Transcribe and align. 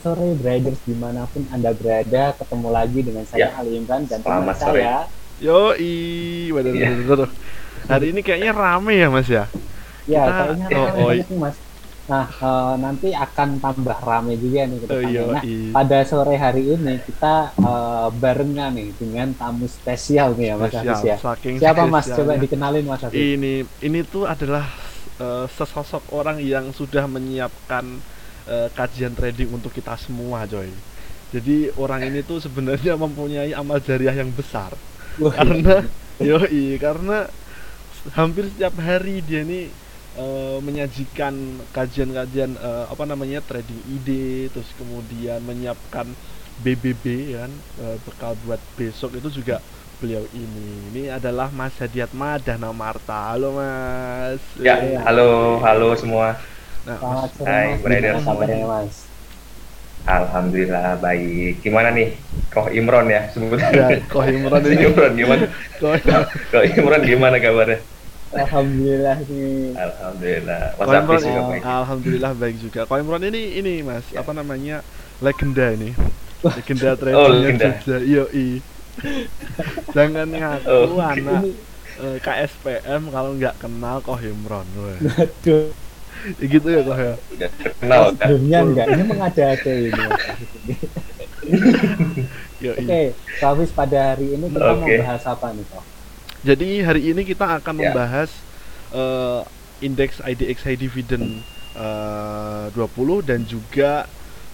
sore 0.00 0.34
Briders 0.34 0.80
di 0.82 0.94
mana 0.94 1.24
pun 1.26 1.44
anda 1.48 1.70
berada 1.70 2.32
ketemu 2.34 2.68
lagi 2.68 3.00
dengan 3.00 3.24
saya 3.24 3.38
Ya. 3.38 3.48
Ali 3.54 3.70
Imran 3.76 4.02
dan 4.04 4.20
teman 4.20 4.50
sore. 4.54 4.80
saya 4.80 4.96
Yo 5.38 5.72
i, 5.74 5.92
waduh, 6.52 6.72
Iya. 6.72 6.88
waduh, 6.92 7.06
waduh. 7.08 7.30
Hari 7.86 8.12
ini 8.12 8.20
kayaknya 8.20 8.52
rame 8.52 8.92
ya 8.94 9.08
mas 9.08 9.28
ya. 9.28 9.44
ya 10.04 10.22
Kita- 10.22 10.36
kayaknya 10.36 10.66
oh, 10.68 10.84
rame 10.84 10.98
oh, 10.98 11.08
banget 11.08 11.28
nih, 11.28 11.38
mas 11.38 11.56
nah 12.04 12.26
eh, 12.26 12.74
nanti 12.76 13.08
akan 13.14 13.48
tambah 13.56 13.98
rame 14.02 14.34
juga 14.34 14.66
nih 14.66 14.78
ke 14.82 14.86
Oh, 14.88 14.98
depannya. 14.98 15.14
yo 15.14 15.24
nah 15.30 15.42
i. 15.46 15.70
pada 15.70 15.98
sore 16.02 16.34
hari 16.34 16.62
ini 16.68 16.94
kita 16.98 17.34
eh, 17.54 18.08
barengan 18.12 18.70
nih 18.74 18.88
dengan 18.98 19.28
tamu 19.32 19.70
spesial 19.70 20.34
nih 20.34 20.46
ya 20.50 20.54
Mas 20.58 20.74
Spesial, 20.74 20.90
Hafiz 20.90 21.00
ya 21.06 21.16
saking 21.16 21.54
siapa 21.56 21.82
Mas 21.86 22.06
coba 22.10 22.34
dikenalin 22.34 22.82
Mas 22.84 23.00
Hafiz 23.00 23.14
Ini 23.14 23.52
ini 23.78 23.98
tuh 24.04 24.26
adalah 24.26 24.66
eh, 25.16 25.46
sesosok 25.48 26.10
orang 26.10 26.42
yang 26.42 26.74
sudah 26.74 27.06
menyiapkan 27.06 28.02
eh, 28.50 28.68
kajian 28.74 29.14
trading 29.14 29.54
untuk 29.54 29.70
kita 29.70 29.94
semua, 29.94 30.44
coy. 30.50 30.70
Jadi 31.30 31.70
orang 31.78 32.02
ini 32.10 32.20
tuh 32.26 32.42
sebenarnya 32.42 32.98
mempunyai 32.98 33.54
amal 33.54 33.78
jariah 33.78 34.18
yang 34.18 34.34
besar. 34.34 34.74
Wah, 35.22 35.30
karena 35.30 35.86
yoi 36.18 36.74
karena 36.82 37.30
hampir 38.18 38.50
setiap 38.50 38.74
hari 38.82 39.22
dia 39.22 39.46
nih 39.46 39.70
eh, 40.18 40.58
menyajikan 40.58 41.34
kajian-kajian 41.70 42.58
eh, 42.58 42.84
apa 42.90 43.04
namanya 43.06 43.38
trading 43.46 43.80
ide 43.86 44.50
terus 44.50 44.74
kemudian 44.74 45.38
menyiapkan 45.46 46.10
BBB 46.58 47.04
kan 47.38 47.50
eh, 47.78 47.96
bekal 48.02 48.34
buat 48.42 48.60
besok. 48.74 49.14
Itu 49.22 49.30
juga 49.30 49.62
beliau 50.02 50.26
ini. 50.34 50.90
Ini 50.90 51.02
adalah 51.14 51.52
Mas 51.54 51.78
Hadiat 51.78 52.10
Madana 52.10 52.74
Marta 52.74 53.36
halo 53.36 53.54
Mas. 53.54 54.42
Ya, 54.58 54.76
halo, 55.06 55.62
halo 55.62 55.94
semua. 55.94 56.40
Nah, 56.86 56.98
Selamat 56.98 57.30
sore 57.36 57.48
Hai, 57.50 57.66
Mas 58.14 58.24
kabarnya 58.24 58.66
Mas 58.66 58.96
Alhamdulillah 60.08 60.96
baik. 60.98 61.60
Gimana 61.60 61.92
nih? 61.92 62.08
Koh 62.50 62.66
Imron 62.72 63.06
ya 63.06 63.20
ya, 63.20 63.30
sebutnya. 63.30 64.00
Koh 64.10 64.24
Imran 64.24 64.62
Si 64.64 64.72
ini 64.74 64.84
Imron 64.88 65.12
gimana? 65.14 65.44
Koh, 65.78 65.94
Koh 66.50 66.62
Imron 66.64 67.02
gimana 67.04 67.36
kabarnya? 67.36 67.78
Alhamdulillah 68.30 69.18
nih 69.26 69.74
Alhamdulillah. 69.76 70.62
Mas 70.78 70.86
Koh 70.86 70.92
Hafiz 70.94 71.20
juga 71.26 71.42
baik. 71.50 71.62
alhamdulillah 71.66 72.32
baik 72.34 72.56
juga 72.58 72.80
Koh 72.88 72.98
Imran 72.98 73.22
ini 73.28 73.60
ini 73.60 73.74
Mas 73.84 74.06
Ya. 74.10 74.24
apa 74.24 74.32
namanya 74.32 74.80
legenda 75.20 75.66
ini 75.76 75.92
legenda 76.56 76.96
Oh, 77.12 77.28
tradingnya 77.28 77.38
legenda. 77.44 77.68
Jogja 77.76 77.96
yoi 78.00 78.48
jangan 79.92 80.28
ngaku 80.30 80.70
Oh, 80.70 80.98
anak 81.02 81.42
eh, 82.00 82.16
KSPM 82.24 83.02
kalau 83.12 83.30
nggak 83.36 83.54
kenal 83.60 84.00
Koh 84.00 84.18
Imron 84.18 84.66
weh. 84.78 84.98
Ya 86.36 86.46
gitu 86.46 86.68
ya 86.68 86.80
Koh 86.82 86.94
ya 86.94 87.14
Udah 87.32 87.50
terkenal 87.56 88.02
kan? 88.02 88.12
sebelumnya 88.14 88.58
enggak 88.60 88.86
ini 88.88 89.02
mengada-ada 89.02 89.72
ini. 89.72 90.02
Oke, 92.60 93.00
Pak 93.40 93.48
Hafiz 93.48 93.70
pada 93.72 93.98
hari 94.12 94.36
ini 94.36 94.46
kita 94.52 94.70
mau 94.76 94.84
Oke. 94.84 94.96
bahas 95.00 95.22
apa 95.24 95.46
nih 95.50 95.64
kok? 95.64 95.84
Jadi 96.40 96.68
hari 96.80 97.02
ini 97.08 97.22
kita 97.24 97.46
akan 97.56 97.74
Ya. 97.76 97.82
membahas 97.88 98.30
eh, 98.92 99.40
indeks 99.80 100.20
IDXI 100.20 100.74
dividend 100.76 101.40
eh, 101.72 102.64
20 102.74 103.24
dan 103.24 103.40
juga 103.42 104.04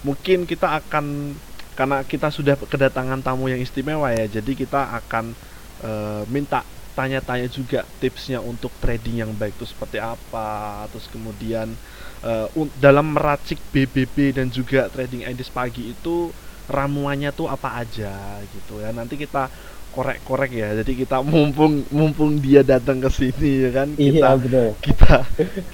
mungkin 0.00 0.46
kita 0.46 0.78
akan 0.78 1.34
karena 1.74 2.00
kita 2.02 2.30
sudah 2.30 2.54
kedatangan 2.56 3.20
tamu 3.20 3.50
yang 3.50 3.58
istimewa 3.58 4.14
ya. 4.14 4.30
Jadi 4.30 4.54
kita 4.54 4.94
akan 5.02 5.34
eh, 5.82 6.22
minta 6.30 6.62
tanya-tanya 6.98 7.48
juga 7.58 7.80
tipsnya 8.00 8.38
untuk 8.50 8.72
trading 8.82 9.16
yang 9.22 9.32
baik 9.40 9.54
itu 9.60 9.66
seperti 9.72 9.98
apa. 10.00 10.48
Terus 10.92 11.06
kemudian 11.14 11.68
un- 12.58 12.72
dalam 12.74 13.06
meracik 13.16 13.58
BBB 13.72 14.16
dan 14.36 14.48
juga 14.50 14.88
trading 14.94 15.22
index 15.28 15.48
pagi 15.52 15.92
itu 15.94 16.32
ramuannya 16.66 17.30
tuh 17.38 17.46
apa 17.46 17.68
aja 17.82 18.42
gitu 18.54 18.82
ya. 18.82 18.90
Nanti 18.96 19.14
kita 19.20 19.52
korek-korek 19.94 20.50
ya. 20.52 20.68
Jadi 20.82 20.92
kita 21.06 21.22
mumpung 21.24 21.86
mumpung 21.94 22.36
dia 22.42 22.60
datang 22.66 22.98
ke 23.04 23.08
sini 23.12 23.64
ya 23.68 23.70
kan 23.84 23.88
kita 23.96 24.28
Iya 24.28 24.36
betul. 24.42 24.76
kita 24.84 25.24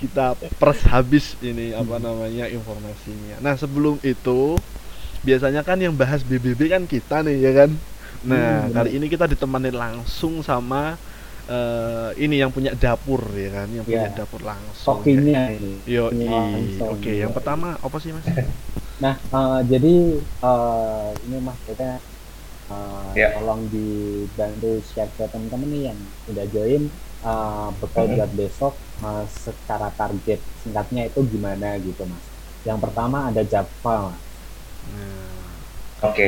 kita 0.00 0.26
pers 0.60 0.80
habis 0.86 1.34
ini 1.42 1.72
apa 1.74 1.96
namanya 1.98 2.46
informasinya. 2.50 3.40
Nah, 3.42 3.54
sebelum 3.58 3.98
itu 4.04 4.60
biasanya 5.22 5.62
kan 5.66 5.78
yang 5.78 5.94
bahas 5.94 6.22
BBB 6.26 6.60
kan 6.72 6.84
kita 6.86 7.22
nih 7.26 7.36
ya 7.42 7.52
kan. 7.64 7.70
Nah, 8.22 8.68
Hmm, 8.68 8.74
kali 8.74 8.94
ini 8.98 9.06
kita 9.10 9.26
ditemani 9.30 9.70
langsung 9.74 10.42
sama 10.46 10.98
eh, 11.50 12.10
ini 12.22 12.34
yang 12.42 12.52
punya 12.56 12.72
dapur 12.82 13.22
ya 13.42 13.48
kan, 13.56 13.68
yang 13.76 13.86
punya 13.90 14.06
Ya. 14.06 14.18
dapur 14.18 14.40
langsung. 14.50 15.02
Kokinya 15.14 15.40
ini. 15.56 15.68
Yo, 15.92 16.00
oke. 16.92 17.10
Yang 17.22 17.32
pertama 17.36 17.66
apa 17.86 17.96
sih 18.02 18.12
mas? 18.16 18.28
Nah, 19.02 19.14
eh, 19.34 19.58
jadi 19.72 19.88
eh, 20.44 21.08
ini 21.24 21.36
Mas 21.46 21.60
kita 21.68 21.84
eh, 22.72 23.14
Ya. 23.14 23.32
tolong 23.32 23.60
dibantu 23.74 24.66
share 24.90 25.12
ke 25.18 25.24
teman-teman 25.32 25.68
nih 25.74 25.82
yang 25.90 26.00
udah 26.30 26.44
join 26.54 26.82
eh, 27.26 27.68
bekal 27.80 28.04
Mhm. 28.04 28.16
buat 28.16 28.30
besok 28.40 28.74
eh, 29.06 29.24
secara 29.44 29.88
target 30.00 30.40
singkatnya 30.62 31.02
itu 31.10 31.20
gimana 31.34 31.66
gitu 31.86 32.02
Mas. 32.12 32.26
Yang 32.68 32.78
pertama 32.84 33.18
ada 33.30 33.42
Java. 33.52 33.96
Mas. 34.12 34.26
Nah, 34.82 35.64
Oke, 36.02 36.26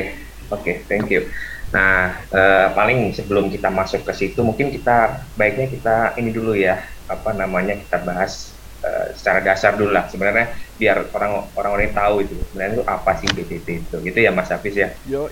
oke, 0.49 0.85
thank 0.89 1.11
you. 1.11 1.29
Nah, 1.73 2.21
eh, 2.29 2.67
paling 2.77 3.09
sebelum 3.15 3.49
kita 3.49 3.73
masuk 3.73 4.05
ke 4.05 4.13
situ, 4.13 4.39
mungkin 4.45 4.69
kita 4.69 5.25
baiknya 5.33 5.67
kita 5.71 5.95
ini 6.21 6.29
dulu 6.29 6.53
ya, 6.53 6.85
apa 7.09 7.33
namanya 7.33 7.73
kita 7.79 8.01
bahas 8.05 8.53
eh, 8.85 9.15
secara 9.17 9.41
dasar 9.41 9.73
dulu 9.73 9.89
lah. 9.89 10.05
Sebenarnya 10.05 10.53
biar 10.77 11.09
orang 11.15 11.49
orang-orang 11.57 11.89
yang 11.89 11.97
tahu 11.97 12.15
itu 12.21 12.33
sebenarnya 12.51 12.73
itu 12.77 12.83
apa 12.85 13.11
sih 13.17 13.27
BBB 13.31 13.67
itu, 13.87 13.95
gitu 14.03 14.19
ya 14.21 14.31
Mas 14.35 14.51
Hafiz 14.51 14.75
ya, 14.77 14.89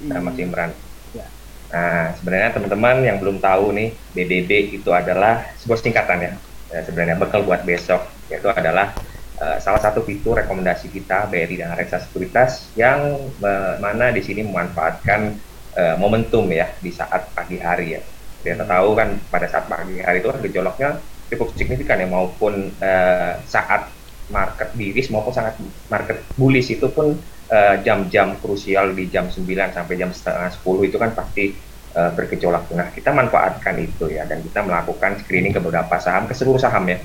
nah, 0.10 0.20
Mas 0.24 0.38
Imran. 0.40 0.72
Ya. 1.14 1.26
Nah, 1.74 2.14
sebenarnya 2.18 2.50
teman-teman 2.58 2.96
yang 3.06 3.18
belum 3.22 3.38
tahu 3.38 3.74
nih, 3.74 3.90
BBB 4.18 4.82
itu 4.82 4.90
adalah 4.90 5.54
sebuah 5.62 5.80
singkatan 5.80 6.20
ya. 6.22 6.34
Ya, 6.74 6.82
sebenarnya 6.82 7.22
bekal 7.22 7.46
buat 7.46 7.62
besok, 7.62 8.02
yaitu 8.34 8.50
adalah 8.50 8.98
eh, 9.38 9.58
salah 9.62 9.78
satu 9.78 10.02
fitur 10.02 10.42
rekomendasi 10.42 10.90
kita 10.90 11.30
BRI 11.30 11.62
dan 11.62 11.78
Reksa 11.78 12.02
Sekuritas 12.02 12.74
yang 12.74 13.30
eh, 13.46 13.76
mana 13.78 14.10
di 14.10 14.26
sini 14.26 14.42
memanfaatkan 14.42 15.53
eh, 15.80 15.96
momentum 16.02 16.46
ya 16.52 16.78
di 16.84 16.92
saat 16.94 17.34
pagi 17.38 17.58
hari 17.62 17.86
ya. 17.98 18.02
Kita 18.44 18.66
tahu 18.68 18.90
kan 19.00 19.10
pada 19.32 19.48
saat 19.48 19.66
pagi 19.72 20.04
hari 20.04 20.20
itu 20.20 20.28
kan 20.32 20.40
gejolaknya 20.44 20.90
cukup 21.32 21.48
signifikan 21.58 21.98
ya 22.04 22.08
maupun 22.10 22.54
eh, 22.80 23.34
saat 23.48 23.82
market 24.32 24.72
biris 24.80 25.12
maupun 25.12 25.34
sangat 25.36 25.60
market 25.92 26.32
bullish 26.40 26.70
itu 26.76 26.88
pun 26.96 27.08
eh, 27.52 27.76
jam-jam 27.86 28.40
krusial 28.42 28.96
di 28.98 29.08
jam 29.14 29.28
9 29.32 29.70
sampai 29.76 29.96
jam 30.00 30.10
setengah 30.16 30.50
10 30.52 30.84
itu 30.88 30.98
kan 31.00 31.12
pasti 31.18 31.60
eh, 31.98 32.12
bergejolak. 32.16 32.64
Nah, 32.76 32.90
kita 32.96 33.10
manfaatkan 33.16 33.76
itu 33.80 34.12
ya 34.12 34.24
dan 34.30 34.40
kita 34.46 34.60
melakukan 34.68 35.20
screening 35.22 35.54
ke 35.56 35.62
beberapa 35.64 35.96
saham, 36.00 36.28
ke 36.30 36.34
seluruh 36.38 36.60
saham 36.62 36.84
ya 36.90 36.98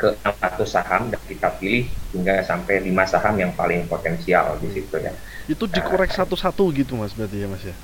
ke 0.00 0.08
600 0.18 0.70
saham 0.76 1.02
dan 1.12 1.20
kita 1.30 1.48
pilih 1.60 1.84
hingga 2.10 2.42
sampai 2.42 2.82
5 2.82 3.04
saham 3.06 3.34
yang 3.38 3.52
paling 3.54 3.86
potensial 3.86 4.58
di 4.62 4.68
situ 4.74 4.96
ya. 4.98 5.12
Itu 5.50 5.64
dikorek 5.66 6.10
satu-satu 6.10 6.62
gitu 6.74 6.94
mas 6.94 7.12
berarti 7.14 7.42
ya 7.42 7.48
mas 7.50 7.62
ya? 7.62 7.74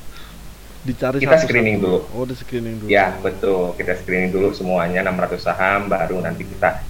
Dicari 0.87 1.19
Kita 1.19 1.35
satu-satu. 1.35 1.49
screening 1.51 1.77
dulu. 1.83 1.99
Oh, 2.15 2.25
di 2.25 2.35
screening 2.39 2.75
dulu. 2.81 2.89
Ya, 2.89 3.19
betul. 3.19 3.75
Kita 3.75 3.99
screening 3.99 4.31
dulu 4.31 4.55
semuanya 4.55 5.03
600 5.03 5.43
saham 5.43 5.91
baru 5.91 6.23
nanti 6.23 6.47
kita 6.47 6.87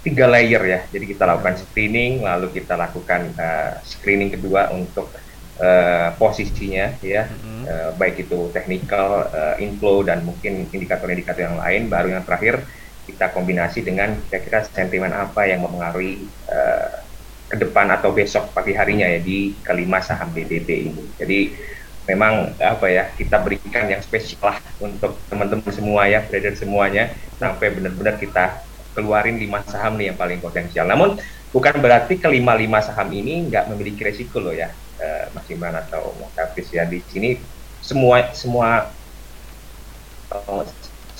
tiga 0.00 0.30
layer 0.30 0.62
ya. 0.64 0.80
Jadi 0.88 1.04
kita 1.10 1.26
lakukan 1.26 1.58
screening 1.58 2.22
lalu 2.22 2.54
kita 2.54 2.78
lakukan 2.78 3.34
eh, 3.34 3.72
screening 3.84 4.30
kedua 4.32 4.70
untuk 4.72 5.10
eh, 5.58 6.08
posisinya 6.16 6.96
ya. 7.02 7.26
Mm-mm. 7.28 7.66
Eh, 7.66 7.90
baik 7.98 8.24
itu 8.24 8.48
technical, 8.54 9.26
eh, 9.34 9.66
inflow 9.66 10.06
dan 10.06 10.22
mungkin 10.24 10.70
indikator-indikator 10.70 11.42
yang 11.50 11.58
lain. 11.58 11.90
Baru 11.90 12.14
yang 12.14 12.22
terakhir 12.24 12.62
kita 13.04 13.34
kombinasi 13.34 13.82
dengan 13.82 14.14
kira-kira 14.30 14.62
sentimen 14.70 15.10
apa 15.10 15.50
yang 15.50 15.66
mempengaruhi 15.66 16.30
eh, 16.46 17.09
ke 17.50 17.56
depan 17.58 17.90
atau 17.90 18.14
besok 18.14 18.54
pagi 18.54 18.72
harinya 18.78 19.10
ya 19.10 19.18
di 19.18 19.58
kelima 19.66 19.98
saham 19.98 20.30
BBB 20.30 20.68
ini. 20.70 21.04
Jadi 21.18 21.38
memang 22.06 22.54
apa 22.62 22.86
ya 22.90 23.04
kita 23.18 23.42
berikan 23.42 23.90
yang 23.90 24.02
spesial 24.02 24.54
lah 24.54 24.58
untuk 24.78 25.26
teman-teman 25.26 25.70
semua 25.74 26.06
ya 26.06 26.22
trader 26.26 26.54
semuanya 26.54 27.10
sampai 27.38 27.74
benar-benar 27.74 28.16
kita 28.22 28.70
keluarin 28.94 29.38
lima 29.38 29.62
saham 29.66 29.98
nih 29.98 30.14
yang 30.14 30.18
paling 30.18 30.38
potensial. 30.38 30.86
Namun 30.86 31.18
bukan 31.50 31.74
berarti 31.82 32.22
kelima 32.22 32.54
lima 32.54 32.78
saham 32.82 33.10
ini 33.10 33.50
nggak 33.50 33.66
memiliki 33.74 34.06
resiko 34.06 34.38
loh 34.38 34.54
ya 34.54 34.70
eh, 35.02 35.34
Mas 35.34 35.46
Imran 35.50 35.74
atau 35.74 36.14
Mas 36.22 36.34
Hafiz 36.38 36.70
ya 36.70 36.86
di 36.86 37.02
sini 37.02 37.42
semua 37.82 38.30
semua 38.30 38.94
eh, 40.30 40.64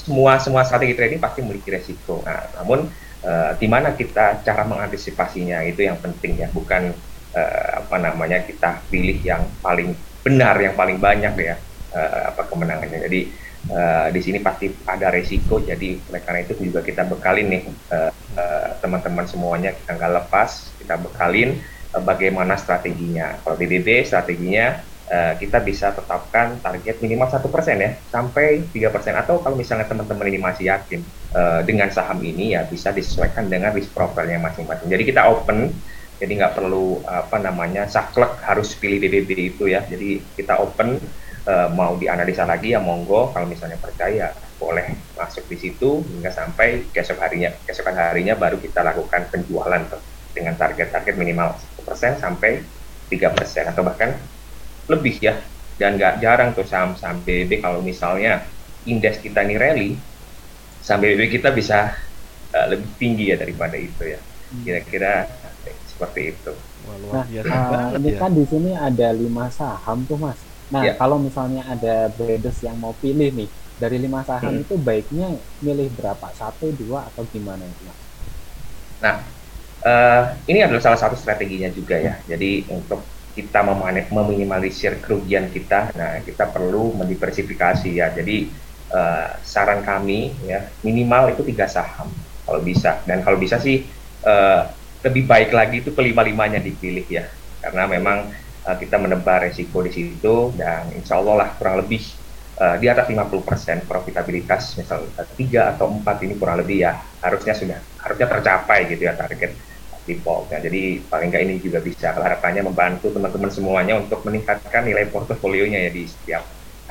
semua 0.00 0.32
semua 0.40 0.62
strategi 0.64 0.94
trading 0.96 1.20
pasti 1.20 1.40
memiliki 1.44 1.68
resiko. 1.74 2.22
Nah, 2.24 2.54
namun 2.62 2.88
eh, 3.24 3.52
di 3.60 3.66
mana 3.70 3.94
kita 3.96 4.44
cara 4.44 4.62
mengantisipasinya 4.68 5.64
itu 5.66 5.86
yang 5.86 5.98
penting 6.00 6.40
ya, 6.40 6.48
bukan 6.52 6.92
eh, 7.36 7.70
apa 7.84 7.96
namanya 8.00 8.44
kita 8.44 8.86
pilih 8.90 9.18
yang 9.22 9.42
paling 9.62 9.94
benar, 10.24 10.56
yang 10.60 10.74
paling 10.76 10.98
banyak 11.00 11.34
ya 11.40 11.56
eh, 11.94 12.22
apa 12.30 12.42
kemenangannya. 12.50 12.98
Jadi 13.06 13.20
eh, 13.68 14.06
di 14.14 14.20
sini 14.20 14.38
pasti 14.42 14.66
ada 14.86 15.08
resiko. 15.12 15.60
Jadi 15.62 16.08
oleh 16.08 16.20
karena 16.24 16.40
itu 16.44 16.54
juga 16.60 16.80
kita 16.84 17.06
bekalin 17.08 17.46
nih 17.52 17.62
eh, 17.68 18.12
eh, 18.36 18.68
teman-teman 18.80 19.26
semuanya 19.28 19.76
kita 19.76 19.90
nggak 19.96 20.12
lepas, 20.24 20.74
kita 20.80 20.96
bekalin 20.96 21.60
uh, 21.94 22.02
bagaimana 22.02 22.56
strateginya. 22.56 23.38
Kalau 23.44 23.56
BBB 23.60 24.06
strateginya 24.06 24.82
uh, 25.10 25.34
kita 25.36 25.60
bisa 25.62 25.92
tetapkan 25.94 26.58
target 26.64 26.98
minimal 27.04 27.28
satu 27.30 27.52
persen 27.52 27.76
ya 27.82 27.90
sampai 28.08 28.70
tiga 28.72 28.88
persen 28.94 29.14
atau 29.18 29.44
kalau 29.44 29.56
misalnya 29.58 29.86
teman-teman 29.90 30.26
ini 30.30 30.40
masih 30.40 30.72
yakin 30.72 31.00
uh, 31.34 31.60
dengan 31.66 31.88
saham 31.90 32.18
ini 32.22 32.54
ya 32.58 32.66
bisa 32.66 32.90
disesuaikan 32.94 33.50
dengan 33.50 33.74
risk 33.74 33.92
profile-nya 33.94 34.38
masing-masing. 34.42 34.88
Jadi 34.90 35.02
kita 35.08 35.26
open 35.30 35.70
jadi 36.20 36.32
nggak 36.36 36.52
perlu 36.52 37.00
apa 37.08 37.40
namanya 37.40 37.88
saklek 37.88 38.44
harus 38.44 38.76
pilih 38.76 39.00
BBB 39.00 39.56
itu 39.56 39.64
ya. 39.72 39.80
Jadi 39.84 40.20
kita 40.36 40.60
open 40.60 41.00
uh, 41.48 41.68
mau 41.72 41.96
dianalisa 41.96 42.44
lagi 42.44 42.76
ya 42.76 42.80
monggo 42.82 43.32
kalau 43.32 43.48
misalnya 43.48 43.80
percaya 43.80 44.34
boleh 44.60 44.92
masuk 45.16 45.48
di 45.48 45.56
situ 45.56 46.04
hingga 46.04 46.28
sampai 46.28 46.84
besok 46.92 47.16
harinya 47.24 47.48
keesokan 47.64 47.96
harinya 47.96 48.36
baru 48.36 48.60
kita 48.60 48.84
lakukan 48.84 49.24
penjualan 49.32 49.80
tuh 49.88 50.02
dengan 50.36 50.54
target-target 50.54 51.16
minimal 51.16 51.56
1% 51.80 52.20
sampai 52.20 52.60
3% 53.08 53.72
atau 53.72 53.82
bahkan 53.82 54.14
lebih 54.86 55.16
ya 55.18 55.40
dan 55.80 55.96
nggak 55.96 56.20
jarang 56.20 56.52
tuh 56.52 56.68
saham-saham 56.68 57.24
BB 57.24 57.64
kalau 57.64 57.80
misalnya 57.80 58.44
indeks 58.84 59.24
kita 59.24 59.40
ini 59.48 59.56
rally 59.56 59.90
saham 60.90 61.06
BB 61.06 61.30
kita 61.30 61.54
bisa 61.54 61.94
uh, 62.50 62.66
lebih 62.66 62.90
tinggi 62.98 63.30
ya 63.30 63.38
daripada 63.38 63.78
itu 63.78 64.10
ya 64.10 64.18
hmm. 64.18 64.62
kira-kira 64.66 65.30
seperti 65.86 66.34
itu. 66.34 66.52
Wah, 66.88 66.96
luar 66.98 67.24
nah, 67.46 67.92
uh, 67.94 68.00
ini 68.00 68.10
ya. 68.16 68.18
kan 68.18 68.30
di 68.34 68.44
sini 68.50 68.74
ada 68.74 69.14
lima 69.14 69.46
saham 69.54 70.02
tuh 70.02 70.18
mas. 70.18 70.40
Nah 70.74 70.82
ya. 70.82 70.98
kalau 70.98 71.22
misalnya 71.22 71.62
ada 71.70 72.10
traders 72.10 72.58
yang 72.66 72.74
mau 72.82 72.90
pilih 72.98 73.30
nih 73.30 73.46
dari 73.78 74.02
lima 74.02 74.26
saham 74.26 74.58
hmm. 74.58 74.62
itu 74.66 74.74
baiknya 74.82 75.38
milih 75.62 75.94
berapa 75.94 76.26
satu 76.34 76.74
dua 76.74 77.06
atau 77.06 77.22
gimana 77.30 77.62
itu 77.62 77.82
mas? 77.86 77.98
Nah 78.98 79.14
uh, 79.86 80.22
ini 80.50 80.58
adalah 80.64 80.82
salah 80.82 80.98
satu 80.98 81.16
strateginya 81.16 81.70
juga 81.72 81.96
ya 82.00 82.18
jadi 82.26 82.66
untuk 82.72 83.04
kita 83.30 83.62
meminimalisir 84.10 84.98
kerugian 84.98 85.48
kita 85.54 85.94
nah 85.94 86.18
kita 86.20 86.50
perlu 86.50 86.98
mendiversifikasi 86.98 87.88
ya 87.88 88.10
jadi 88.10 88.50
uh, 88.90 89.38
saran 89.42 89.82
kami 89.82 90.34
ya 90.44 90.66
minimal 90.82 91.32
itu 91.32 91.42
tiga 91.46 91.66
saham 91.70 92.10
kalau 92.44 92.60
bisa. 92.62 92.98
Dan 93.06 93.22
kalau 93.22 93.38
bisa 93.38 93.62
sih 93.62 93.86
uh, 94.26 94.66
lebih 95.06 95.24
baik 95.24 95.50
lagi 95.54 95.80
itu 95.80 95.94
kelima 95.94 96.26
limanya 96.26 96.58
dipilih 96.58 97.06
ya. 97.06 97.24
Karena 97.62 97.86
memang 97.86 98.26
uh, 98.66 98.76
kita 98.76 98.98
menebar 98.98 99.46
resiko 99.46 99.80
di 99.86 99.92
situ 99.94 100.52
dan 100.58 100.90
insya 100.92 101.22
Allah 101.22 101.46
lah 101.46 101.48
kurang 101.56 101.86
lebih 101.86 102.02
uh, 102.58 102.76
di 102.76 102.90
atas 102.90 103.06
50% 103.06 103.86
profitabilitas 103.86 104.76
misal 104.76 105.06
tiga 105.38 105.72
atau 105.76 105.88
empat 105.88 106.26
ini 106.26 106.34
kurang 106.36 106.60
lebih 106.60 106.84
ya 106.84 106.98
harusnya 107.22 107.54
sudah 107.54 107.78
harusnya 108.02 108.26
tercapai 108.26 108.90
gitu 108.90 109.06
ya 109.06 109.14
target 109.14 109.54
default. 110.08 110.50
Ya. 110.50 110.58
Jadi 110.58 111.04
paling 111.06 111.30
nggak 111.30 111.42
ini 111.46 111.54
juga 111.62 111.78
bisa. 111.78 112.10
Harapannya 112.10 112.66
membantu 112.66 113.14
teman-teman 113.14 113.52
semuanya 113.52 113.94
untuk 114.00 114.26
meningkatkan 114.26 114.82
nilai 114.82 115.06
portofolionya 115.06 115.86
ya 115.86 115.90
di 115.92 116.04
setiap 116.08 116.42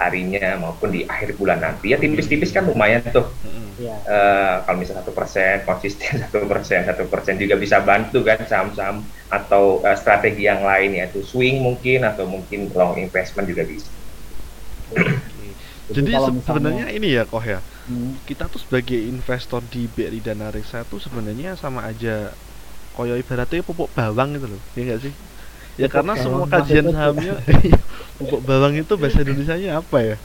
harinya 0.07 0.56
maupun 0.60 0.96
di 0.96 1.04
akhir 1.04 1.36
bulan 1.36 1.60
nanti 1.60 1.92
ya 1.92 1.98
tipis-tipis 2.00 2.56
kan 2.56 2.63
lumayan 2.66 3.04
tuh 3.12 3.28
yeah. 3.44 3.68
Iya. 3.80 3.96
uh, 4.07 4.56
kalau 4.68 4.78
misalnya 4.84 5.04
satu 5.04 5.12
persen 5.16 5.63
konsisten 5.63 6.19
satu 6.28 6.44
persen 6.48 6.84
satu 6.84 7.04
persen 7.07 7.36
juga 7.40 7.56
bisa 7.56 7.80
bantu 7.84 8.24
kan 8.24 8.44
saham-saham 8.44 9.04
atau 9.31 9.80
uh, 9.84 9.96
strategi 9.96 10.48
yang 10.48 10.63
lain 10.63 11.00
yaitu 11.00 11.24
swing 11.24 11.63
mungkin 11.63 12.04
atau 12.04 12.28
mungkin 12.28 12.72
long 12.75 13.00
investment 13.00 13.48
juga 13.48 13.63
bisa 13.63 13.88
jadi, 15.90 16.13
Jadi 16.13 16.42
sebenarnya 16.45 16.88
ini 16.94 17.18
ya 17.18 17.25
Koh 17.25 17.42
ya. 17.42 17.62
Hmm. 17.90 18.13
Kita 18.25 18.45
tuh 18.45 18.62
sebagai 18.62 18.98
investor 18.98 19.66
di 19.66 19.90
BRI 19.90 20.22
dan 20.22 20.45
Reksa 20.54 20.86
tuh 20.86 21.02
sebenarnya 21.02 21.57
sama 21.57 21.86
aja 21.90 22.34
koyo 22.94 23.18
ibaratnya 23.18 23.66
pupuk 23.66 23.90
bawang 23.98 24.38
gitu 24.38 24.48
loh. 24.54 24.62
Ya 24.78 24.81
enggak 24.86 25.10
sih? 25.10 25.13
Ya 25.80 25.88
karena 25.88 26.14
semua 26.20 26.44
kajian 26.46 26.92
sahamnya 26.92 27.40
pupuk 28.20 28.44
bawang 28.44 28.76
itu 28.76 28.94
bahasa 29.00 29.24
Indonesia-nya 29.24 29.80
apa 29.80 29.98
ya? 30.04 30.18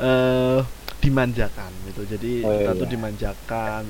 Eh 0.00 0.04
uh, 0.04 0.60
dimanjakan 1.04 1.68
gitu. 1.92 2.02
Jadi 2.08 2.40
oh, 2.40 2.56
kita 2.56 2.72
iya. 2.72 2.80
tuh 2.80 2.88
dimanjakan 2.88 3.82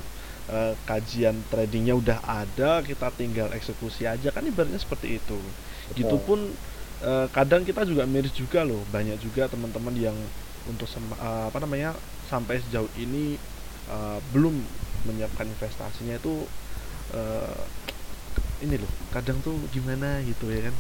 uh, 0.51 0.75
kajian 0.83 1.39
tradingnya 1.47 1.95
udah 1.95 2.19
ada, 2.27 2.83
kita 2.83 3.15
tinggal 3.15 3.49
eksekusi 3.55 4.11
aja 4.11 4.35
kan 4.35 4.43
ibaratnya 4.43 4.83
seperti 4.83 5.23
itu. 5.23 5.39
Betul. 5.39 5.95
Gitu 5.95 6.17
pun 6.27 6.41
uh, 7.07 7.27
kadang 7.31 7.63
kita 7.63 7.87
juga 7.87 8.03
miris 8.11 8.35
juga 8.35 8.67
loh, 8.67 8.83
banyak 8.91 9.23
juga 9.23 9.47
teman-teman 9.47 9.95
yang 9.95 10.17
untuk 10.67 10.91
uh, 10.91 11.47
apa 11.47 11.59
namanya 11.63 11.95
sampai 12.27 12.59
sejauh 12.59 12.89
ini 12.99 13.39
uh, 13.87 14.19
belum 14.33 14.57
menyiapkan 15.05 15.45
investasinya 15.45 16.17
itu 16.17 16.49
uh, 17.13 17.61
ini 18.63 18.77
loh 18.79 18.91
kadang 19.11 19.39
tuh 19.43 19.57
gimana 19.75 20.23
gitu 20.23 20.51
ya 20.51 20.71
kan 20.71 20.77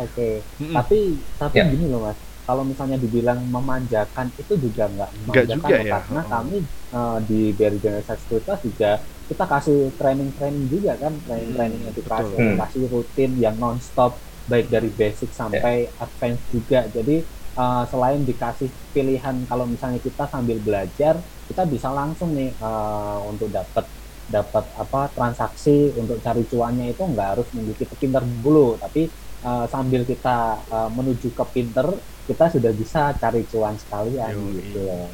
oke 0.00 0.12
okay. 0.14 0.34
mm 0.60 0.64
-mm. 0.70 0.74
tapi 0.74 0.98
tapi 1.36 1.56
yeah. 1.60 1.68
gini 1.68 1.86
loh 1.92 2.08
mas 2.08 2.18
kalau 2.44 2.60
misalnya 2.60 3.00
dibilang 3.00 3.40
memanjakan 3.48 4.28
itu 4.36 4.54
juga 4.60 4.84
nggak 4.92 5.10
memanjakan 5.24 5.56
juga 5.56 5.76
ya 5.80 5.92
karena 5.96 6.20
oh. 6.20 6.28
kami 6.28 6.56
uh, 6.92 7.18
di 7.24 7.40
dari 7.56 7.76
Generasi 7.80 8.20
Sekuritas 8.20 8.60
juga 8.60 8.90
kita 9.24 9.44
kasih 9.48 9.78
training-training 9.96 10.68
juga 10.68 10.92
kan 11.00 11.12
training-training 11.24 11.80
hmm, 11.80 11.90
edukasi 11.96 12.32
edukasi 12.36 12.78
rutin 12.92 13.32
yang 13.40 13.56
non-stop 13.56 14.20
baik 14.44 14.68
dari 14.68 14.92
basic 14.92 15.32
sampai 15.32 15.88
yeah. 15.88 16.04
advance 16.04 16.42
juga 16.52 16.84
jadi 16.92 17.24
uh, 17.56 17.88
selain 17.88 18.20
dikasih 18.28 18.68
pilihan 18.92 19.48
kalau 19.48 19.64
misalnya 19.64 20.00
kita 20.04 20.28
sambil 20.28 20.60
belajar 20.60 21.16
kita 21.48 21.62
bisa 21.64 21.88
langsung 21.88 22.36
nih 22.36 22.52
uh, 22.60 23.24
untuk 23.24 23.48
dapat 23.48 23.88
dapat 24.28 24.64
apa 24.80 25.12
transaksi 25.12 25.92
untuk 26.00 26.16
cari 26.24 26.42
cuannya 26.48 26.96
itu 26.96 27.02
nggak 27.04 27.28
harus 27.36 27.46
nunggu 27.52 27.76
kita 27.76 27.94
pinter 28.00 28.24
dulu 28.24 28.80
tapi 28.80 29.12
uh, 29.44 29.68
sambil 29.68 30.02
kita 30.08 30.64
uh, 30.72 30.88
menuju 30.88 31.32
ke 31.36 31.44
pinter 31.52 31.92
kita 32.24 32.48
sudah 32.48 32.72
bisa 32.72 33.12
cari 33.20 33.44
cuan 33.44 33.76
sekalian 33.76 34.32
Yo, 34.32 34.48
gitu 34.56 34.78
ya 34.88 35.04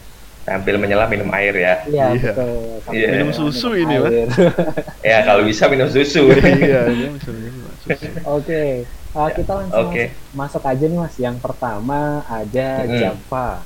sambil 0.40 0.74
menyelam 0.80 1.10
minum 1.10 1.30
air 1.34 1.54
ya 1.58 1.74
iya 1.90 2.06
yeah. 2.14 2.32
betul 2.32 2.54
sambil 2.86 3.02
yeah. 3.02 3.12
minum 3.18 3.30
susu 3.34 3.68
minum 3.74 3.82
ini 3.82 3.96
mas 3.98 4.14
ya 5.10 5.18
kalau 5.26 5.42
bisa 5.42 5.64
minum 5.66 5.88
susu 5.90 6.22
iya 6.46 6.82
oke 8.26 8.64
Uh, 9.10 9.26
ya, 9.26 9.42
kita 9.42 9.52
langsung 9.58 9.90
okay. 9.90 10.14
masuk 10.30 10.62
aja 10.62 10.86
nih 10.86 10.94
mas. 10.94 11.18
Yang 11.18 11.42
pertama 11.42 12.22
ada 12.30 12.86
hmm. 12.86 12.94
Java. 12.94 13.58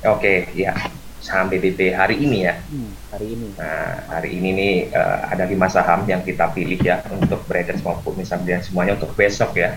Oke, 0.00 0.16
okay, 0.16 0.38
ya 0.56 0.72
saham 1.20 1.52
BBB 1.52 1.92
hari 1.92 2.16
ini 2.18 2.48
ya. 2.48 2.56
Hmm, 2.56 2.90
hari 3.12 3.36
ini. 3.36 3.48
Nah, 3.54 4.08
hari 4.08 4.30
ini 4.40 4.48
nih 4.56 4.74
uh, 4.96 5.28
ada 5.28 5.44
lima 5.44 5.68
saham 5.68 6.08
yang 6.08 6.24
kita 6.24 6.48
pilih 6.50 6.80
ya 6.80 7.04
untuk 7.12 7.44
traders 7.44 7.84
maupun 7.84 8.16
misalnya 8.16 8.64
semuanya 8.64 8.96
untuk 8.96 9.12
besok 9.14 9.54
ya. 9.60 9.76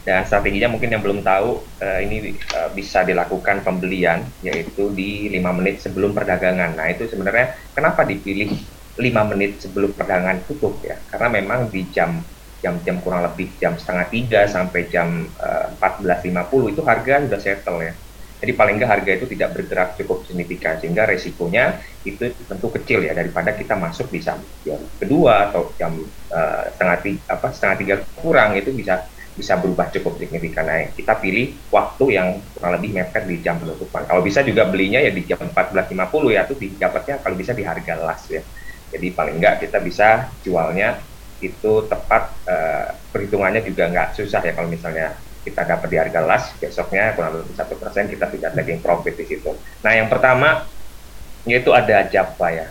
Dan 0.00 0.24
strateginya 0.24 0.72
mungkin 0.72 0.88
yang 0.88 1.04
belum 1.04 1.20
tahu 1.20 1.60
uh, 1.60 2.00
ini 2.00 2.32
uh, 2.56 2.72
bisa 2.72 3.04
dilakukan 3.04 3.60
pembelian 3.60 4.24
yaitu 4.40 4.88
di 4.96 5.28
lima 5.28 5.52
menit 5.52 5.84
sebelum 5.84 6.16
perdagangan. 6.16 6.72
Nah 6.72 6.88
itu 6.88 7.04
sebenarnya 7.04 7.52
kenapa 7.76 8.08
dipilih 8.08 8.48
lima 8.96 9.22
menit 9.28 9.60
sebelum 9.60 9.92
perdagangan 9.92 10.40
tutup 10.48 10.80
ya? 10.80 10.96
Karena 11.12 11.28
memang 11.28 11.68
di 11.68 11.84
jam 11.92 12.24
jam-jam 12.60 13.00
kurang 13.00 13.24
lebih 13.24 13.48
jam 13.56 13.76
setengah 13.76 14.06
tiga 14.12 14.40
sampai 14.44 14.88
jam 14.92 15.24
uh, 15.40 15.72
eh, 15.80 16.28
14.50 16.28 16.72
itu 16.76 16.80
harga 16.84 17.14
sudah 17.24 17.40
settle 17.40 17.80
ya. 17.80 17.92
Jadi 18.40 18.52
paling 18.56 18.80
nggak 18.80 18.90
harga 18.90 19.10
itu 19.20 19.26
tidak 19.36 19.48
bergerak 19.52 19.88
cukup 20.00 20.24
signifikan 20.24 20.80
sehingga 20.80 21.04
resikonya 21.04 21.84
itu 22.08 22.32
tentu 22.40 22.72
kecil 22.72 23.04
ya 23.04 23.12
daripada 23.12 23.52
kita 23.52 23.76
masuk 23.76 24.08
di 24.08 24.24
jam, 24.24 24.40
kedua 24.96 25.52
atau 25.52 25.76
jam 25.76 26.08
uh, 26.08 26.64
setengah 26.72 26.98
tiga 27.04 27.20
apa 27.28 27.46
setengah 27.52 27.76
tiga 27.76 27.94
kurang 28.16 28.56
itu 28.56 28.72
bisa 28.72 29.12
bisa 29.36 29.60
berubah 29.60 29.92
cukup 29.92 30.16
signifikan. 30.16 30.64
Nah, 30.68 30.92
kita 30.96 31.20
pilih 31.20 31.68
waktu 31.68 32.04
yang 32.16 32.28
kurang 32.56 32.80
lebih 32.80 32.96
mepet 32.96 33.24
di 33.28 33.36
jam 33.44 33.60
penutupan. 33.60 34.08
Kalau 34.08 34.24
bisa 34.24 34.40
juga 34.40 34.68
belinya 34.68 35.00
ya 35.04 35.12
di 35.12 35.22
jam 35.28 35.40
14.50 35.40 36.34
ya 36.34 36.40
itu 36.48 36.54
didapatnya 36.56 37.14
kalau 37.20 37.36
bisa 37.36 37.52
di 37.52 37.64
harga 37.64 37.94
las 38.00 38.24
ya. 38.32 38.42
Jadi 38.90 39.06
paling 39.14 39.36
nggak 39.36 39.54
kita 39.68 39.78
bisa 39.84 40.08
jualnya 40.40 41.04
itu 41.40 41.88
tepat 41.88 42.40
uh, 42.44 42.88
perhitungannya 43.08 43.64
juga 43.64 43.88
nggak 43.88 44.08
susah 44.16 44.40
ya 44.44 44.52
kalau 44.52 44.68
misalnya 44.68 45.16
kita 45.50 45.66
dapat 45.66 45.88
di 45.90 45.96
harga 45.98 46.20
las 46.22 46.54
besoknya 46.56 47.12
kurang 47.18 47.42
lebih 47.42 47.54
satu 47.58 47.74
persen 47.76 48.06
kita 48.06 48.30
tidak 48.30 48.54
taking 48.54 48.78
profit 48.78 49.18
di 49.18 49.26
situ. 49.26 49.50
Nah 49.82 49.92
yang 49.92 50.06
pertama 50.06 50.64
yaitu 51.44 51.74
ada 51.74 52.06
Java 52.06 52.48
ya. 52.54 52.68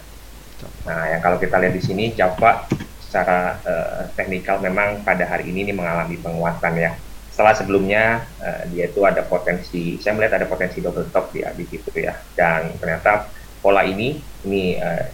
Nah 0.87 1.11
yang 1.11 1.21
kalau 1.21 1.35
kita 1.35 1.59
lihat 1.59 1.75
di 1.75 1.83
sini 1.83 2.15
Java 2.15 2.65
secara 3.03 3.57
uh, 3.65 4.01
teknikal 4.13 4.61
memang 4.61 5.01
pada 5.03 5.25
hari 5.25 5.49
ini 5.49 5.67
ini 5.67 5.73
mengalami 5.73 6.15
penguatan 6.21 6.73
ya. 6.77 6.95
Setelah 7.33 7.55
sebelumnya 7.57 8.23
uh, 8.39 8.63
dia 8.69 8.85
itu 8.87 9.01
ada 9.03 9.25
potensi, 9.25 9.97
saya 9.97 10.13
melihat 10.13 10.37
ada 10.37 10.47
potensi 10.47 10.77
double 10.83 11.09
top 11.09 11.33
di, 11.33 11.41
di 11.41 11.65
situ 11.65 11.89
ya. 11.97 12.13
Dan 12.37 12.77
ternyata 12.77 13.25
pola 13.59 13.81
ini 13.81 14.21
ini 14.45 14.77
uh, 14.77 15.09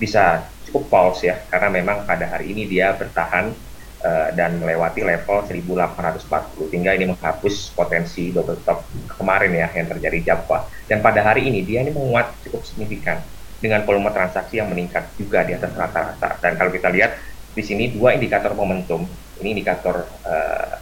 bisa 0.00 0.48
cukup 0.66 0.90
false 0.90 1.28
ya 1.28 1.38
karena 1.52 1.70
memang 1.70 2.02
pada 2.02 2.26
hari 2.26 2.50
ini 2.50 2.66
dia 2.66 2.96
bertahan 2.96 3.52
uh, 4.04 4.28
dan 4.36 4.60
melewati 4.60 5.00
level 5.00 5.42
1840 5.48 6.70
sehingga 6.70 6.92
ini 6.92 7.10
menghapus 7.16 7.72
potensi 7.72 8.30
double 8.30 8.60
top 8.62 8.84
kemarin 9.16 9.50
ya 9.56 9.68
yang 9.72 9.88
terjadi 9.88 10.18
Java 10.32 10.68
dan 10.86 11.00
pada 11.00 11.24
hari 11.24 11.48
ini 11.48 11.64
dia 11.64 11.80
ini 11.80 11.90
menguat 11.90 12.30
cukup 12.46 12.62
signifikan 12.62 13.24
dengan 13.58 13.80
volume 13.88 14.12
transaksi 14.12 14.60
yang 14.60 14.68
meningkat 14.68 15.08
juga 15.16 15.40
di 15.42 15.56
atas 15.56 15.72
rata-rata 15.72 16.36
dan 16.38 16.60
kalau 16.60 16.68
kita 16.68 16.92
lihat 16.92 17.16
di 17.54 17.62
sini 17.62 17.94
dua 17.94 18.18
indikator 18.18 18.52
momentum. 18.52 19.06
Ini 19.38 19.54
indikator 19.54 20.06
uh, 20.26 20.74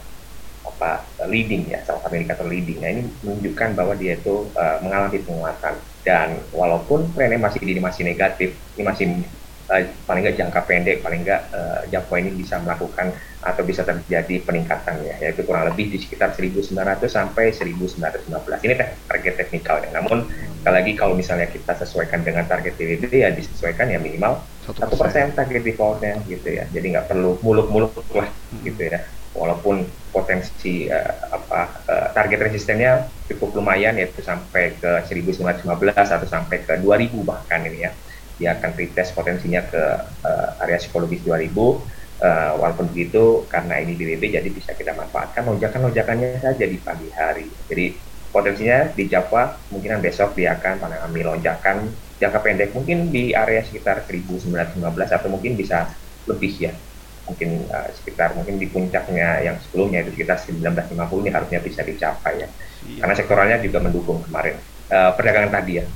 apa 0.65 1.05
leading 1.29 1.69
ya, 1.69 1.85
salah 1.85 2.05
satu 2.05 2.17
indikator 2.17 2.49
leading. 2.49 2.81
Nah 2.81 2.91
ini 2.93 3.03
menunjukkan 3.25 3.69
bahwa 3.77 3.95
dia 3.97 4.17
itu 4.17 4.49
uh, 4.57 4.77
mengalami 4.81 5.21
penguatan 5.21 5.75
dan 6.03 6.41
walaupun 6.51 7.13
trennya 7.13 7.39
masih 7.39 7.61
di 7.61 7.79
masih 7.79 8.03
negatif, 8.09 8.57
ini 8.77 8.83
masih 8.85 9.07
uh, 9.73 9.83
paling 10.05 10.23
nggak 10.29 10.37
jangka 10.37 10.61
pendek, 10.69 11.01
paling 11.01 11.25
nggak 11.25 11.43
uh, 11.57 12.17
ini 12.21 12.31
bisa 12.37 12.61
melakukan 12.61 13.17
atau 13.43 13.63
bisa 13.67 13.83
terjadi 13.83 14.39
peningkatan 14.45 15.03
ya, 15.03 15.19
yaitu 15.19 15.43
kurang 15.43 15.67
lebih 15.67 15.91
di 15.91 15.99
sekitar 15.99 16.31
1900 16.37 16.77
sampai 17.09 17.51
1915. 17.51 18.29
Ini 18.63 18.75
target 19.09 19.35
teknikal 19.35 19.83
ya. 19.83 19.91
Namun 19.99 20.29
sekali 20.63 20.75
lagi 20.79 20.93
kalau 20.95 21.19
misalnya 21.19 21.51
kita 21.51 21.75
sesuaikan 21.75 22.23
dengan 22.23 22.47
target 22.47 22.79
TWB 22.79 23.11
ya 23.11 23.35
disesuaikan 23.35 23.91
ya 23.91 23.99
minimal 23.99 24.39
satu 24.63 24.95
persen 24.95 25.35
target 25.35 25.65
defaultnya 25.67 26.23
gitu 26.31 26.55
ya. 26.55 26.69
Jadi 26.71 26.95
nggak 26.95 27.11
perlu 27.11 27.41
muluk-muluk 27.43 27.97
lah 28.15 28.31
hmm. 28.31 28.63
gitu 28.63 28.83
ya. 28.87 29.03
Walaupun 29.33 29.89
potensi 30.13 30.87
uh, 30.93 31.33
apa 31.33 31.61
uh, 31.89 32.07
target 32.13 32.53
resistennya 32.53 33.09
cukup 33.27 33.59
lumayan 33.59 33.97
yaitu 33.97 34.21
sampai 34.21 34.77
ke 34.77 35.09
1915 35.09 35.65
atau 35.97 36.29
sampai 36.29 36.61
ke 36.63 36.77
2000 36.79 37.17
bahkan 37.25 37.65
ini 37.65 37.89
ya 37.89 37.91
dia 38.43 38.59
akan 38.59 38.75
retest 38.75 39.15
potensinya 39.15 39.63
ke 39.63 39.83
uh, 40.27 40.63
area 40.67 40.83
psikologis 40.83 41.23
2000 41.23 41.55
uh, 41.55 41.79
walaupun 42.59 42.91
begitu 42.91 43.47
karena 43.47 43.79
ini 43.79 43.95
BBB 43.95 44.35
jadi 44.35 44.49
bisa 44.51 44.75
kita 44.75 44.99
manfaatkan 44.99 45.47
lonjakan-lonjakannya 45.47 46.43
saja 46.43 46.67
di 46.67 46.79
pagi 46.83 47.07
hari. 47.15 47.47
Jadi 47.71 47.95
potensinya 48.35 48.91
di 48.91 49.07
Java 49.07 49.55
kemungkinan 49.71 50.03
besok 50.03 50.35
dia 50.35 50.59
akan 50.59 50.83
mengalami 50.83 51.21
lonjakan 51.23 51.77
jangka 52.19 52.39
pendek 52.43 52.75
mungkin 52.75 53.15
di 53.15 53.31
area 53.31 53.63
sekitar 53.63 54.03
1915 54.11 54.83
atau 55.07 55.29
mungkin 55.31 55.55
bisa 55.55 55.87
lebih 56.27 56.51
ya. 56.59 56.75
Mungkin 57.31 57.71
uh, 57.71 57.87
sekitar 57.95 58.35
mungkin 58.35 58.59
di 58.59 58.67
puncaknya 58.67 59.47
yang 59.47 59.55
sebelumnya 59.63 60.03
itu 60.03 60.19
sekitar 60.19 60.43
1950 60.43 61.23
ini 61.23 61.31
harusnya 61.31 61.59
bisa 61.63 61.87
dicapai 61.87 62.43
ya. 62.43 62.51
Iya. 62.83 63.07
karena 63.07 63.15
sektoralnya 63.15 63.57
juga 63.63 63.79
mendukung 63.79 64.27
kemarin. 64.27 64.59
Uh, 64.91 65.15
perdagangan 65.15 65.55
tadi 65.55 65.79
ya 65.79 65.87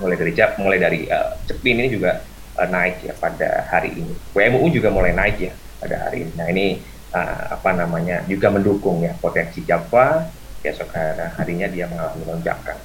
mulai 0.00 0.16
dari 0.16 0.32
Jap 0.36 0.50
mulai 0.60 0.78
dari 0.78 1.00
uh, 1.08 1.36
Cepin 1.48 1.80
ini 1.80 1.88
juga 1.92 2.20
uh, 2.58 2.68
naik 2.68 3.04
ya 3.04 3.14
pada 3.16 3.68
hari 3.70 3.96
ini. 3.96 4.14
WMU 4.36 4.66
juga 4.72 4.88
mulai 4.92 5.12
naik 5.16 5.36
ya 5.40 5.52
pada 5.80 6.08
hari 6.08 6.26
ini. 6.28 6.32
Nah 6.36 6.46
ini 6.52 6.66
uh, 7.12 7.56
apa 7.56 7.70
namanya 7.72 8.24
juga 8.28 8.52
mendukung 8.52 9.04
ya 9.04 9.12
potensi 9.16 9.64
Java 9.64 10.26
besok 10.60 10.90
harinya 11.38 11.70
dia 11.70 11.86
mengalami 11.86 12.26
lonjakan. 12.26 12.76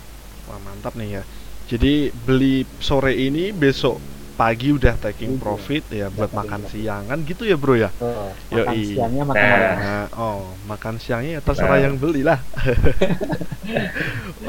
Wah 0.45 0.59
mantap 0.61 0.93
nih 0.93 1.19
ya. 1.19 1.23
Jadi 1.65 2.11
beli 2.13 2.67
sore 2.77 3.15
ini 3.15 3.49
besok 3.55 3.97
pagi 4.41 4.73
udah 4.73 4.97
taking 4.97 5.37
iya. 5.37 5.41
profit 5.41 5.83
ya 5.93 6.07
buat 6.09 6.33
makan 6.33 6.65
siangan 6.65 7.21
gitu 7.29 7.45
ya 7.45 7.55
bro 7.59 7.77
ya. 7.77 7.93
Oh, 8.01 8.33
makan 8.49 8.75
siangnya 8.81 9.23
makan 9.27 9.45
nah, 9.45 9.75
nah, 9.77 10.05
oh 10.17 10.41
makan 10.65 10.95
siangnya 10.97 11.31
ya 11.37 11.41
terserah 11.45 11.77
nah. 11.77 11.85
yang 11.85 11.95
beli 12.01 12.21
lah. 12.25 12.41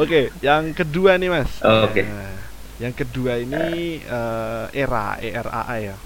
Oke, 0.00 0.08
okay, 0.08 0.24
yang 0.40 0.72
kedua 0.72 1.20
nih 1.20 1.28
mas. 1.28 1.50
Oke. 1.60 1.92
Okay. 1.92 2.04
Nah, 2.08 2.32
yang 2.82 2.94
kedua 2.98 3.38
ini 3.38 4.02
uh, 4.10 4.66
era 4.74 5.14
ERAA 5.22 5.76
ya. 5.78 5.96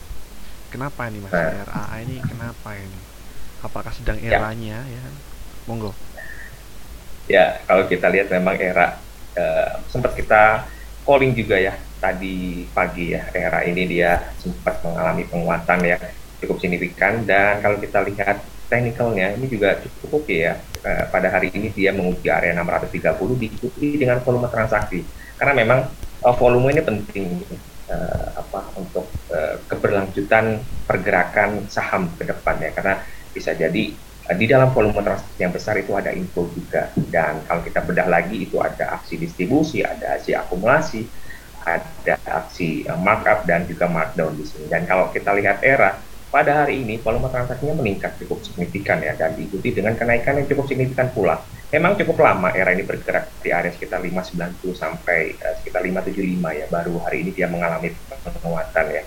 Kenapa 0.68 1.08
ini 1.08 1.24
Mas? 1.24 1.32
ERAA 1.32 1.96
ini 2.04 2.20
kenapa 2.20 2.76
ini? 2.76 3.00
Apakah 3.64 3.92
sedang 3.96 4.20
ya. 4.20 4.36
eranya 4.36 4.84
ya? 4.84 5.00
ya? 5.00 5.04
Monggo. 5.64 5.96
Ya, 7.26 7.64
kalau 7.64 7.88
kita 7.88 8.12
lihat 8.12 8.28
memang 8.28 8.60
era 8.60 9.00
uh, 9.40 9.80
sempat 9.88 10.12
kita 10.12 10.68
calling 11.08 11.32
juga 11.32 11.56
ya 11.56 11.72
tadi 11.96 12.68
pagi 12.76 13.16
ya 13.16 13.24
era 13.32 13.64
ini 13.64 13.88
dia 13.88 14.20
sempat 14.36 14.84
mengalami 14.84 15.24
penguatan 15.24 15.80
ya 15.80 15.96
cukup 16.44 16.60
signifikan 16.60 17.24
dan 17.24 17.64
kalau 17.64 17.80
kita 17.80 18.04
lihat 18.04 18.42
teknikalnya 18.68 19.32
ini 19.38 19.46
juga 19.48 19.80
cukup 19.80 20.20
oke 20.20 20.28
okay 20.28 20.38
ya 20.50 20.54
pada 21.08 21.32
hari 21.32 21.54
ini 21.54 21.72
dia 21.72 21.94
menguji 21.94 22.28
area 22.28 22.52
630 22.52 23.40
diikuti 23.40 23.96
dengan 23.96 24.20
volume 24.20 24.50
transaksi 24.50 25.00
karena 25.40 25.54
memang 25.56 25.80
uh, 26.26 26.34
volume 26.34 26.74
ini 26.74 26.82
penting 26.82 27.28
uh, 27.86 28.28
apa 28.34 28.74
untuk 28.74 29.06
uh, 29.30 29.62
keberlanjutan 29.70 30.58
pergerakan 30.84 31.70
saham 31.70 32.10
ke 32.18 32.26
depan 32.26 32.58
ya. 32.58 32.74
Karena 32.74 32.98
bisa 33.30 33.54
jadi 33.54 33.94
uh, 34.26 34.34
di 34.34 34.46
dalam 34.50 34.74
volume 34.74 34.98
transaksi 34.98 35.38
yang 35.38 35.54
besar 35.54 35.78
itu 35.78 35.94
ada 35.94 36.10
info 36.10 36.50
juga. 36.50 36.90
Dan 36.98 37.46
kalau 37.46 37.62
kita 37.62 37.80
bedah 37.86 38.10
lagi 38.10 38.42
itu 38.42 38.58
ada 38.58 38.98
aksi 38.98 39.14
distribusi, 39.22 39.86
ada 39.86 40.18
aksi 40.18 40.34
akumulasi, 40.34 41.06
ada 41.62 42.18
aksi 42.26 42.90
uh, 42.90 42.98
markup 42.98 43.46
dan 43.46 43.62
juga 43.70 43.86
markdown 43.86 44.34
di 44.34 44.44
sini. 44.44 44.66
Dan 44.66 44.82
kalau 44.90 45.14
kita 45.14 45.30
lihat 45.38 45.62
era 45.62 45.94
pada 46.26 46.66
hari 46.66 46.82
ini 46.82 46.98
volume 46.98 47.30
transaksinya 47.30 47.78
meningkat 47.78 48.18
cukup 48.18 48.42
signifikan 48.42 48.98
ya. 48.98 49.14
Dan 49.14 49.38
diikuti 49.38 49.70
dengan 49.70 49.94
kenaikan 49.94 50.42
yang 50.42 50.50
cukup 50.50 50.66
signifikan 50.66 51.06
pula 51.14 51.38
memang 51.74 51.98
cukup 51.98 52.22
lama 52.22 52.54
era 52.54 52.70
ini 52.70 52.86
bergerak 52.86 53.42
di 53.42 53.50
area 53.50 53.74
sekitar 53.74 53.98
590 53.98 54.70
sampai 54.76 55.34
uh, 55.42 55.54
sekitar 55.58 55.82
575 55.82 56.60
ya 56.62 56.66
baru 56.70 56.94
hari 57.02 57.26
ini 57.26 57.30
dia 57.34 57.50
mengalami 57.50 57.90
penguatan 58.22 58.86
ya. 58.90 59.02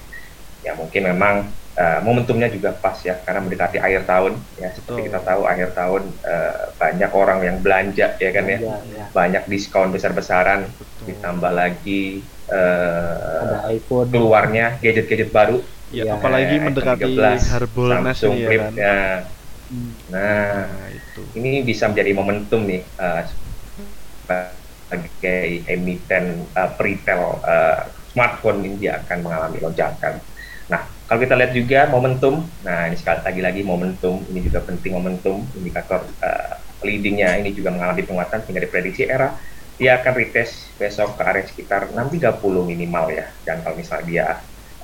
Ya 0.59 0.75
mungkin 0.75 1.07
memang 1.07 1.47
uh, 1.79 1.99
momentumnya 2.03 2.51
juga 2.51 2.75
pas 2.75 2.99
ya 2.99 3.15
karena 3.23 3.39
mendekati 3.47 3.79
akhir 3.79 4.03
tahun 4.03 4.35
ya. 4.59 4.75
Seperti 4.75 4.99
oh. 4.99 5.05
kita 5.07 5.19
tahu 5.23 5.41
akhir 5.47 5.69
tahun 5.71 6.03
uh, 6.27 6.55
banyak 6.75 7.11
orang 7.15 7.39
yang 7.47 7.57
belanja 7.63 8.07
ya 8.19 8.29
kan 8.35 8.43
ya, 8.43 8.59
ya, 8.59 8.75
ya. 8.91 9.05
banyak 9.15 9.43
diskon 9.47 9.95
besar-besaran 9.95 10.67
ditambah 11.07 11.51
lagi 11.55 12.19
uh, 12.51 13.71
keluarnya 13.87 14.75
gadget-gadget 14.83 15.31
baru. 15.31 15.63
Ya, 15.89 16.05
ya 16.05 16.21
apalagi 16.21 16.61
mendekati 16.61 17.17
Harbolnas 17.49 18.19
nih 18.21 18.39
ya 18.45 18.49
kan. 18.61 18.73
ya. 18.75 18.99
Nah, 20.09 20.65
nah 20.65 20.89
gitu. 20.91 21.21
Ini 21.37 21.63
bisa 21.65 21.89
menjadi 21.89 22.11
momentum 22.13 22.65
nih 22.65 22.81
uh, 22.97 23.21
sebagai 24.25 25.65
emiten 25.69 26.45
uh, 26.57 26.69
retail 26.77 27.37
uh, 27.45 27.85
smartphone 28.09 28.65
ini 28.65 28.75
dia 28.89 29.01
akan 29.05 29.17
mengalami 29.21 29.57
lonjakan. 29.61 30.17
Nah, 30.69 30.81
kalau 31.09 31.19
kita 31.21 31.33
lihat 31.37 31.53
juga 31.53 31.89
momentum, 31.89 32.45
nah 32.61 32.85
ini 32.85 32.97
sekali 32.97 33.25
lagi 33.25 33.41
lagi 33.41 33.61
momentum, 33.65 34.21
ini 34.29 34.45
juga 34.45 34.61
penting 34.61 34.93
momentum, 34.93 35.41
indikator 35.57 36.05
uh, 36.21 36.53
leadingnya 36.85 37.37
ini 37.41 37.51
juga 37.51 37.73
mengalami 37.73 38.05
penguatan 38.05 38.45
sehingga 38.45 38.63
diprediksi 38.63 39.05
era 39.09 39.35
dia 39.79 39.95
akan 39.95 40.11
retest 40.11 40.75
besok 40.75 41.15
ke 41.15 41.23
area 41.23 41.47
sekitar 41.47 41.81
630 41.95 42.43
minimal 42.67 43.15
ya. 43.15 43.31
Dan 43.47 43.63
kalau 43.63 43.79
misalnya 43.79 44.05
dia 44.05 44.25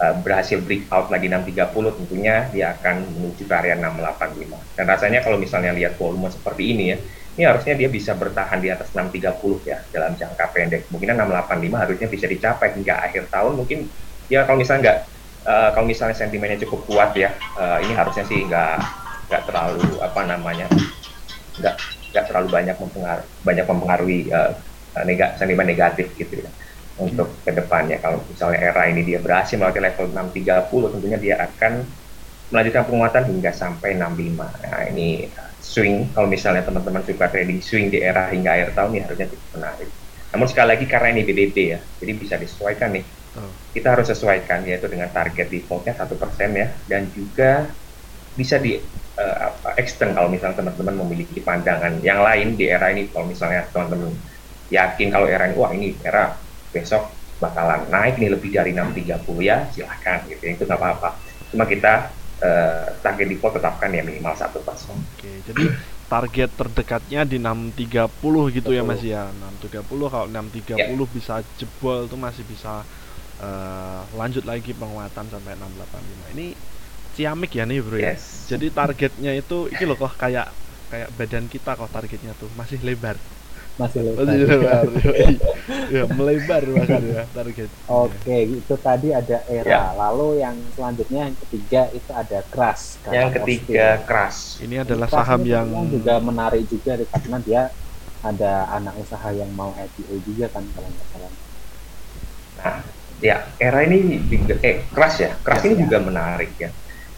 uh, 0.02 0.16
berhasil 0.22 0.60
breakout 0.64 1.12
lagi 1.12 1.28
630 1.32 2.00
tentunya 2.04 2.36
dia 2.52 2.76
akan 2.80 2.96
menuju 3.16 3.44
ke 3.48 3.54
area 3.54 3.76
685 3.80 4.78
dan 4.80 4.86
rasanya 4.88 5.20
kalau 5.24 5.38
misalnya 5.40 5.72
lihat 5.76 5.96
volume 6.00 6.32
seperti 6.32 6.64
ini 6.76 6.86
ya 6.96 6.98
ini 7.36 7.44
harusnya 7.44 7.76
dia 7.76 7.92
bisa 7.92 8.16
bertahan 8.16 8.64
di 8.64 8.72
atas 8.72 8.96
630 8.96 9.68
ya 9.68 9.84
dalam 9.92 10.16
jangka 10.16 10.56
pendek. 10.56 10.88
Mungkin 10.88 11.20
685 11.20 11.84
harusnya 11.84 12.08
bisa 12.08 12.26
dicapai 12.32 12.72
hingga 12.80 12.96
akhir 13.04 13.28
tahun. 13.28 13.60
Mungkin 13.60 13.92
ya 14.32 14.48
kalau 14.48 14.56
misalnya 14.56 14.82
nggak 14.88 15.00
uh, 15.46 15.70
kalau 15.76 15.86
misalnya 15.88 16.16
sentimennya 16.18 16.64
cukup 16.66 16.88
kuat 16.90 17.12
ya 17.14 17.36
uh, 17.60 17.78
ini 17.84 17.94
harusnya 17.94 18.26
sih 18.26 18.40
nggak 18.48 18.78
nggak 19.30 19.42
terlalu 19.52 20.00
apa 20.02 20.22
namanya 20.26 20.68
nggak 21.62 21.76
nggak 22.14 22.26
terlalu 22.30 22.48
banyak 22.50 22.76
mempengaruhi 22.80 23.28
banyak 23.46 23.66
mempengaruhi 23.68 24.20
uh, 24.34 24.52
nega, 25.06 25.36
sentimen 25.38 25.68
negatif 25.68 26.08
gitu 26.18 26.42
ya 26.42 26.50
untuk 26.96 27.28
ke 27.44 27.52
depannya. 27.52 28.00
Kalau 28.00 28.24
misalnya 28.24 28.60
era 28.72 28.88
ini 28.88 29.04
dia 29.04 29.20
berhasil 29.20 29.60
melewati 29.60 29.82
level 29.84 30.06
630, 30.16 30.94
tentunya 30.96 31.18
dia 31.20 31.36
akan 31.44 31.74
melanjutkan 32.54 32.84
penguatan 32.88 33.24
hingga 33.36 33.52
sampai 33.52 33.98
65. 33.98 34.38
Nah 34.38 34.82
ini 34.88 35.28
swing, 35.60 36.14
kalau 36.14 36.30
misalnya 36.30 36.64
teman-teman 36.64 37.02
suka 37.04 37.26
trading 37.28 37.60
swing 37.60 37.90
di 37.90 38.00
era 38.00 38.30
hingga 38.30 38.54
akhir 38.54 38.78
tahun, 38.78 38.90
ini 38.96 39.02
harusnya 39.04 39.28
cukup 39.34 39.50
menarik. 39.60 39.90
Namun 40.32 40.48
sekali 40.52 40.68
lagi 40.78 40.86
karena 40.86 41.08
ini 41.16 41.22
BBB 41.26 41.58
ya, 41.58 41.80
jadi 42.00 42.12
bisa 42.16 42.36
disesuaikan 42.38 42.94
nih. 42.96 43.06
Oh. 43.36 43.52
Kita 43.76 43.98
harus 43.98 44.08
sesuaikan 44.08 44.64
yaitu 44.64 44.88
dengan 44.88 45.12
target 45.12 45.52
defaultnya 45.52 45.98
satu 45.98 46.16
persen 46.16 46.56
ya, 46.56 46.68
dan 46.88 47.10
juga 47.12 47.68
bisa 48.36 48.60
di 48.60 48.78
uh, 49.20 49.38
apa, 49.52 49.80
extend 49.80 50.16
kalau 50.16 50.28
misalnya 50.28 50.60
teman-teman 50.60 50.96
memiliki 51.08 51.40
pandangan 51.42 52.00
yang 52.06 52.22
lain 52.22 52.56
di 52.56 52.70
era 52.70 52.94
ini. 52.94 53.10
Kalau 53.10 53.26
misalnya 53.26 53.66
teman-teman 53.74 54.14
yakin 54.70 55.08
kalau 55.10 55.28
era 55.28 55.50
ini, 55.50 55.56
wah 55.58 55.72
ini 55.74 55.98
era 56.04 56.45
besok 56.76 57.08
bakalan 57.40 57.88
naik 57.88 58.20
nih 58.20 58.32
lebih 58.36 58.52
dari 58.52 58.72
630 58.76 59.24
ya 59.44 59.68
silahkan 59.72 60.24
gitu 60.28 60.44
ya 60.44 60.52
itu 60.56 60.64
nggak 60.68 60.80
apa-apa 60.80 61.10
cuma 61.52 61.64
kita 61.68 62.12
uh, 62.44 62.86
target 63.00 63.28
default 63.32 63.60
tetapkan 63.60 63.92
ya 63.92 64.04
minimal 64.04 64.36
satu 64.36 64.60
persen 64.64 64.96
oke 64.96 65.32
jadi 65.48 65.64
target 66.06 66.50
terdekatnya 66.54 67.22
di 67.26 67.38
630 67.42 68.56
gitu 68.56 68.72
Betul. 68.72 68.78
ya 68.78 68.82
mas 68.84 69.02
ya 69.02 69.24
630 69.64 70.14
kalau 70.14 70.26
630 70.30 70.80
yeah. 70.80 71.08
bisa 71.12 71.34
jebol 71.58 72.06
tuh 72.06 72.20
masih 72.20 72.44
bisa 72.46 72.86
uh, 73.42 74.02
lanjut 74.16 74.46
lagi 74.46 74.72
penguatan 74.72 75.26
sampai 75.28 75.58
685 75.58 76.36
ini 76.38 76.56
ciamik 77.16 77.52
ya 77.56 77.64
nih 77.64 77.80
bro 77.82 77.98
ya 77.98 78.16
yes. 78.16 78.48
jadi 78.52 78.70
targetnya 78.70 79.32
itu 79.34 79.72
ini 79.72 79.84
loh 79.88 79.98
kok 79.98 80.16
kayak 80.20 80.52
kayak 80.92 81.10
badan 81.18 81.48
kita 81.50 81.74
kok 81.74 81.92
targetnya 81.92 82.32
tuh 82.38 82.52
masih 82.54 82.80
lebar 82.84 83.18
masih 83.76 84.00
lebar. 84.08 84.24
Masih 84.24 84.48
lebar. 84.48 84.86
ya, 85.96 86.04
melebar 86.08 86.64
bahkan 86.64 87.04
ya 87.04 87.24
target. 87.36 87.70
Oke, 87.92 88.38
itu 88.60 88.76
tadi 88.80 89.08
ada 89.12 89.38
era. 89.52 89.68
Ya. 89.68 89.84
Lalu 89.96 90.40
yang 90.40 90.56
selanjutnya 90.76 91.20
yang 91.30 91.36
ketiga 91.48 91.82
itu 91.92 92.12
ada 92.16 92.40
keras. 92.48 92.96
Yang 93.12 93.30
ketiga 93.42 94.00
keras. 94.08 94.60
Ini 94.64 94.88
adalah 94.88 95.08
keras 95.12 95.20
saham 95.28 95.42
yang... 95.44 95.68
yang 95.68 95.88
juga 95.92 96.14
menarik 96.24 96.64
juga 96.72 97.00
karena 97.04 97.38
dia 97.44 97.62
ada 98.26 98.54
anak 98.74 98.96
usaha 98.98 99.30
yang 99.30 99.52
mau 99.54 99.76
IPO 99.76 100.16
juga 100.24 100.46
kan 100.50 100.64
kalau 100.74 100.90
nggak 100.90 101.08
salah. 101.14 101.34
Nah, 102.56 102.78
ya 103.20 103.38
era 103.60 103.80
ini 103.84 104.24
juga 104.26 104.56
eh 104.64 104.88
keras 104.90 105.16
ya. 105.20 105.32
Keras 105.44 105.62
ya, 105.62 105.66
ini 105.68 105.76
ya. 105.76 105.82
juga 105.86 105.98
menarik 106.00 106.52
ya 106.58 106.72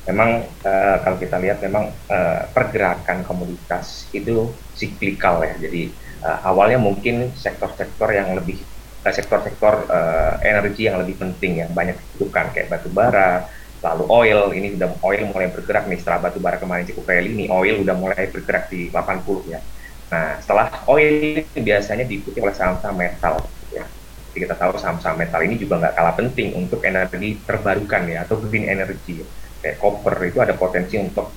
memang 0.07 0.47
uh, 0.63 0.95
kalau 1.03 1.19
kita 1.19 1.35
lihat 1.35 1.59
memang 1.59 1.91
uh, 2.07 2.47
pergerakan 2.55 3.27
komoditas 3.27 4.07
itu 4.15 4.47
siklikal 4.71 5.43
ya. 5.43 5.59
Jadi 5.59 5.91
uh, 6.23 6.39
awalnya 6.47 6.79
mungkin 6.81 7.33
sektor-sektor 7.35 8.09
yang 8.13 8.33
lebih 8.37 8.61
sektor-sektor 9.07 9.87
uh, 9.87 10.35
energi 10.43 10.91
yang 10.91 10.99
lebih 10.99 11.15
penting 11.15 11.63
yang 11.63 11.71
banyak 11.71 11.95
dibutuhkan 11.95 12.51
kayak 12.51 12.67
batu 12.67 12.91
bara, 12.91 13.47
lalu 13.79 14.03
oil 14.11 14.51
ini 14.51 14.75
sudah 14.75 14.99
oil 14.99 15.23
mulai 15.31 15.47
bergerak 15.47 15.87
nih 15.87 15.95
setelah 15.95 16.27
batu 16.27 16.43
bara 16.43 16.59
kemarin 16.59 16.83
cukup 16.91 17.07
rally 17.07 17.31
ini 17.31 17.45
oil 17.47 17.79
udah 17.87 17.95
mulai 17.95 18.27
bergerak 18.27 18.67
di 18.67 18.91
80 18.91 19.53
ya. 19.53 19.63
Nah 20.11 20.43
setelah 20.43 20.83
oil 20.91 21.39
biasanya 21.55 22.03
diikuti 22.03 22.43
oleh 22.43 22.51
saham-saham 22.51 22.99
metal 22.99 23.47
ya. 23.71 23.87
Jadi 24.35 24.37
kita 24.43 24.59
tahu 24.59 24.75
saham-saham 24.75 25.15
metal 25.15 25.39
ini 25.39 25.55
juga 25.55 25.79
nggak 25.79 25.93
kalah 25.95 26.15
penting 26.19 26.51
untuk 26.59 26.83
energi 26.83 27.39
terbarukan 27.47 28.03
ya 28.11 28.27
atau 28.27 28.35
green 28.43 28.67
energy. 28.67 29.23
Ya 29.23 29.27
kayak 29.61 29.77
copper 29.81 30.15
itu 30.25 30.37
ada 30.39 30.53
potensi 30.53 30.95
untuk 31.01 31.27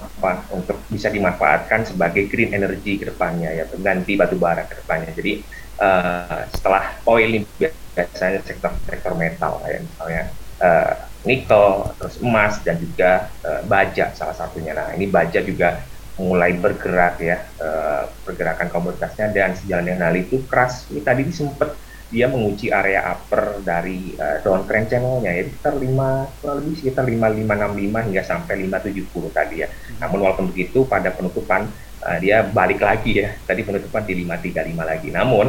apa 0.00 0.46
untuk 0.54 0.78
bisa 0.90 1.08
dimanfaatkan 1.10 1.86
sebagai 1.86 2.26
green 2.26 2.54
energy 2.54 2.98
ke 2.98 3.08
depannya 3.08 3.52
ya 3.54 3.64
pengganti 3.68 4.18
batu 4.18 4.36
bara 4.38 4.66
ke 4.66 4.80
depannya. 4.80 5.10
Jadi 5.14 5.44
uh, 5.78 6.42
setelah 6.50 6.98
oil 7.06 7.30
ini 7.30 7.46
biasanya 7.94 8.42
sektor-sektor 8.42 9.14
metal 9.14 9.62
kayak 9.62 9.86
misalnya 9.86 10.22
uh, 10.62 10.94
nikel, 11.24 11.94
terus 11.96 12.16
emas 12.20 12.60
dan 12.60 12.76
juga 12.76 13.32
uh, 13.46 13.62
baja 13.64 14.12
salah 14.12 14.36
satunya. 14.36 14.76
Nah, 14.76 14.92
ini 14.92 15.08
baja 15.08 15.40
juga 15.40 15.80
mulai 16.14 16.54
bergerak 16.54 17.18
ya 17.18 17.42
uh, 17.58 18.06
pergerakan 18.22 18.70
komoditasnya 18.70 19.34
dan 19.34 19.58
sejalan 19.58 19.90
dengan 19.90 20.06
hal 20.10 20.14
itu 20.14 20.46
keras 20.46 20.86
ini 20.94 21.02
tadi 21.02 21.26
sempat 21.34 21.74
dia 22.14 22.30
menguji 22.30 22.70
area 22.70 23.02
upper 23.10 23.58
dari 23.66 24.14
uh, 24.14 24.38
downtrend 24.46 24.86
channelnya 24.86 25.34
ya 25.34 25.42
sekitar 25.50 25.74
5 25.74 26.38
kurang 26.38 26.56
lebih 26.62 26.74
sekitar 26.78 27.02
5565 27.10 28.06
hingga 28.06 28.22
sampai 28.22 28.54
570 28.70 29.34
tadi 29.34 29.56
ya. 29.66 29.68
Hmm. 29.68 29.98
Namun 29.98 30.18
walaupun 30.22 30.46
begitu 30.54 30.86
pada 30.86 31.10
penutupan 31.10 31.66
uh, 32.06 32.18
dia 32.22 32.46
balik 32.46 32.78
lagi 32.78 33.26
ya. 33.26 33.34
Tadi 33.42 33.66
penutupan 33.66 34.06
di 34.06 34.22
535 34.22 34.78
lagi. 34.86 35.08
Namun 35.10 35.46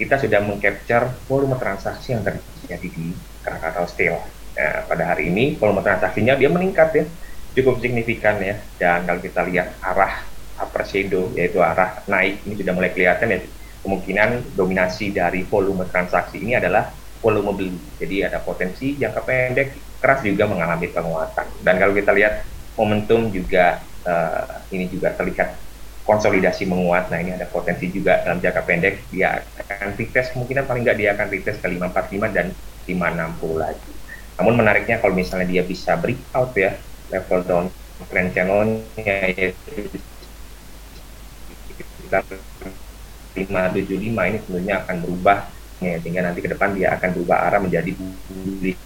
kita 0.00 0.16
sudah 0.16 0.40
mengcapture 0.40 1.04
volume 1.28 1.60
transaksi 1.60 2.16
yang 2.16 2.24
terjadi 2.24 2.88
di 2.88 3.12
Krakatau 3.44 3.84
Steel. 3.84 4.16
Nah, 4.56 4.88
pada 4.88 5.12
hari 5.12 5.28
ini 5.28 5.60
volume 5.60 5.84
transaksinya 5.84 6.34
dia 6.40 6.48
meningkat 6.48 6.88
ya 6.96 7.04
cukup 7.52 7.84
signifikan 7.84 8.40
ya. 8.40 8.56
Dan 8.80 9.04
kalau 9.04 9.20
kita 9.20 9.44
lihat 9.44 9.76
arah 9.84 10.24
upper 10.56 10.82
shadow 10.88 11.28
yaitu 11.36 11.60
arah 11.60 12.00
naik 12.08 12.42
ini 12.48 12.56
sudah 12.56 12.72
mulai 12.72 12.90
kelihatan 12.90 13.28
ya 13.28 13.38
kemungkinan 13.82 14.58
dominasi 14.58 15.14
dari 15.14 15.46
volume 15.46 15.86
transaksi 15.88 16.42
ini 16.42 16.58
adalah 16.58 16.90
volume 17.22 17.54
beli. 17.54 17.78
Jadi 17.98 18.26
ada 18.26 18.38
potensi 18.42 18.94
jangka 18.98 19.22
pendek 19.22 19.68
keras 19.98 20.22
juga 20.22 20.46
mengalami 20.46 20.86
penguatan. 20.90 21.46
Dan 21.62 21.74
kalau 21.78 21.94
kita 21.94 22.14
lihat 22.14 22.46
momentum 22.78 23.30
juga 23.34 23.82
uh, 24.06 24.62
ini 24.70 24.86
juga 24.86 25.14
terlihat 25.14 25.58
konsolidasi 26.06 26.64
menguat. 26.64 27.10
Nah 27.12 27.18
ini 27.20 27.34
ada 27.34 27.44
potensi 27.50 27.90
juga 27.90 28.22
dalam 28.24 28.38
jangka 28.40 28.62
pendek 28.64 28.94
dia 29.10 29.42
akan 29.66 29.92
retest 29.98 30.32
kemungkinan 30.32 30.64
paling 30.64 30.82
nggak 30.86 30.98
dia 30.98 31.10
akan 31.18 31.26
retest 31.28 31.58
ke 31.60 31.68
545 31.68 32.36
dan 32.36 32.46
560 32.86 33.58
lagi. 33.58 33.92
Namun 34.38 34.54
menariknya 34.54 35.02
kalau 35.02 35.12
misalnya 35.18 35.50
dia 35.50 35.62
bisa 35.66 35.98
breakout 35.98 36.54
ya 36.54 36.78
level 37.10 37.40
down 37.42 37.66
trend 38.06 38.30
channelnya 38.30 39.18
yaitu 39.34 39.98
575 43.46 44.30
ini 44.30 44.38
tentunya 44.42 44.74
akan 44.82 44.96
berubah 45.04 45.38
ya, 45.78 45.94
sehingga 46.02 46.22
nanti 46.26 46.40
ke 46.42 46.48
depan 46.50 46.74
dia 46.74 46.94
akan 46.98 47.08
berubah 47.14 47.36
arah 47.50 47.60
menjadi 47.62 47.90
bullish 47.94 48.80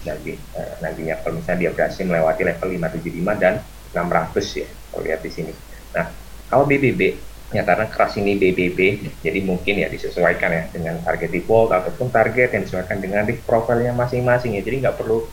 nanti 0.00 0.32
uh, 0.56 0.74
nantinya 0.80 1.20
kalau 1.20 1.36
misalnya 1.36 1.58
dia 1.60 1.70
berhasil 1.76 2.04
melewati 2.08 2.42
level 2.48 2.68
575 2.72 3.42
dan 3.42 3.54
600 3.92 4.60
ya 4.64 4.68
kalau 4.88 5.02
lihat 5.04 5.20
di 5.20 5.30
sini. 5.30 5.52
Nah 5.92 6.06
kalau 6.48 6.64
BBB 6.64 7.00
ya 7.50 7.66
karena 7.66 7.90
keras 7.90 8.14
ini 8.16 8.38
BBB 8.38 8.78
jadi 9.26 9.40
mungkin 9.42 9.82
ya 9.82 9.90
disesuaikan 9.90 10.50
ya 10.54 10.62
dengan 10.70 11.02
target 11.02 11.34
default 11.34 11.74
ataupun 11.74 12.08
target 12.14 12.54
yang 12.54 12.62
disesuaikan 12.62 13.02
dengan 13.02 13.26
risk 13.26 13.42
profile-nya 13.42 13.90
masing-masing 13.90 14.54
ya 14.54 14.62
jadi 14.62 14.86
nggak 14.86 14.96
perlu 15.02 15.26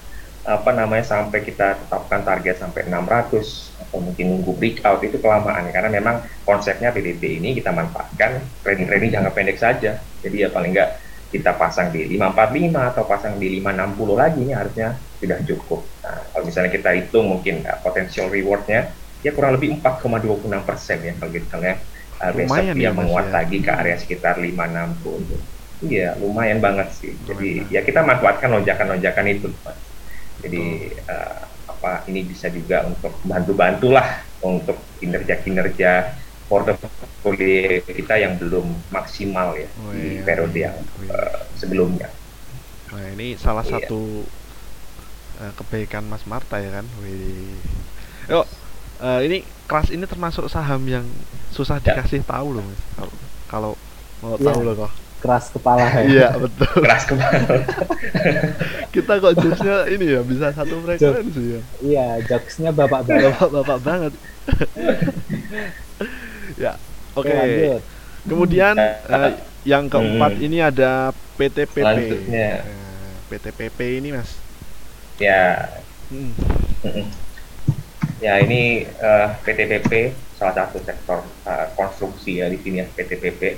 apa 0.47 0.71
namanya 0.73 1.05
sampai 1.05 1.45
kita 1.45 1.77
tetapkan 1.77 2.25
target 2.25 2.57
sampai 2.57 2.89
600 2.89 3.76
atau 3.87 4.03
mungkin 4.03 4.25
nunggu 4.35 4.51
breakout 4.59 5.01
itu 5.01 5.17
kelamaan. 5.17 5.71
Karena 5.71 5.89
memang 5.89 6.21
konsepnya 6.43 6.91
PDB 6.91 7.39
ini 7.39 7.55
kita 7.55 7.71
manfaatkan 7.71 8.43
trading-trading 8.61 9.15
jangka 9.15 9.31
pendek 9.31 9.57
saja. 9.57 9.97
Jadi 10.21 10.35
ya 10.43 10.51
paling 10.51 10.75
enggak 10.75 10.99
kita 11.27 11.51
pasang 11.59 11.91
di 11.91 12.07
545 12.15 12.91
atau 12.95 13.03
pasang 13.03 13.35
di 13.35 13.59
560 13.59 14.15
lagi 14.15 14.39
ini 14.43 14.53
harusnya 14.55 14.95
sudah 15.19 15.37
cukup. 15.43 15.81
Nah, 16.03 16.23
kalau 16.31 16.43
misalnya 16.47 16.71
kita 16.71 16.89
hitung 16.95 17.25
mungkin 17.27 17.67
uh, 17.67 17.79
potensial 17.83 18.31
rewardnya 18.31 18.95
ya 19.25 19.33
kurang 19.35 19.59
lebih 19.59 19.81
4,26 19.83 20.47
persen 20.63 20.97
ya 21.03 21.13
kalau 21.19 21.31
misalnya 21.33 21.73
uh, 22.21 22.31
besok 22.31 22.63
dia 22.77 22.87
ya, 22.87 22.91
menguat 22.93 23.27
ya. 23.27 23.43
lagi 23.43 23.57
ke 23.59 23.71
area 23.73 23.97
sekitar 23.99 24.39
560 24.39 25.89
iya 25.89 26.15
lumayan 26.15 26.63
banget 26.63 26.87
sih. 26.95 27.11
Jadi 27.27 27.67
ya 27.69 27.83
kita 27.83 28.07
manfaatkan 28.07 28.49
lonjakan-lonjakan 28.49 29.25
itu 29.27 29.51
jadi 30.41 30.63
uh, 31.09 31.43
apa 31.77 32.09
ini 32.09 32.25
bisa 32.25 32.49
juga 32.49 32.89
untuk 32.89 33.13
bantu-bantulah 33.21 34.25
untuk 34.41 34.81
kinerja-kinerja 34.97 36.17
portofolio 36.49 37.85
kita 37.85 38.17
yang 38.17 38.33
belum 38.41 38.65
maksimal 38.89 39.53
ya 39.53 39.69
oh, 39.85 39.93
iya. 39.93 40.01
di 40.01 40.07
iya. 40.17 40.21
periode 40.25 40.57
yang 40.57 40.75
oh, 40.75 41.01
iya. 41.05 41.13
uh, 41.13 41.39
sebelumnya. 41.53 42.09
Nah, 42.89 43.07
ini 43.13 43.37
salah 43.37 43.61
iya. 43.61 43.77
satu 43.77 44.25
uh, 45.37 45.53
kebaikan 45.53 46.07
Mas 46.09 46.25
Marta 46.25 46.57
ya 46.57 46.73
kan. 46.73 46.87
Wih. 47.03 47.53
Yuk, 48.31 48.47
uh, 49.03 49.19
ini 49.21 49.45
kelas 49.69 49.93
ini 49.93 50.07
termasuk 50.09 50.49
saham 50.49 50.81
yang 50.89 51.05
susah 51.53 51.77
ya. 51.83 51.93
dikasih 51.93 52.25
tahu 52.25 52.57
loh 52.57 52.63
Mas. 52.65 52.81
Kalau 53.51 53.77
mau 54.25 54.39
ya. 54.39 54.49
tahu 54.49 54.59
loh 54.65 54.73
kok 54.87 55.06
keras 55.17 55.49
kepala 55.49 55.85
ya. 55.89 56.01
Iya 56.05 56.29
betul. 56.37 56.69
Keras 56.85 57.03
kepala. 57.09 57.39
Kita 58.93 59.11
kok 59.17 59.33
jokesnya 59.37 59.77
ini 59.89 60.05
ya 60.13 60.21
bisa 60.21 60.53
satu 60.53 60.77
frekuensi 60.85 61.43
ya. 61.57 61.61
Iya 61.81 62.07
jokesnya 62.25 62.69
bapak 62.73 63.01
banget. 63.05 63.33
bapak 63.33 63.49
bapak 63.49 63.79
banget. 63.81 64.13
ya 66.63 66.73
oke. 67.17 67.27
Okay. 67.27 67.81
Kemudian 68.27 68.75
uh, 68.77 69.31
yang 69.65 69.89
keempat 69.89 70.37
hmm. 70.37 70.45
ini 70.45 70.57
ada 70.61 71.11
PTPP. 71.35 71.81
Selanjutnya. 71.81 72.49
PTPP 73.27 73.79
ini 74.03 74.09
mas. 74.13 74.37
Ya. 75.17 75.81
Hmm. 76.13 76.31
hmm. 76.85 77.05
Ya 78.17 78.41
ini 78.41 78.85
uh, 78.97 79.29
eh, 79.29 79.31
PTPP 79.45 80.13
salah 80.37 80.65
satu 80.65 80.81
sektor 80.81 81.21
uh, 81.45 81.67
konstruksi 81.73 82.41
ya 82.41 82.49
di 82.49 82.57
sini 82.61 82.81
ya 82.81 82.85
PTPP 82.89 83.57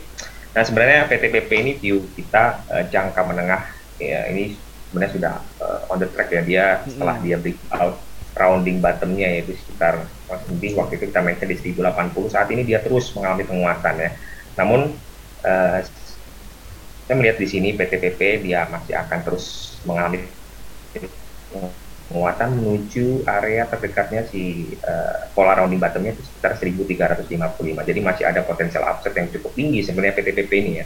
Nah 0.49 0.63
sebenarnya 0.65 1.05
PTPP 1.05 1.49
ini 1.61 1.71
view 1.77 2.05
kita 2.17 2.65
uh, 2.69 2.83
jangka 2.89 3.21
menengah 3.25 3.69
ya 4.01 4.25
ini 4.31 4.57
sebenarnya 4.89 5.13
sudah 5.13 5.33
uh, 5.61 5.91
on 5.93 6.01
the 6.01 6.09
track 6.09 6.33
ya 6.33 6.41
dia 6.41 6.65
setelah 6.89 7.21
dia 7.21 7.37
breakout 7.37 8.01
rounding 8.33 8.79
bottomnya 8.79 9.27
yaitu 9.27 9.53
sekitar 9.57 10.07
lebih 10.49 10.77
waktu 10.79 10.97
itu 10.97 11.11
kita 11.11 11.21
mention 11.21 11.49
di 11.49 11.57
1080 11.59 12.33
saat 12.33 12.47
ini 12.49 12.61
dia 12.65 12.79
terus 12.81 13.11
mengalami 13.13 13.43
penguatan 13.45 13.95
ya. 13.99 14.11
Namun 14.57 14.93
uh, 15.45 15.77
saya 17.05 17.15
melihat 17.17 17.41
di 17.41 17.47
sini 17.49 17.73
PTPP 17.73 18.45
dia 18.45 18.69
masih 18.69 18.93
akan 18.93 19.19
terus 19.25 19.77
mengalami 19.85 20.25
penguatan 22.09 22.57
menuju 22.57 23.21
area 23.29 23.69
terdekatnya 23.69 24.25
si 24.25 24.73
uh, 24.81 25.29
pola 25.37 25.53
rounding 25.53 25.77
bottomnya 25.77 26.17
itu 26.17 26.25
sekitar 26.25 26.57
1355 26.57 27.85
jadi 27.85 27.99
masih 28.01 28.23
ada 28.25 28.41
potensial 28.41 28.81
upset 28.89 29.13
yang 29.13 29.29
cukup 29.29 29.53
tinggi 29.53 29.85
sebenarnya 29.85 30.17
PTPP 30.17 30.51
ini 30.57 30.71
ya. 30.81 30.85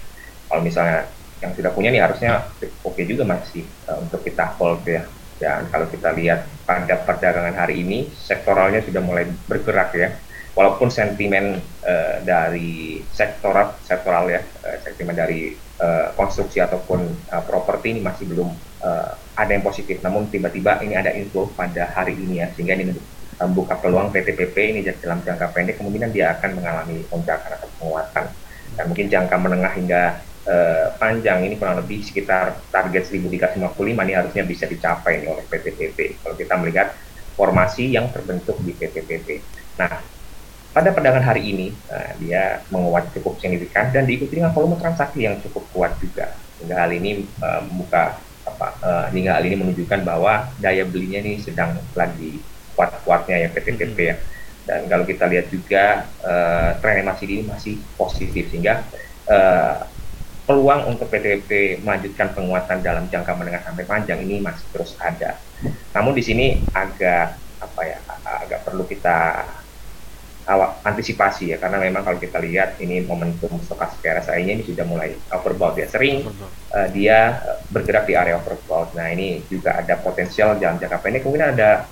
Kalau 0.52 0.62
misalnya 0.62 1.08
yang 1.40 1.56
sudah 1.56 1.72
punya 1.72 1.90
nih 1.96 2.04
harusnya 2.04 2.44
oke 2.60 2.92
okay 2.92 3.08
juga 3.08 3.24
masih 3.24 3.64
uh, 3.88 4.04
untuk 4.04 4.20
kita 4.22 4.52
hold 4.60 4.84
ya. 4.84 5.08
Dan 5.40 5.72
kalau 5.72 5.88
kita 5.88 6.12
lihat 6.12 6.46
pada 6.68 6.96
perdagangan 7.08 7.56
hari 7.56 7.84
ini 7.84 8.12
sektoralnya 8.12 8.84
sudah 8.84 9.00
mulai 9.00 9.24
bergerak 9.48 9.96
ya. 9.96 10.12
Walaupun 10.54 10.92
sentimen 10.92 11.58
uh, 11.88 12.16
dari 12.22 13.02
sektoral 13.16 13.80
sektoral 13.82 14.28
ya 14.28 14.44
uh, 14.44 14.78
sentimen 14.84 15.16
dari 15.16 15.56
uh, 15.80 16.12
konstruksi 16.20 16.60
ataupun 16.60 17.00
uh, 17.32 17.44
properti 17.48 17.96
ini 17.96 18.02
masih 18.04 18.28
belum 18.28 18.73
uh, 18.84 19.16
ada 19.40 19.52
yang 19.56 19.64
positif 19.66 20.04
namun 20.04 20.30
tiba-tiba 20.30 20.84
ini 20.84 20.94
ada 21.00 21.16
info 21.16 21.50
pada 21.56 21.90
hari 21.96 22.14
ini 22.14 22.44
ya 22.44 22.52
sehingga 22.54 22.78
ini 22.78 22.94
membuka 23.42 23.76
peluang 23.82 24.14
PTPP 24.14 24.56
ini 24.56 24.80
dalam 24.86 25.20
jangka 25.26 25.52
pendek 25.52 25.82
kemungkinan 25.82 26.14
dia 26.14 26.38
akan 26.38 26.62
mengalami 26.62 27.02
lonjakan 27.10 27.52
atau 27.58 27.70
penguatan. 27.82 28.26
Dan 28.74 28.84
mungkin 28.90 29.08
jangka 29.10 29.36
menengah 29.38 29.74
hingga 29.74 30.04
uh, 30.50 30.86
panjang 30.98 31.46
ini 31.46 31.56
kurang 31.58 31.78
lebih 31.82 32.02
sekitar 32.02 32.58
target 32.74 33.06
1355 33.10 33.74
ini 33.78 34.14
harusnya 34.14 34.44
bisa 34.46 34.66
dicapai 34.66 35.22
nih 35.22 35.30
oleh 35.30 35.46
PTPP 35.46 36.24
kalau 36.26 36.36
kita 36.38 36.54
melihat 36.58 36.88
formasi 37.38 37.94
yang 37.94 38.10
terbentuk 38.10 38.58
di 38.62 38.74
PTPP. 38.74 39.42
Nah, 39.78 40.02
pada 40.74 40.90
perdagangan 40.90 41.26
hari 41.26 41.54
ini 41.54 41.68
uh, 41.90 42.18
dia 42.18 42.66
menguat 42.74 43.14
cukup 43.14 43.38
signifikan 43.38 43.94
dan 43.94 44.10
diikuti 44.10 44.42
dengan 44.42 44.54
volume 44.54 44.78
transaksi 44.78 45.26
yang 45.26 45.38
cukup 45.42 45.66
kuat 45.74 45.94
juga. 46.02 46.34
Hingga 46.62 46.76
hal 46.78 46.92
ini 46.98 47.30
uh, 47.42 47.62
membuka 47.70 48.18
apa 48.44 48.68
uh, 48.84 49.06
hingga 49.12 49.40
hal 49.40 49.44
ini 49.48 49.56
menunjukkan 49.60 50.04
bahwa 50.04 50.52
daya 50.60 50.84
belinya 50.84 51.24
ini 51.24 51.40
sedang 51.40 51.80
lagi 51.96 52.44
kuat-kuatnya 52.76 53.48
ya 53.48 53.50
PTPP 53.54 53.98
ya 54.00 54.16
dan 54.64 54.88
kalau 54.88 55.04
kita 55.04 55.28
lihat 55.28 55.52
juga 55.52 56.08
uh, 56.24 56.76
tren 56.80 57.04
masih 57.04 57.26
ini 57.28 57.44
masih 57.48 57.76
positif 58.00 58.48
sehingga 58.48 58.84
uh, 59.28 59.84
peluang 60.44 60.92
untuk 60.92 61.08
PTPP 61.08 61.84
melanjutkan 61.84 62.36
penguatan 62.36 62.84
dalam 62.84 63.08
jangka 63.08 63.32
menengah 63.36 63.64
sampai 63.64 63.84
panjang 63.88 64.20
ini 64.28 64.44
masih 64.44 64.64
terus 64.76 64.96
ada. 65.00 65.40
Namun 65.96 66.12
di 66.16 66.24
sini 66.24 66.60
agak 66.76 67.40
apa 67.64 67.82
ya 67.88 67.98
agak 68.44 68.68
perlu 68.68 68.84
kita 68.84 69.48
awak 70.44 70.84
antisipasi 70.84 71.56
ya 71.56 71.58
karena 71.58 71.80
memang 71.80 72.04
kalau 72.04 72.20
kita 72.20 72.36
lihat 72.44 72.76
ini 72.84 73.00
momentum 73.08 73.56
stokastik 73.64 74.04
RSI-nya 74.04 74.60
ini 74.60 74.64
sudah 74.68 74.84
mulai 74.84 75.16
overbought 75.32 75.80
ya 75.80 75.88
sering 75.88 76.28
uh, 76.76 76.88
dia 76.92 77.40
bergerak 77.72 78.04
di 78.04 78.14
area 78.20 78.36
overbought. 78.36 78.92
Nah 78.94 79.08
ini 79.08 79.40
juga 79.48 79.80
ada 79.80 79.96
potensial 79.96 80.60
dalam 80.60 80.76
jangka 80.76 81.00
pendek 81.00 81.24
mungkin 81.24 81.56
ada 81.56 81.88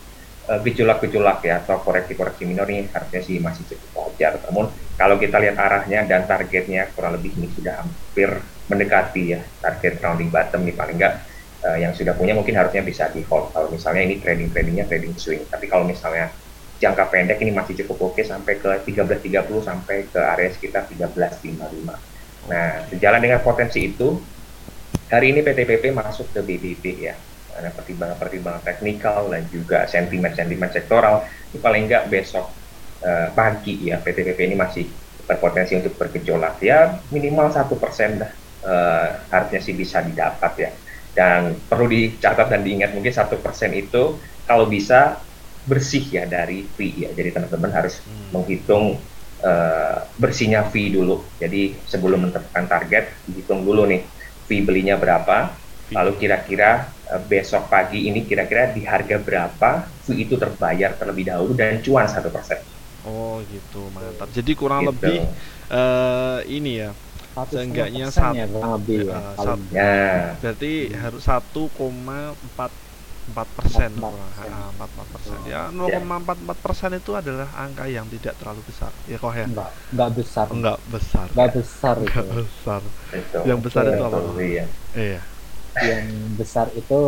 uh, 0.52 0.60
gejolak-gejolak 0.60 1.40
ya 1.48 1.64
atau 1.64 1.80
koreksi-koreksi 1.80 2.44
minor 2.44 2.68
ini 2.68 2.92
harusnya 2.92 3.22
sih 3.24 3.40
masih 3.40 3.64
cukup 3.72 4.12
wajar. 4.12 4.44
Namun 4.52 4.68
kalau 5.00 5.16
kita 5.16 5.40
lihat 5.40 5.56
arahnya 5.56 6.04
dan 6.04 6.28
targetnya 6.28 6.92
kurang 6.92 7.16
lebih 7.16 7.32
ini 7.40 7.48
sudah 7.56 7.80
hampir 7.80 8.36
mendekati 8.68 9.24
ya 9.36 9.40
target 9.60 10.00
rounding 10.00 10.32
bottom 10.32 10.64
nih 10.64 10.76
paling 10.76 10.96
enggak 11.00 11.24
uh, 11.64 11.78
yang 11.80 11.96
sudah 11.96 12.16
punya 12.16 12.36
mungkin 12.36 12.56
harusnya 12.56 12.84
bisa 12.84 13.08
di 13.12 13.24
hold 13.28 13.52
kalau 13.56 13.68
misalnya 13.72 14.04
ini 14.04 14.20
trading 14.20 14.52
tradingnya 14.52 14.86
trading 14.92 15.16
swing. 15.16 15.48
Tapi 15.48 15.72
kalau 15.72 15.88
misalnya 15.88 16.28
jangka 16.82 17.14
pendek 17.14 17.38
ini 17.46 17.54
masih 17.54 17.78
cukup 17.86 18.12
oke 18.12 18.26
sampai 18.26 18.58
ke 18.58 18.90
13.30 18.90 19.46
sampai 19.62 20.10
ke 20.10 20.18
area 20.18 20.50
sekitar 20.50 20.90
13.55. 20.90 21.62
Nah, 22.50 22.70
sejalan 22.90 23.22
dengan 23.22 23.40
potensi 23.46 23.86
itu, 23.86 24.18
hari 25.14 25.30
ini 25.30 25.46
PTPP 25.46 25.94
masuk 25.94 26.34
ke 26.34 26.42
BBB 26.42 26.86
ya. 27.06 27.14
Karena 27.54 27.70
pertimbangan-pertimbangan 27.70 28.64
teknikal 28.66 29.30
dan 29.30 29.46
juga 29.54 29.86
sentimen-sentimen 29.86 30.74
sektoral, 30.74 31.22
ini 31.54 31.60
paling 31.62 31.86
enggak 31.86 32.10
besok 32.10 32.50
uh, 33.06 33.28
pagi 33.38 33.92
ya 33.92 34.02
PTPP 34.02 34.40
ini 34.50 34.58
masih 34.58 34.90
berpotensi 35.26 35.78
untuk 35.78 35.96
bergejolak 35.96 36.60
ya 36.60 37.00
minimal 37.14 37.54
satu 37.54 37.78
persen 37.78 38.20
dah 38.20 38.32
uh, 38.66 39.08
harusnya 39.30 39.62
sih 39.62 39.72
bisa 39.78 40.02
didapat 40.02 40.54
ya 40.58 40.72
dan 41.12 41.56
perlu 41.68 41.88
dicatat 41.92 42.48
dan 42.52 42.64
diingat 42.64 42.96
mungkin 42.96 43.12
satu 43.12 43.38
persen 43.40 43.76
itu 43.76 44.18
kalau 44.48 44.68
bisa 44.68 45.20
bersih 45.66 46.04
ya 46.10 46.24
dari 46.26 46.66
fee 46.66 47.06
ya. 47.06 47.10
Jadi 47.14 47.30
teman-teman 47.34 47.72
harus 47.74 48.02
hmm. 48.02 48.34
menghitung 48.34 48.98
uh, 49.46 49.98
bersihnya 50.18 50.66
fee 50.70 50.94
dulu. 50.94 51.22
Jadi 51.38 51.78
sebelum 51.86 52.30
menetapkan 52.30 52.66
target, 52.66 53.14
dihitung 53.30 53.66
dulu 53.66 53.86
nih 53.86 54.02
fee 54.50 54.64
belinya 54.66 54.98
berapa. 54.98 55.54
Lalu 55.92 56.12
kira-kira 56.24 56.88
uh, 57.12 57.22
besok 57.22 57.68
pagi 57.68 58.08
ini 58.08 58.24
kira-kira 58.24 58.72
di 58.72 58.88
harga 58.88 59.20
berapa 59.20 59.86
fee 60.08 60.26
itu 60.26 60.40
terbayar 60.40 60.96
terlebih 60.96 61.30
dahulu 61.30 61.52
dan 61.54 61.84
cuan 61.84 62.08
satu 62.08 62.32
persen. 62.32 62.62
Oh 63.06 63.42
gitu 63.50 63.90
mantap. 63.94 64.30
Jadi 64.30 64.52
kurang 64.54 64.86
gitu. 64.86 64.90
lebih 64.94 65.18
uh, 65.74 66.40
ini 66.46 66.86
ya 66.86 66.92
seenggaknya 67.32 68.12
satu 68.12 68.36
ya, 68.36 68.46
lebih 68.76 69.08
ya, 69.08 69.20
uh, 69.40 69.58
ya. 69.72 70.36
berarti 70.44 70.92
harus 70.92 71.24
1,4 71.24 72.91
empat 73.32 73.48
persen 73.56 73.90
empat 73.96 74.90
empat 74.92 75.08
persen. 75.16 75.38
Ya 75.48 75.72
0,44 75.72 75.88
ya. 75.88 76.54
persen 76.60 76.90
itu 77.00 77.12
adalah 77.16 77.48
angka 77.56 77.86
yang 77.88 78.06
tidak 78.12 78.36
terlalu 78.38 78.62
besar. 78.68 78.92
Ya 79.08 79.18
kok 79.18 79.34
ya? 79.34 79.48
Enggak 79.48 79.70
enggak 79.92 80.10
besar. 80.14 80.46
Enggak 80.52 80.78
besar. 80.92 81.26
Enggak 81.32 81.52
besar 81.56 81.96
enggak 81.98 82.26
itu. 82.28 82.40
besar 82.44 82.82
yang 83.48 83.60
besar 83.64 83.84
itu 83.90 84.04
apa? 84.04 84.18
Iya. 84.38 84.66
Iya. 84.94 85.22
Yang 85.72 86.06
besar 86.36 86.68
itu 86.76 87.00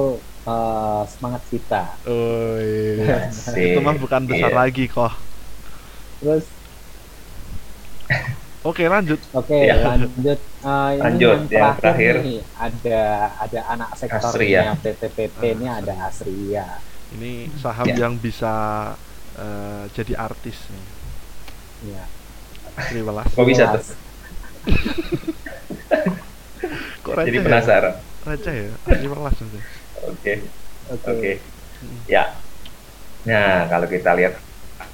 uh, 0.48 1.04
semangat 1.12 1.44
kita. 1.52 1.84
Oh 2.08 2.56
iya. 2.58 3.28
Itu 3.76 3.80
mah 3.84 4.00
bukan 4.00 4.24
besar 4.24 4.50
iya. 4.50 4.60
lagi 4.64 4.88
kok 4.88 5.12
terus 6.24 6.48
Oke 8.64 8.88
lanjut. 8.88 9.20
Oke 9.36 9.68
ya. 9.68 9.76
lanjut. 9.84 10.40
Uh, 10.64 10.96
lanjut 10.96 11.52
yang, 11.52 11.52
yang 11.52 11.76
terakhir, 11.76 12.14
nih, 12.24 12.40
ada 12.56 13.02
ada 13.44 13.60
anak 13.68 13.90
sektornya 14.00 14.80
PTPP 14.80 15.40
uh, 15.44 15.54
ini 15.60 15.68
ada 15.68 15.94
Asria. 16.08 16.80
Ini 17.20 17.52
saham 17.60 17.92
ya. 17.92 18.08
yang 18.08 18.16
bisa 18.16 18.54
uh, 19.36 19.84
jadi 19.92 20.16
artis 20.16 20.56
nih. 20.72 20.86
Iya. 21.92 22.04
Asri 22.80 23.02
Welas. 23.04 23.28
Kok 23.36 23.46
bisa 23.46 23.64
tuh? 23.76 23.84
Kok 27.04 27.14
Jadi 27.28 27.38
ya? 27.38 27.44
penasaran. 27.44 27.94
Ya? 28.24 28.36
ya, 28.48 28.72
Asri 28.88 29.08
Welas 29.12 29.36
Oke. 30.08 30.34
Oke. 31.04 31.32
Ya. 32.08 32.32
Nah, 33.28 33.68
kalau 33.68 33.88
kita 33.92 34.16
lihat 34.16 34.40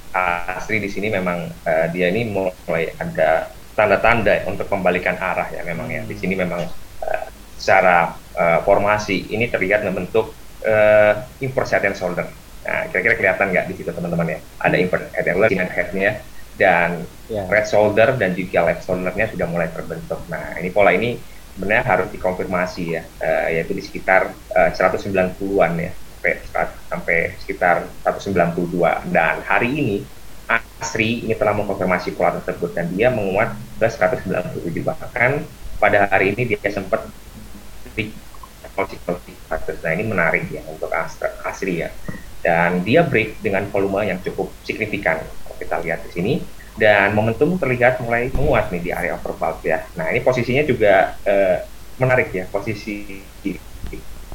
Asri 0.10 0.82
di 0.82 0.90
sini 0.90 1.14
memang 1.14 1.54
uh, 1.54 1.86
dia 1.94 2.10
ini 2.10 2.26
mulai 2.34 2.90
ada 2.98 3.54
tanda-tanda 3.80 4.44
untuk 4.44 4.68
membalikan 4.68 5.16
arah 5.16 5.48
ya 5.48 5.64
memang 5.64 5.88
ya 5.88 6.04
di 6.04 6.16
sini 6.20 6.36
memang 6.36 6.68
uh, 7.00 7.26
secara 7.56 8.12
uh, 8.36 8.60
formasi 8.68 9.32
ini 9.32 9.48
terlihat 9.48 9.88
membentuk 9.88 10.36
uh, 10.68 11.14
import 11.40 11.68
head 11.72 11.88
and 11.88 11.96
shoulder. 11.96 12.28
Nah, 12.60 12.92
kira-kira 12.92 13.16
kelihatan 13.16 13.56
nggak 13.56 13.66
di 13.72 13.74
situ 13.80 13.92
teman-teman 13.96 14.36
ya? 14.36 14.40
Ada 14.60 14.76
import 14.80 15.08
head 15.16 15.28
and 15.32 15.38
shoulder, 15.40 15.72
headnya 15.72 16.12
dan 16.60 17.08
yeah. 17.32 17.48
red 17.48 17.64
shoulder 17.72 18.20
dan 18.20 18.36
juga 18.36 18.68
left 18.68 18.84
shouldernya 18.84 19.32
sudah 19.32 19.48
mulai 19.48 19.72
terbentuk. 19.72 20.20
Nah, 20.28 20.60
ini 20.60 20.70
pola 20.76 20.92
ini 20.92 21.16
sebenarnya 21.56 21.84
harus 21.88 22.08
dikonfirmasi 22.12 22.84
ya, 23.00 23.04
uh, 23.24 23.48
yaitu 23.48 23.72
di 23.72 23.84
sekitar 23.84 24.32
uh, 24.56 24.70
190-an 24.76 25.72
ya, 25.80 25.92
sampai, 25.96 26.34
sampai 26.92 27.18
sekitar 27.40 27.88
192. 28.04 29.16
Dan 29.16 29.40
hari 29.48 29.72
ini 29.72 30.04
Asri 30.80 31.28
ini 31.28 31.36
telah 31.36 31.52
mengkonfirmasi 31.60 32.16
pola 32.16 32.40
tersebut 32.40 32.72
dan 32.72 32.88
dia 32.96 33.12
menguat 33.12 33.52
ke 33.80 33.88
197 33.88 34.80
bahkan 34.88 35.44
pada 35.80 36.08
hari 36.08 36.32
ini 36.36 36.56
dia 36.56 36.60
sempat 36.72 37.04
nah 39.84 39.92
ini 39.92 40.04
menarik 40.08 40.48
ya 40.48 40.64
untuk 40.72 40.88
Asri 41.44 41.84
ya. 41.84 41.90
Dan 42.40 42.88
dia 42.88 43.04
break 43.04 43.44
dengan 43.44 43.68
volume 43.68 44.08
yang 44.08 44.24
cukup 44.24 44.48
signifikan. 44.64 45.20
Kita 45.60 45.84
lihat 45.84 46.08
di 46.08 46.12
sini. 46.16 46.34
Dan 46.80 47.12
momentum 47.12 47.60
terlihat 47.60 48.00
mulai 48.00 48.32
menguat 48.32 48.72
nih 48.72 48.80
di 48.80 48.92
area 48.96 49.20
overbought 49.20 49.60
ya. 49.68 49.84
Nah 50.00 50.08
ini 50.16 50.24
posisinya 50.24 50.64
juga 50.64 51.20
eh, 51.28 51.68
menarik 52.00 52.32
ya. 52.32 52.48
Posisi 52.48 53.20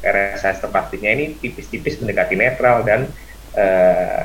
RSI 0.05 0.61
tepatnya 0.61 1.11
ini 1.17 1.41
tipis-tipis 1.41 1.97
mendekati 2.05 2.37
netral 2.37 2.85
dan 2.85 3.09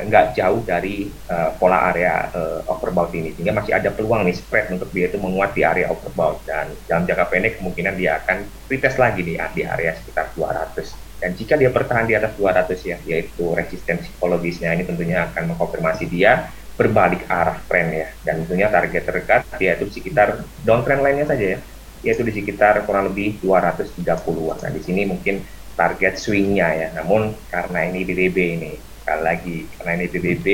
nggak 0.09 0.25
uh, 0.25 0.33
jauh 0.33 0.61
dari 0.65 1.05
uh, 1.29 1.53
pola 1.61 1.93
area 1.93 2.33
uh, 2.33 2.65
overbought 2.65 3.13
ini. 3.13 3.33
Sehingga 3.37 3.53
masih 3.53 3.77
ada 3.77 3.93
peluang 3.93 4.25
nih 4.25 4.33
spread 4.33 4.73
untuk 4.73 4.89
dia 4.89 5.07
itu 5.09 5.21
menguat 5.21 5.53
di 5.53 5.61
area 5.61 5.89
overbought 5.93 6.41
dan 6.49 6.73
dalam 6.89 7.05
jangka 7.05 7.25
pendek 7.29 7.61
kemungkinan 7.61 7.93
dia 7.93 8.17
akan 8.25 8.43
retest 8.65 8.97
lagi 8.97 9.21
nih 9.21 9.37
di 9.53 9.63
area 9.65 9.93
sekitar 9.93 10.33
200 10.33 11.09
dan 11.19 11.35
jika 11.35 11.59
dia 11.59 11.67
bertahan 11.67 12.07
di 12.07 12.15
atas 12.15 12.31
200 12.39 12.71
ya 12.87 12.97
yaitu 13.03 13.51
resistensi 13.51 14.07
psikologisnya 14.07 14.71
ini 14.71 14.87
tentunya 14.87 15.27
akan 15.27 15.51
mengkonfirmasi 15.53 16.07
dia 16.07 16.47
berbalik 16.79 17.27
arah 17.27 17.59
tren 17.67 17.91
ya. 17.91 18.07
Dan 18.23 18.47
tentunya 18.47 18.71
target 18.71 19.03
terdekat 19.03 19.43
yaitu 19.59 19.91
sekitar 19.91 20.47
downtrend 20.63 21.03
lainnya 21.03 21.27
saja 21.27 21.45
ya. 21.55 21.59
Yaitu 21.99 22.23
di 22.23 22.31
sekitar 22.31 22.87
kurang 22.87 23.11
lebih 23.11 23.35
230-an. 23.43 24.63
Nah, 24.63 24.71
di 24.71 24.79
sini 24.79 25.03
mungkin 25.03 25.43
target 25.75 26.15
swingnya 26.15 26.67
ya. 26.71 26.87
Namun 26.95 27.35
karena 27.51 27.91
ini 27.91 28.07
BBB 28.07 28.37
ini 28.55 28.71
sekali 29.09 29.25
lagi 29.25 29.57
karena 29.81 29.91
ini 29.97 30.05
PBB 30.05 30.45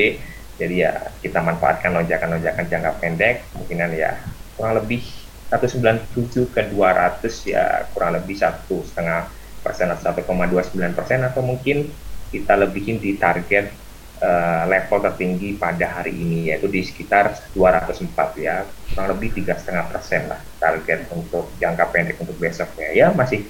jadi 0.56 0.76
ya 0.88 0.94
kita 1.20 1.44
manfaatkan 1.44 1.92
lonjakan-lonjakan 1.92 2.72
jangka 2.72 2.92
pendek 3.04 3.44
mungkinan 3.52 3.92
ya 3.92 4.16
kurang 4.56 4.80
lebih 4.80 5.04
197 5.52 6.56
ke 6.56 6.72
200 6.72 7.52
ya 7.52 7.84
kurang 7.92 8.16
lebih 8.16 8.40
satu 8.40 8.80
setengah 8.88 9.28
persen 9.60 9.92
atau 9.92 10.16
1,29 10.16 10.72
persen 10.96 11.20
atau 11.28 11.44
mungkin 11.44 11.92
kita 12.32 12.56
lebihin 12.56 13.04
di 13.04 13.20
target 13.20 13.76
uh, 14.24 14.64
level 14.72 15.04
tertinggi 15.04 15.60
pada 15.60 16.00
hari 16.00 16.16
ini 16.16 16.56
yaitu 16.56 16.72
di 16.72 16.80
sekitar 16.80 17.36
204 17.52 18.16
ya. 18.40 18.64
Kurang 18.96 19.20
lebih 19.20 19.36
tiga 19.36 19.60
setengah 19.60 19.92
persen 19.92 20.32
lah 20.32 20.40
target 20.64 21.12
untuk 21.12 21.52
jangka 21.60 21.92
pendek 21.92 22.18
untuk 22.24 22.40
besoknya 22.40 22.96
ya 22.96 23.12
masih 23.12 23.44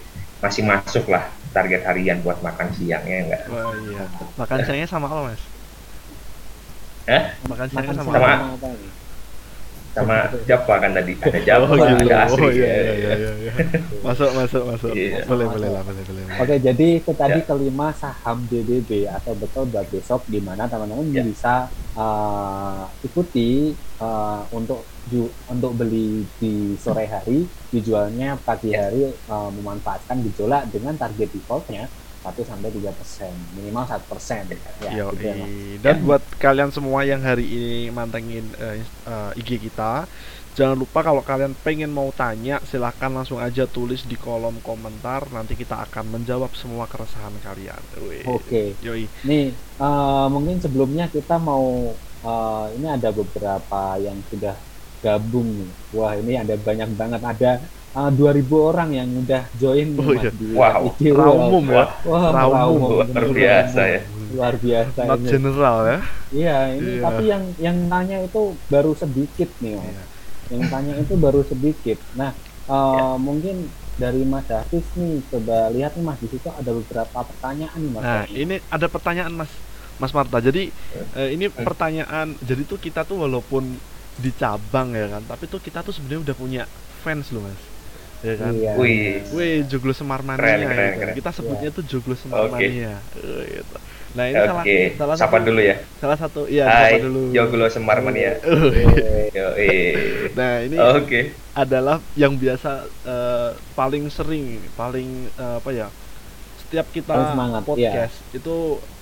masih 0.45 0.61
masuk 0.61 1.05
lah 1.09 1.25
target 1.49 1.81
harian 1.89 2.21
buat 2.21 2.37
makan 2.45 2.69
siangnya 2.77 3.17
enggak? 3.25 3.41
Oh 3.49 3.73
iya. 3.89 4.05
Makan 4.37 4.57
siangnya 4.61 4.85
sama 4.85 5.09
apa 5.09 5.21
mas? 5.33 5.41
Hah? 7.09 7.23
Makan 7.49 7.65
siangnya 7.73 7.89
Makan 7.89 7.97
sama, 7.97 8.11
Sama- 8.13 8.37
apa? 8.53 8.69
Sama 9.95 10.15
Java 10.49 10.73
kan 10.83 10.91
tadi 10.97 11.11
ada 11.23 11.39
Java 11.47 11.65
Oh, 11.71 11.75
gitu. 11.79 12.03
ada 12.03 12.15
asli 12.27 12.43
Oh, 12.43 12.49
iya, 12.51 12.67
ya, 12.67 12.93
iya, 12.93 12.93
ya. 13.05 13.11
iya, 13.21 13.31
iya. 13.43 13.51
Masuk, 14.05 14.29
masuk, 14.39 14.63
masuk. 14.71 14.91
Iya. 14.91 15.23
Boleh, 15.29 15.45
Masuk. 15.47 15.55
boleh 15.55 15.69
lah, 15.75 15.83
boleh, 15.87 16.03
boleh. 16.09 16.23
Oke, 16.41 16.55
jadi 16.67 16.87
itu 16.99 17.11
tadi 17.15 17.39
Ya. 17.41 17.45
kelima 17.47 17.87
saham 17.95 18.37
DDB 18.49 18.91
atau 19.07 19.33
betul 19.39 19.63
buat 19.71 19.87
besok 19.87 20.21
di 20.27 20.39
mana 20.43 20.63
teman-teman 20.71 21.07
Ya. 21.15 21.23
bisa 21.23 21.71
uh, 21.95 22.83
ikuti 23.07 23.75
uh, 24.03 24.51
untuk 24.51 24.79
ju- 25.11 25.35
untuk 25.47 25.71
beli 25.79 26.27
di 26.41 26.75
sore 26.75 27.07
hari, 27.07 27.47
dijualnya 27.71 28.39
pagi 28.43 28.69
Ya. 28.71 28.79
hari 28.83 28.99
uh, 29.31 29.49
memanfaatkan 29.55 30.17
gejolak 30.27 30.61
dengan 30.73 30.95
target 31.01 31.29
defaultnya 31.35 31.87
1 32.25 32.41
sampai 32.41 32.69
3 32.73 32.89
persen, 32.97 33.33
minimal 33.53 33.85
1 33.85 34.01
persen. 34.09 34.41
Ya, 34.81 35.05
Yoi. 35.05 35.13
gitu 35.13 35.25
ya. 35.29 35.45
Dan 35.85 35.95
buat 36.01 36.23
kalian 36.41 36.73
semua 36.73 37.05
yang 37.05 37.21
hari 37.21 37.45
ini 37.45 37.93
mantengin 37.93 38.49
ins- 38.57 38.97
eh, 39.05 39.39
IG 39.39 39.61
kita, 39.69 40.09
jangan 40.57 40.73
lupa 40.73 41.05
kalau 41.05 41.21
kalian 41.21 41.53
pengen 41.61 41.93
mau 41.93 42.09
tanya, 42.09 42.57
silahkan 42.65 43.13
langsung 43.13 43.37
aja 43.37 43.69
tulis 43.69 44.01
di 44.09 44.17
kolom 44.17 44.57
komentar. 44.65 45.29
Nanti 45.29 45.53
kita 45.53 45.85
akan 45.85 46.17
menjawab 46.17 46.51
semua 46.57 46.89
keresahan 46.89 47.37
kalian. 47.45 47.81
Oke. 48.25 48.73
Yoi. 48.81 49.05
Nih, 49.21 49.53
uh, 49.77 50.25
mungkin 50.33 50.57
sebelumnya 50.57 51.05
kita 51.13 51.37
mau 51.37 51.93
uh, 52.25 52.65
ini 52.73 52.87
ada 52.89 53.13
beberapa 53.13 54.01
yang 54.01 54.17
sudah 54.25 54.57
gabung 55.05 55.45
nih. 55.61 55.71
Wah, 55.93 56.17
ini 56.17 56.33
ada 56.41 56.57
banyak 56.57 56.89
banget 56.97 57.21
ada 57.21 57.51
uh, 57.95 58.11
2000 58.11 58.45
orang 58.61 58.89
yang 58.91 59.09
udah 59.15 59.47
join 59.55 59.95
Oh, 59.95 60.11
iya. 60.11 60.29
di 60.29 60.45
Wow. 60.51 60.81
IG. 60.93 61.01
Raumum 61.09 61.65
ya. 61.67 61.85
Wah, 62.03 62.23
Raumum. 62.29 62.53
raumum, 62.53 62.89
luar 63.07 63.25
biasa 63.31 63.81
ya. 63.87 64.01
Luar 64.27 64.55
biasa 64.55 64.99
Not 65.05 65.19
ini. 65.19 65.27
general 65.27 65.77
ya. 65.81 65.99
Iya, 66.29 66.57
ini 66.73 66.89
Iya. 66.91 67.01
tapi 67.01 67.23
yang 67.25 67.43
yang 67.57 67.77
nanya 67.87 68.17
itu 68.21 68.41
baru 68.67 68.91
sedikit 68.93 69.47
nih, 69.57 69.73
Mas. 69.73 69.87
Iya. 69.87 70.03
Yang 70.45 70.61
tanya 70.69 70.93
itu 70.95 71.13
baru 71.15 71.41
sedikit. 71.41 71.97
Nah, 72.13 72.31
uh, 72.67 73.15
mungkin 73.17 73.65
dari 73.95 74.21
Mas 74.21 74.45
Hafiz 74.45 74.83
nih 74.93 75.23
coba 75.25 75.71
lihat 75.71 75.95
nih 75.95 76.03
Mas 76.03 76.19
di 76.19 76.27
situ 76.27 76.45
ada 76.45 76.67
beberapa 76.67 77.17
pertanyaan 77.23 77.79
nih 77.79 77.91
Mas. 77.91 78.03
Nah, 78.03 78.23
ini 78.27 78.55
ada 78.61 78.85
pertanyaan 78.85 79.33
Mas 79.33 79.49
Mas 79.95 80.11
Marta. 80.11 80.37
Jadi 80.37 80.67
eh, 81.15 81.29
ini 81.31 81.47
Hmm. 81.47 81.63
pertanyaan. 81.63 82.35
Jadi 82.37 82.61
tuh 82.65 82.75
kita 82.77 83.01
tuh 83.01 83.23
walaupun 83.23 83.79
di 84.15 84.31
cabang 84.31 84.91
ya 84.91 85.07
kan, 85.09 85.23
tapi 85.25 85.43
tuh 85.45 85.57
kita 85.57 85.79
tuh 85.79 85.91
sebenarnya 85.91 86.23
udah 86.25 86.35
punya 86.35 86.63
fans 87.01 87.31
loh 87.31 87.41
Mas. 87.41 87.55
Ya 88.25 88.33
kan? 88.35 88.51
Iya. 88.51 88.71
Wih, 88.75 89.21
Wih, 89.31 89.55
Joglo 89.69 89.93
Semar 89.93 90.19
Mania 90.19 90.41
Keren, 90.41 90.57
gitu. 90.57 90.69
keren, 90.71 90.91
keren. 90.97 91.13
Kita 91.13 91.29
sebutnya 91.29 91.69
tuh 91.69 91.83
Joglo 91.85 92.15
Semar 92.15 92.39
Oke. 92.43 92.57
Mania. 92.57 92.97
Eh, 93.15 93.43
gitu. 93.53 93.75
Nah, 94.15 94.25
ini 94.25 94.39
salah 94.39 94.63
oke. 94.63 94.77
salah 94.95 95.15
Sapa 95.19 95.35
satu 95.35 95.45
dulu 95.45 95.59
ya. 95.59 95.75
salah 95.99 96.15
satu 96.15 96.41
iya 96.47 96.65
Hai, 96.65 96.95
sapa 96.95 96.97
dulu. 97.03 97.21
Joglo 97.29 97.65
Semar 97.67 97.99
Mania. 97.99 98.31
Oke. 98.41 99.29
Yoi. 99.29 99.71
Nah, 100.33 100.53
ini 100.63 100.75
Oke. 100.79 101.21
adalah 101.53 101.99
yang 102.15 102.33
biasa 102.33 102.71
eh, 103.03 103.49
paling 103.71 104.07
sering, 104.07 104.57
paling 104.73 105.07
eh, 105.31 105.55
apa 105.59 105.69
ya? 105.69 105.87
Setiap 106.57 106.87
kita 106.89 107.11
Paling 107.11 107.29
semangat, 107.29 107.61
iya. 107.61 107.67
podcast 107.67 108.15
itu 108.31 108.55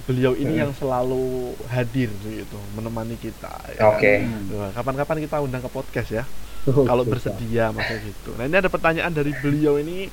beliau 0.04 0.36
ini 0.36 0.52
Hmm. 0.52 0.62
yang 0.68 0.72
selalu 0.76 1.24
hadir 1.70 2.12
gitu, 2.20 2.60
menemani 2.74 3.16
kita. 3.16 3.54
ya 3.72 3.88
Oke. 3.88 4.20
kan? 4.20 4.52
Wah, 4.52 4.70
Kapan-kapan 4.74 5.18
kita 5.22 5.40
undang 5.40 5.62
ke 5.62 5.70
podcast 5.70 6.10
ya. 6.12 6.24
Kalau 6.65 7.04
bersedia 7.04 7.69
masa 7.69 7.95
gitu. 7.97 8.32
Nah 8.34 8.45
ini 8.45 8.56
ada 8.56 8.67
pertanyaan 8.67 9.12
dari 9.12 9.36
beliau 9.36 9.76
ini 9.76 10.08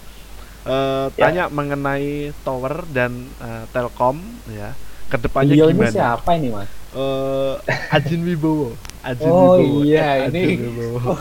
Ya. 0.61 1.09
tanya 1.17 1.45
mengenai 1.49 2.37
tower 2.39 2.85
dan 2.89 3.11
eh, 3.39 3.65
Telkom 3.71 4.21
ya. 4.47 4.77
Ke 5.07 5.17
depannya 5.17 5.57
Beliau 5.57 5.69
ini 5.69 5.79
gimana? 5.81 5.91
siapa 5.91 6.31
ini 6.35 6.49
Mas? 6.51 6.69
Eh, 6.91 7.55
Ajin 7.91 8.21
Wibowo. 8.21 8.77
Ajin 9.01 9.27
Oh 9.27 9.57
Wibowo. 9.57 9.81
iya 9.83 10.29
Ajin 10.29 10.37
ini 10.37 10.61
Wibowo. 10.61 10.99
oh, 11.09 11.19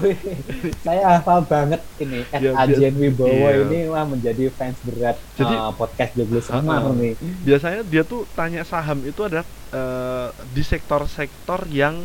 saya 0.79 1.01
hafal 1.15 1.39
banget 1.43 1.79
ini 1.97 2.19
Ed 2.27 2.41
Ya, 2.41 2.51
Ajian 2.59 2.95
Wibowo 2.95 3.31
iya. 3.47 3.63
ini 3.63 3.79
wah 3.87 4.03
menjadi 4.03 4.51
fans 4.51 4.75
berat 4.83 5.15
Jadi- 5.33 5.55
uh, 5.55 5.71
podcast 5.71 6.11
Joglo 6.13 6.41
Semar 6.43 6.83
Uh-uh. 6.83 6.99
nih. 6.99 7.13
Biasanya 7.41 7.81
dia 7.81 8.03
tuh 8.03 8.27
tanya 8.33 8.61
saham 8.61 9.01
itu 9.01 9.21
ada 9.23 9.41
eh, 9.71 10.27
di 10.51 10.61
sektor-sektor 10.61 11.63
yang 11.65 11.95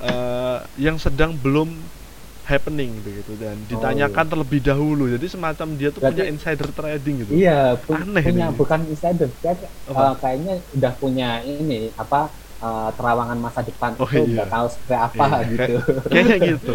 eh, 0.00 0.58
yang 0.76 0.94
sedang 0.96 1.32
belum 1.32 1.72
happening 2.52 2.90
begitu 3.06 3.32
dan 3.42 3.56
ditanyakan 3.70 4.26
terlebih 4.30 4.60
dahulu. 4.68 5.02
Jadi 5.14 5.26
semacam 5.34 5.68
dia 5.78 5.88
tuh 5.94 6.00
Oh, 6.00 6.04
Berarti- 6.04 6.20
punya 6.20 6.24
insider 6.32 6.68
trading 6.78 7.14
gitu. 7.22 7.34
Iya, 7.34 7.50
pu- 7.86 8.02
Aneh 8.02 8.24
punya 8.24 8.44
nih. 8.50 8.58
bukan 8.58 8.80
insider, 8.92 9.28
kayak, 9.42 9.58
Apa? 9.86 10.00
uh, 10.00 10.14
kayaknya 10.22 10.52
udah 10.76 10.92
punya 11.00 11.24
ini 11.46 11.74
apa 12.02 12.16
uh, 12.64 12.88
terawangan 12.96 13.38
masa 13.46 13.60
depan 13.68 13.92
Oh, 14.00 14.08
itu 14.10 14.18
iya. 14.30 14.42
tahu 14.52 14.66
seperti 14.74 14.96
apa 15.06 15.24
Iya, 15.24 15.40
gitu. 15.52 15.70
Kayaknya 16.10 16.36
gitu. 16.50 16.70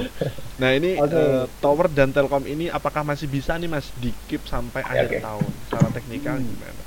Nah 0.62 0.70
ini 0.78 0.88
Oke. 1.04 1.16
eh, 1.20 1.44
tower 1.62 1.88
dan 1.98 2.10
telkom 2.16 2.44
ini 2.54 2.64
apakah 2.78 3.04
masih 3.10 3.28
bisa 3.36 3.52
nih 3.60 3.70
mas 3.76 3.88
di 4.04 4.08
keep 4.28 4.44
sampai 4.54 4.82
akhir 4.94 5.12
oke. 5.12 5.20
tahun? 5.24 5.52
Secara 5.68 5.88
teknikal 5.96 6.36
Hmm. 6.40 6.48
gimana? 6.52 6.84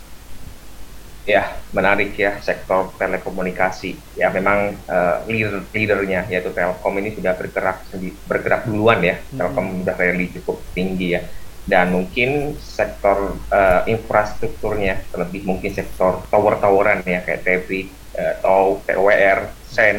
Ya, 1.28 1.60
menarik 1.76 2.16
ya 2.16 2.40
sektor 2.40 2.96
telekomunikasi. 2.96 4.16
Ya, 4.16 4.32
memang 4.32 4.80
eh, 4.88 5.16
leader 5.28 5.68
leadernya 5.76 6.24
yaitu 6.32 6.56
Telkom 6.56 6.94
ini 7.04 7.12
sudah 7.12 7.36
bergerak 7.36 7.84
sendi- 7.84 8.16
bergerak 8.24 8.64
duluan 8.64 9.04
ya. 9.04 9.14
Hmm. 9.28 9.36
Telkom 9.36 9.66
sudah 9.84 9.94
rally 10.00 10.26
cukup 10.40 10.72
tinggi 10.72 11.20
ya. 11.20 11.22
Dan 11.68 11.92
mungkin 11.92 12.56
sektor 12.56 13.44
eh, 13.52 13.80
infrastrukturnya, 13.92 15.12
terlebih 15.12 15.44
mungkin 15.44 15.68
sektor 15.76 16.24
tower-toweran 16.32 17.04
ya 17.04 17.20
kayak 17.28 17.44
Tebrik, 17.44 17.86
eh, 18.16 18.34
TOW, 18.40 18.88
TOWR, 18.88 19.38
Sen, 19.60 19.96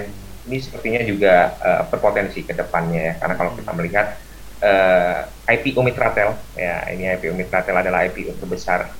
ini 0.50 0.58
sepertinya 0.58 1.06
juga 1.06 1.34
eh, 1.62 1.82
berpotensi 1.94 2.42
ke 2.50 2.58
depannya 2.58 3.02
ya. 3.06 3.14
Karena 3.22 3.36
kalau 3.38 3.52
kita 3.54 3.72
melihat 3.78 4.08
eh, 4.66 5.18
IPO 5.46 5.86
Mitratel, 5.86 6.50
ya 6.58 6.90
ini 6.90 7.06
IPO 7.06 7.38
Mitratel 7.38 7.78
adalah 7.78 8.02
IPO 8.10 8.34
terbesar 8.42 8.98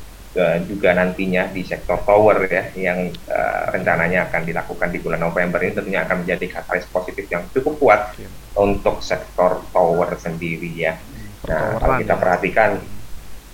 juga 0.70 0.94
nantinya 0.94 1.50
di 1.50 1.66
sektor 1.66 2.06
tower 2.06 2.46
ya 2.46 2.70
yang 2.78 3.10
eh, 3.10 3.64
rencananya 3.74 4.30
akan 4.30 4.42
dilakukan 4.46 4.90
di 4.94 5.02
bulan 5.02 5.26
November 5.26 5.58
ini 5.66 5.74
tentunya 5.74 6.06
akan 6.06 6.22
menjadi 6.22 6.46
katalis 6.62 6.86
positif 6.94 7.26
yang 7.34 7.50
cukup 7.50 7.76
kuat 7.82 8.02
Oke. 8.14 8.30
untuk 8.62 9.02
sektor 9.02 9.66
tower 9.74 10.10
sendiri 10.22 10.70
ya. 10.70 11.02
Nah, 11.50 11.82
kalau 11.82 11.98
kita 11.98 12.14
ya. 12.14 12.22
perhatikan, 12.22 12.70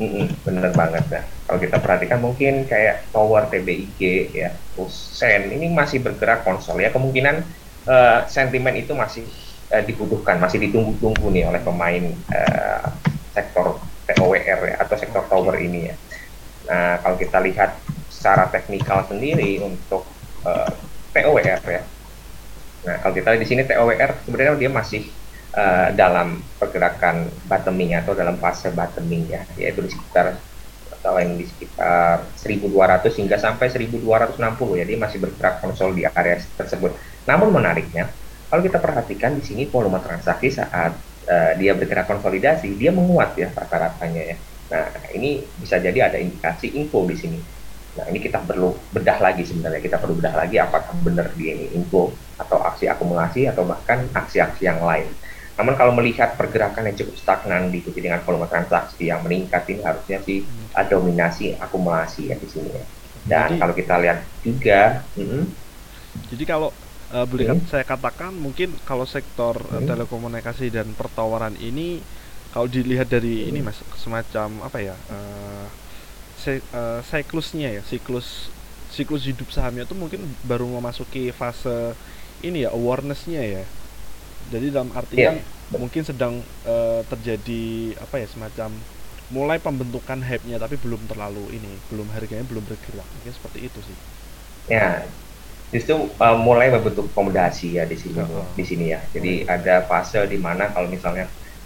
mm-mm, 0.04 0.26
bener 0.44 0.72
banget 0.76 1.06
ya. 1.08 1.22
Kalau 1.48 1.60
kita 1.64 1.78
perhatikan 1.80 2.20
mungkin 2.20 2.54
kayak 2.68 3.08
tower 3.16 3.48
TBIG 3.48 4.02
ya, 4.36 4.50
terus 4.76 5.16
Sen 5.16 5.56
ini 5.56 5.72
masih 5.72 6.04
bergerak 6.04 6.44
konsol 6.44 6.84
ya. 6.84 6.92
Kemungkinan 6.92 7.36
eh, 7.88 8.20
sentimen 8.28 8.76
itu 8.76 8.92
masih 8.92 9.24
eh, 9.72 9.84
dibutuhkan, 9.88 10.44
masih 10.44 10.60
ditunggu-tunggu 10.60 11.32
nih 11.32 11.48
oleh 11.48 11.62
pemain 11.64 12.04
eh, 12.20 12.84
sektor 13.32 13.80
TOWR 14.06 14.60
ya 14.70 14.76
atau 14.84 14.96
sektor 15.00 15.24
tower 15.32 15.56
ini 15.56 15.80
ya. 15.88 15.96
Nah, 16.69 16.97
kalau 17.04 17.17
kita 17.21 17.38
lihat 17.47 17.69
secara 18.10 18.49
teknikal 18.54 19.06
sendiri 19.10 19.62
untuk 19.62 20.04
eh, 20.45 20.71
TOWR 21.13 21.62
ya. 21.69 21.82
Nah, 22.86 22.95
kalau 23.01 23.13
kita 23.17 23.28
lihat 23.34 23.41
di 23.43 23.49
sini 23.49 23.62
TOWR 23.65 24.12
sebenarnya 24.25 24.54
dia 24.62 24.71
masih 24.80 25.01
eh, 25.58 25.88
dalam 25.97 26.28
pergerakan 26.60 27.15
bottoming 27.49 27.91
atau 27.99 28.13
dalam 28.13 28.36
fase 28.43 28.69
bottoming 28.78 29.23
ya, 29.34 29.41
yaitu 29.58 29.82
di 29.86 29.91
sekitar 29.93 30.25
atau 30.95 31.13
yang 31.21 31.34
di 31.41 31.45
sekitar 31.49 32.34
1200 32.38 33.13
hingga 33.19 33.38
sampai 33.41 33.67
1260 33.73 34.78
ya, 34.80 34.86
dia 34.89 34.97
masih 35.01 35.17
bergerak 35.23 35.56
konsol 35.63 35.89
di 35.97 36.04
area 36.06 36.38
tersebut. 36.60 36.91
Namun 37.30 37.49
menariknya, 37.58 38.13
kalau 38.49 38.62
kita 38.65 38.78
perhatikan 38.82 39.34
di 39.38 39.43
sini 39.45 39.63
volume 39.73 39.99
transaksi 40.06 40.49
saat 40.62 40.91
eh, 41.25 41.54
dia 41.62 41.73
bergerak 41.78 42.06
konsolidasi, 42.12 42.78
dia 42.78 42.91
menguat 42.93 43.34
ya 43.38 43.49
rata-ratanya 43.54 44.23
ya. 44.32 44.38
Nah, 44.71 44.84
ini 45.13 45.54
bisa 45.56 45.78
jadi 45.78 46.10
ada 46.10 46.17
indikasi 46.17 46.73
info 46.73 47.06
di 47.06 47.15
sini. 47.17 47.39
Nah, 47.95 48.06
ini 48.12 48.19
kita 48.19 48.43
perlu 48.43 48.91
bedah 48.91 49.19
lagi 49.23 49.43
sebenarnya. 49.47 49.80
Kita 49.80 49.97
perlu 50.04 50.19
bedah 50.19 50.36
lagi 50.36 50.58
apakah 50.60 50.99
benar 50.99 51.32
dia 51.39 51.56
ini 51.56 51.71
info 51.80 52.19
atau 52.36 52.60
aksi 52.60 52.91
akumulasi 52.91 53.47
atau 53.47 53.63
bahkan 53.63 54.12
aksi-aksi 54.12 54.67
yang 54.67 54.84
lain. 54.84 55.15
Namun 55.56 55.80
kalau 55.80 55.95
melihat 55.95 56.36
pergerakan 56.36 56.91
yang 56.91 56.97
cukup 56.99 57.15
stagnan 57.15 57.71
diikuti 57.71 58.04
dengan 58.04 58.28
volume 58.28 58.51
transaksi 58.51 59.08
yang 59.08 59.23
meningkat 59.23 59.63
ini 59.71 59.82
harusnya 59.88 60.19
sih 60.19 60.51
ada 60.75 60.91
dominasi 60.91 61.56
akumulasi 61.56 62.21
ya 62.32 62.36
di 62.36 62.47
sini 62.51 62.69
ya. 62.75 62.86
Dan 63.23 63.56
Jadi- 63.56 63.60
kalau 63.63 63.73
kita 63.80 63.95
lihat 64.04 64.19
juga, 64.43 65.08
mm, 65.15 65.43
Jadi 66.32 66.43
kalau 66.47 66.69
eh, 67.13 67.25
boleh 67.30 67.54
Hmm. 67.54 67.69
saya 67.69 67.86
katakan 67.86 68.34
mungkin 68.34 68.82
kalau 68.82 69.06
sektor 69.06 69.56
eh, 69.78 69.78
Hmm. 69.78 69.86
telekomunikasi 69.86 70.73
dan 70.73 70.97
pertawaran 70.97 71.54
ini 71.54 72.01
kalau 72.56 72.68
dilihat 72.76 73.08
dari 73.15 73.30
ini 73.52 73.60
mas 73.68 73.80
semacam 74.04 74.50
apa 74.68 74.80
ya 74.88 74.96
eh, 75.13 75.68
se- 76.44 76.68
eh, 76.80 77.00
siklusnya 77.12 77.68
ya 77.78 77.82
siklus 77.91 78.28
siklus 78.98 79.24
hidup 79.30 79.50
sahamnya 79.56 79.84
itu 79.88 79.96
mungkin 80.04 80.22
baru 80.52 80.65
memasuki 80.78 81.20
fase 81.41 81.70
ini 82.48 82.58
ya 82.65 82.70
awarenessnya 82.78 83.41
ya. 83.56 83.63
Jadi 84.54 84.65
dalam 84.76 84.91
artian 85.02 85.36
Iya. 85.36 85.46
mungkin 85.82 86.04
sedang 86.10 86.36
eh, 86.72 87.02
terjadi 87.12 87.54
apa 88.04 88.15
ya 88.24 88.28
semacam 88.36 88.72
mulai 89.36 89.58
pembentukan 89.65 90.20
hype-nya 90.28 90.58
tapi 90.63 90.76
belum 90.84 91.04
terlalu 91.12 91.41
ini 91.58 91.70
belum 91.89 92.08
harganya 92.15 92.46
belum 92.52 92.65
bergerak 92.70 93.08
mungkin 93.15 93.34
seperti 93.38 93.60
itu 93.70 93.82
sih. 93.89 94.00
ya 94.65 95.06
justru 95.74 95.96
uh, 96.24 96.38
mulai 96.48 96.68
membentuk 96.74 97.12
komodasi 97.18 97.78
ya 97.80 97.86
di 97.91 97.98
sini 98.04 98.22
uh-huh. 98.22 98.46
di 98.58 98.63
sini 98.70 98.86
ya. 98.94 99.00
Jadi 99.15 99.46
ada 99.56 99.86
fase 99.89 100.20
di 100.34 100.38
mana 100.39 100.72
kalau 100.76 100.88
misalnya 100.96 101.26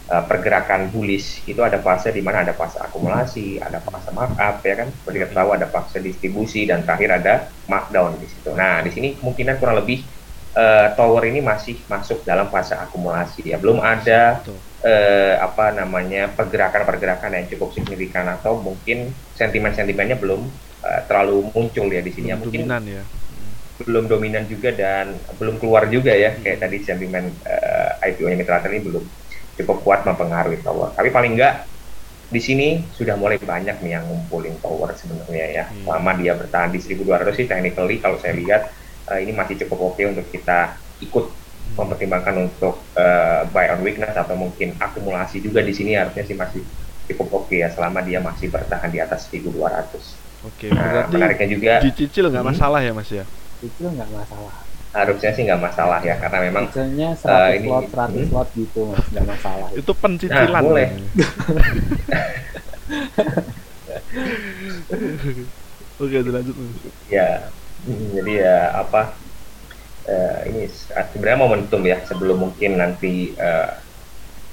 uh, 0.09 0.23
pergerakan 0.25 0.89
bullish 0.89 1.45
itu 1.45 1.61
ada 1.61 1.77
fase 1.79 2.09
di 2.09 2.19
mana 2.19 2.43
ada 2.43 2.53
fase 2.57 2.81
akumulasi, 2.81 3.61
ada 3.61 3.79
fase 3.79 4.09
markup 4.11 4.59
ya 4.65 4.75
kan. 4.83 4.89
Seperti 4.89 5.17
kita 5.23 5.33
tahu 5.37 5.49
ada 5.55 5.67
fase 5.69 5.97
distribusi 6.01 6.65
dan 6.65 6.83
terakhir 6.83 7.21
ada 7.21 7.33
markdown 7.69 8.17
di 8.17 8.27
situ. 8.27 8.51
Nah, 8.57 8.81
di 8.81 8.91
sini 8.91 9.15
kemungkinan 9.21 9.55
kurang 9.61 9.77
lebih 9.79 10.01
uh, 10.57 10.91
tower 10.97 11.23
ini 11.29 11.39
masih 11.39 11.77
masuk 11.85 12.25
dalam 12.25 12.49
fase 12.49 12.73
akumulasi 12.73 13.53
ya. 13.53 13.57
Belum 13.61 13.79
ada 13.79 14.41
uh, 14.81 15.33
apa 15.39 15.71
namanya 15.77 16.33
pergerakan-pergerakan 16.33 17.37
yang 17.39 17.45
cukup 17.47 17.77
signifikan 17.77 18.27
atau 18.27 18.57
mungkin 18.57 19.13
sentimen-sentimennya 19.37 20.17
belum 20.17 20.41
uh, 20.83 21.01
terlalu 21.05 21.47
muncul 21.53 21.87
ya 21.87 22.01
di 22.01 22.11
sini. 22.11 22.33
Ya. 22.33 22.37
Mungkin 22.37 22.65
dominan 22.65 22.85
ya 22.85 23.03
belum 23.79 24.11
dominan 24.11 24.43
juga 24.47 24.75
dan 24.75 25.15
belum 25.39 25.55
keluar 25.55 25.87
juga 25.87 26.11
ya 26.11 26.35
kayak 26.35 26.67
tadi 26.67 26.83
sentimen 26.83 27.31
uh, 27.47 28.03
eh, 28.03 28.11
IPO-nya 28.11 28.35
Mitra 28.35 28.59
ini 28.67 28.83
belum 28.83 29.03
cukup 29.59 29.83
kuat 29.83 29.99
mempengaruhi 30.07 30.63
tower. 30.63 30.95
Tapi 30.95 31.09
paling 31.11 31.35
enggak 31.37 31.67
di 32.29 32.37
sini 32.37 32.85
sudah 32.93 33.17
mulai 33.17 33.41
banyak 33.41 33.81
nih 33.81 33.91
yang 33.97 34.05
ngumpulin 34.05 34.55
tower 34.61 34.93
sebenarnya 34.95 35.45
ya. 35.49 35.63
Hmm. 35.67 35.85
Selama 35.85 36.11
dia 36.17 36.33
bertahan 36.37 36.69
di 36.71 36.79
1200 36.79 37.35
sih 37.35 37.45
technically 37.49 37.97
kalau 37.99 38.17
saya 38.21 38.33
lihat 38.37 38.71
uh, 39.09 39.19
ini 39.19 39.33
masih 39.33 39.59
cukup 39.65 39.93
oke 39.93 39.99
okay 39.99 40.05
untuk 40.07 40.25
kita 40.29 40.77
ikut 41.03 41.25
hmm. 41.29 41.75
mempertimbangkan 41.75 42.35
untuk 42.49 42.79
uh, 42.95 43.43
buy 43.49 43.69
on 43.73 43.81
weakness 43.81 44.15
atau 44.15 44.37
mungkin 44.37 44.77
akumulasi 44.77 45.43
juga 45.43 45.65
di 45.65 45.73
sini 45.73 45.97
harusnya 45.97 46.23
sih 46.23 46.37
masih 46.37 46.61
cukup 47.09 47.43
oke 47.43 47.45
okay 47.49 47.65
ya 47.65 47.69
selama 47.73 48.05
dia 48.05 48.21
masih 48.21 48.47
bertahan 48.53 48.89
di 48.93 49.01
atas 49.01 49.27
1200. 49.33 49.51
Oke, 50.39 50.55
okay, 50.55 50.69
nah, 50.71 51.03
menariknya 51.11 51.47
juga 51.51 51.73
dicicil 51.83 52.31
nggak 52.31 52.47
hmm, 52.47 52.51
masalah 52.55 52.79
ya 52.79 52.95
Mas 52.95 53.11
ya? 53.11 53.27
itu 53.59 53.83
nggak 53.83 54.07
masalah 54.07 54.55
harusnya 54.89 55.29
sih 55.37 55.45
nggak 55.45 55.61
masalah 55.61 56.01
ya 56.01 56.17
karena 56.17 56.49
memang 56.49 56.65
Cicilnya 56.73 57.13
100 57.13 57.29
uh, 57.29 57.49
ini, 57.53 57.69
slot 57.69 57.85
100 57.93 58.09
hmm? 58.09 58.25
slot 58.33 58.49
gitu 58.57 58.79
mas 58.89 59.05
nggak 59.13 59.27
masalah. 59.29 59.69
Itu 59.77 59.93
pencicilan. 59.93 60.49
Nah, 60.49 60.61
boleh. 60.65 60.89
Oke 65.99 66.17
lanjut 66.23 66.55
ya 67.11 67.47
jadi 67.87 68.33
ya 68.43 68.57
apa 68.75 69.15
uh, 70.09 70.39
ini 70.47 70.67
sebenarnya 71.13 71.39
momentum 71.39 71.81
ya 71.85 72.03
sebelum 72.03 72.49
mungkin 72.49 72.75
nanti 72.79 73.31
uh, 73.39 73.77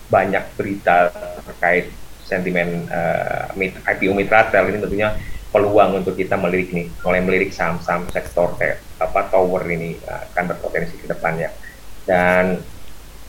banyak 0.07 0.43
berita 0.55 1.11
terkait 1.43 1.91
sentimen 2.23 2.87
uh, 2.91 3.51
IPO 3.59 4.15
Mitratel 4.15 4.71
ini 4.71 4.79
tentunya 4.79 5.15
peluang 5.51 6.03
untuk 6.03 6.19
kita 6.19 6.35
melirik 6.37 6.75
nih, 6.75 6.87
mulai 7.03 7.21
melirik 7.23 7.51
saham-saham 7.55 8.07
sektor 8.11 8.55
kayak 8.59 8.83
apa 8.99 9.31
tower 9.31 9.63
ini 9.71 9.97
uh, 10.05 10.27
akan 10.33 10.45
berpotensi 10.53 10.99
ke 10.99 11.07
depannya. 11.07 11.53
Dan 12.07 12.61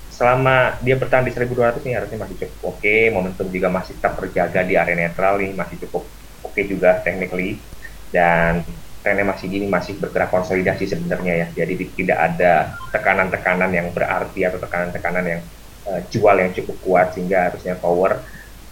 selama 0.10 0.82
dia 0.82 0.98
bertahan 0.98 1.26
di 1.26 1.32
1200 1.34 1.86
ini 1.86 1.94
harusnya 1.94 2.18
masih 2.18 2.36
cukup 2.42 2.60
oke, 2.74 2.80
okay. 2.82 3.14
momentum 3.14 3.48
juga 3.54 3.70
masih 3.70 3.96
tetap 4.02 4.18
terjaga 4.18 4.62
di 4.66 4.74
area 4.74 4.98
netral 4.98 5.38
nih, 5.38 5.54
masih 5.54 5.78
cukup 5.88 6.04
oke 6.44 6.54
okay 6.54 6.64
juga 6.66 7.00
technically. 7.06 7.62
Dan 8.10 8.66
trennya 9.06 9.24
masih 9.30 9.48
gini, 9.48 9.72
masih 9.72 9.96
bergerak 10.02 10.34
konsolidasi 10.34 10.90
sebenarnya 10.90 11.34
ya. 11.46 11.48
Jadi 11.64 11.74
tidak 11.96 12.18
ada 12.18 12.76
tekanan-tekanan 12.92 13.72
yang 13.72 13.88
berarti 13.94 14.44
atau 14.44 14.60
tekanan-tekanan 14.60 15.26
yang 15.26 15.42
uh, 15.88 16.02
jual 16.12 16.36
yang 16.36 16.52
cukup 16.52 16.76
kuat 16.84 17.08
sehingga 17.16 17.52
harusnya 17.52 17.80
power 17.80 18.20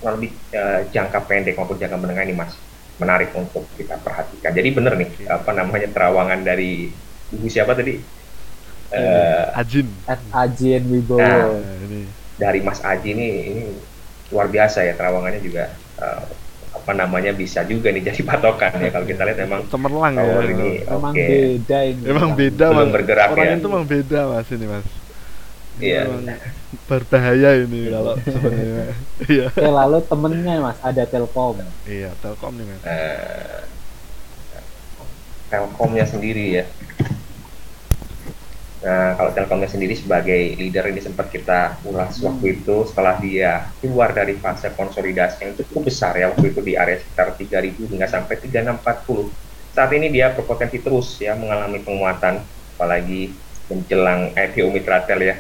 lebih 0.04 0.36
uh, 0.54 0.86
jangka 0.92 1.24
pendek 1.24 1.56
maupun 1.56 1.80
jangka 1.80 1.98
menengah 1.98 2.24
ini 2.28 2.36
masih 2.36 2.60
menarik 2.96 3.32
untuk 3.36 3.68
kita 3.76 4.00
perhatikan. 4.00 4.52
Jadi 4.56 4.70
benar 4.72 4.94
nih 4.96 5.10
apa 5.28 5.52
namanya 5.52 5.88
terawangan 5.92 6.42
dari 6.44 6.88
ibu 7.36 7.48
siapa 7.52 7.76
tadi? 7.76 8.00
Uh, 8.96 9.52
Ajin. 9.58 9.88
At 10.08 10.22
Ajin 10.32 10.88
Wibowo. 10.88 11.20
Nah, 11.20 11.50
ini. 11.90 12.08
dari 12.36 12.60
Mas 12.60 12.84
Aji 12.84 13.16
ini 13.16 13.28
ini 13.48 13.64
luar 14.32 14.52
biasa 14.52 14.84
ya 14.84 14.94
terawangannya 15.00 15.40
juga 15.40 15.72
uh, 16.04 16.24
apa 16.76 16.92
namanya 16.92 17.32
bisa 17.32 17.64
juga 17.64 17.90
nih 17.90 18.04
jadi 18.04 18.22
patokan 18.30 18.78
ya 18.78 18.92
kalau 18.92 19.08
kita 19.08 19.24
lihat 19.26 19.40
memang 19.48 19.62
cemerlang 19.72 20.14
ya. 20.16 20.24
Ini, 20.44 20.72
memang 20.86 21.14
okay. 21.16 21.28
beda 21.28 21.80
ini. 21.84 22.02
Memang 22.06 22.30
beda 22.36 22.66
Belum 22.72 22.92
bergerak 22.92 23.28
Orang 23.34 23.48
ya. 23.48 23.56
itu 23.58 23.68
memang 23.68 23.88
beda 23.88 24.20
mas 24.32 24.48
ini 24.52 24.66
mas. 24.70 24.88
Iya. 25.76 26.02
Berbahaya 26.86 27.64
ini 27.64 27.90
kalau 27.90 28.14
sebenarnya. 28.20 28.88
Iya. 29.32 29.48
Oke, 29.48 29.64
lalu 29.64 29.98
temennya 30.04 30.54
Mas 30.60 30.80
ada 30.84 31.04
Telkom. 31.08 31.56
Iya, 31.88 32.12
Telkom 32.20 32.54
nih 32.60 32.66
Mas. 32.68 32.82
Uh, 32.84 33.64
Telkomnya 35.48 36.06
sendiri 36.06 36.46
ya. 36.62 36.66
Nah, 38.86 39.18
kalau 39.18 39.32
Telkomnya 39.34 39.72
sendiri 39.72 39.96
sebagai 39.98 40.60
leader 40.60 40.86
ini 40.92 41.02
sempat 41.02 41.32
kita 41.34 41.82
ulas 41.90 42.20
hmm. 42.20 42.26
waktu 42.28 42.46
itu 42.60 42.86
setelah 42.86 43.18
dia 43.18 43.72
keluar 43.82 44.14
dari 44.14 44.38
fase 44.38 44.70
konsolidasi 44.76 45.48
yang 45.48 45.54
cukup 45.58 45.90
besar 45.90 46.14
ya 46.14 46.30
waktu 46.30 46.54
itu 46.54 46.62
di 46.62 46.78
area 46.78 47.02
sekitar 47.02 47.34
3000 47.34 47.92
hingga 47.96 48.08
sampai 48.12 48.36
3640. 48.38 49.32
Saat 49.74 49.92
ini 49.96 50.08
dia 50.14 50.36
berpotensi 50.36 50.84
terus 50.84 51.18
ya 51.18 51.34
mengalami 51.34 51.82
penguatan 51.82 52.44
apalagi 52.76 53.34
menjelang 53.72 54.36
IPO 54.38 54.70
Mitratel 54.70 55.20
ya 55.24 55.36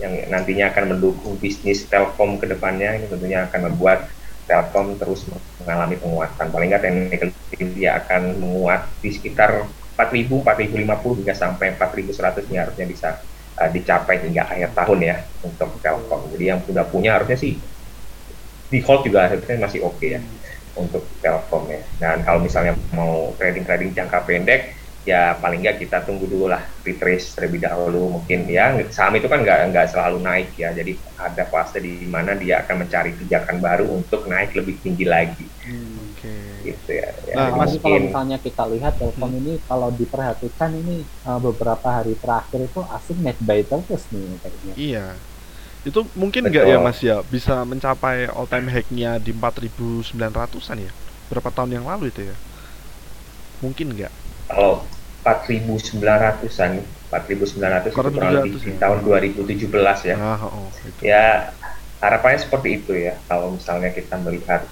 yang 0.00 0.12
nantinya 0.32 0.72
akan 0.72 0.96
mendukung 0.96 1.36
bisnis 1.36 1.84
Telkom 1.86 2.40
ke 2.40 2.48
depannya 2.48 2.96
ini 2.96 3.06
tentunya 3.06 3.44
akan 3.46 3.70
membuat 3.70 4.08
Telkom 4.48 4.98
terus 4.98 5.28
mengalami 5.62 5.94
penguatan. 6.00 6.50
Paling 6.50 6.68
nggak 6.72 6.82
teknikal 6.82 7.30
dia 7.76 8.00
akan 8.02 8.40
menguat 8.40 8.88
di 8.98 9.14
sekitar 9.14 9.68
4.000, 9.94 10.42
4.050 10.42 11.20
hingga 11.22 11.34
sampai 11.36 11.76
4.100 11.76 12.48
ini 12.48 12.56
harusnya 12.56 12.86
bisa 12.88 13.08
uh, 13.60 13.70
dicapai 13.70 14.24
hingga 14.24 14.48
akhir 14.48 14.72
tahun 14.72 14.98
ya 15.04 15.16
untuk 15.44 15.76
Telkom. 15.84 16.32
Jadi 16.32 16.44
yang 16.48 16.60
sudah 16.64 16.84
punya 16.88 17.20
harusnya 17.20 17.36
sih 17.36 17.60
di 18.70 18.78
hold 18.80 19.02
juga 19.02 19.26
harusnya 19.26 19.58
masih 19.60 19.82
oke 19.82 19.98
okay 20.00 20.16
ya 20.16 20.20
untuk 20.74 21.04
Telkom 21.20 21.68
ya. 21.68 21.84
Dan 22.00 22.24
kalau 22.24 22.40
misalnya 22.40 22.72
mau 22.96 23.36
trading-trading 23.36 23.92
jangka 23.92 24.18
pendek, 24.24 24.79
ya 25.08 25.32
paling 25.40 25.64
nggak 25.64 25.80
kita 25.80 26.04
tunggu 26.04 26.28
dulu 26.28 26.52
lah 26.52 26.60
retrace 26.84 27.32
terlebih 27.32 27.64
dahulu 27.64 28.20
mungkin 28.20 28.44
ya. 28.48 28.76
Saham 28.92 29.16
itu 29.16 29.26
kan 29.26 29.40
nggak 29.40 29.72
nggak 29.72 29.86
selalu 29.96 30.18
naik 30.20 30.52
ya. 30.60 30.72
Jadi 30.76 30.96
ada 31.16 31.44
fase 31.48 31.80
di 31.80 32.04
mana 32.04 32.36
dia 32.36 32.60
akan 32.64 32.84
mencari 32.84 33.16
pijakan 33.16 33.56
baru 33.60 33.88
untuk 33.88 34.28
naik 34.28 34.52
lebih 34.52 34.76
tinggi 34.84 35.08
lagi. 35.08 35.46
Hmm, 35.64 36.12
okay. 36.16 36.72
gitu 36.72 36.90
ya, 36.96 37.08
ya 37.28 37.34
nah, 37.36 37.48
mungkin... 37.64 37.80
kalau 37.80 37.98
misalnya 38.00 38.38
kita 38.40 38.64
lihat 38.68 38.92
Telkom 38.96 39.28
hmm. 39.28 39.40
ini 39.44 39.52
kalau 39.64 39.88
diperhatikan 39.92 40.70
ini 40.72 41.04
uh, 41.24 41.40
beberapa 41.40 41.88
hari 42.00 42.16
terakhir 42.16 42.64
itu 42.64 42.80
asing 42.96 43.18
net 43.24 43.38
buy 43.40 43.60
terus 43.64 44.04
nih 44.12 44.36
kayaknya. 44.40 44.74
Iya. 44.76 45.06
Itu 45.80 46.04
mungkin 46.12 46.44
nggak 46.52 46.64
ya 46.68 46.76
mas 46.76 47.00
ya 47.00 47.24
bisa 47.24 47.64
mencapai 47.64 48.28
all 48.28 48.44
time 48.44 48.68
high-nya 48.68 49.16
di 49.16 49.32
4900an 49.32 50.76
ya? 50.76 50.92
Berapa 51.32 51.48
tahun 51.48 51.80
yang 51.80 51.88
lalu 51.88 52.12
itu 52.12 52.28
ya? 52.28 52.36
Mungkin 53.64 53.96
nggak 53.96 54.12
kalau 54.50 54.82
4.900an 55.24 56.82
4.900 57.10 57.90
itu 57.90 57.98
kurang 57.98 58.14
lebih 58.38 58.54
di 58.62 58.78
tahun 58.78 59.02
2017 59.02 60.14
ya. 60.14 60.16
Ah, 60.16 60.38
oh, 60.46 60.70
itu. 60.70 61.02
ya 61.02 61.50
harapannya 61.98 62.38
seperti 62.38 62.68
itu 62.78 62.92
ya. 62.94 63.18
Kalau 63.26 63.58
misalnya 63.58 63.90
kita 63.90 64.14
melihat 64.22 64.62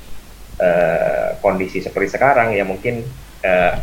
uh, 0.63 1.35
kondisi 1.43 1.83
seperti 1.83 2.15
sekarang 2.15 2.55
ya 2.55 2.63
mungkin 2.63 3.03
uh, 3.43 3.75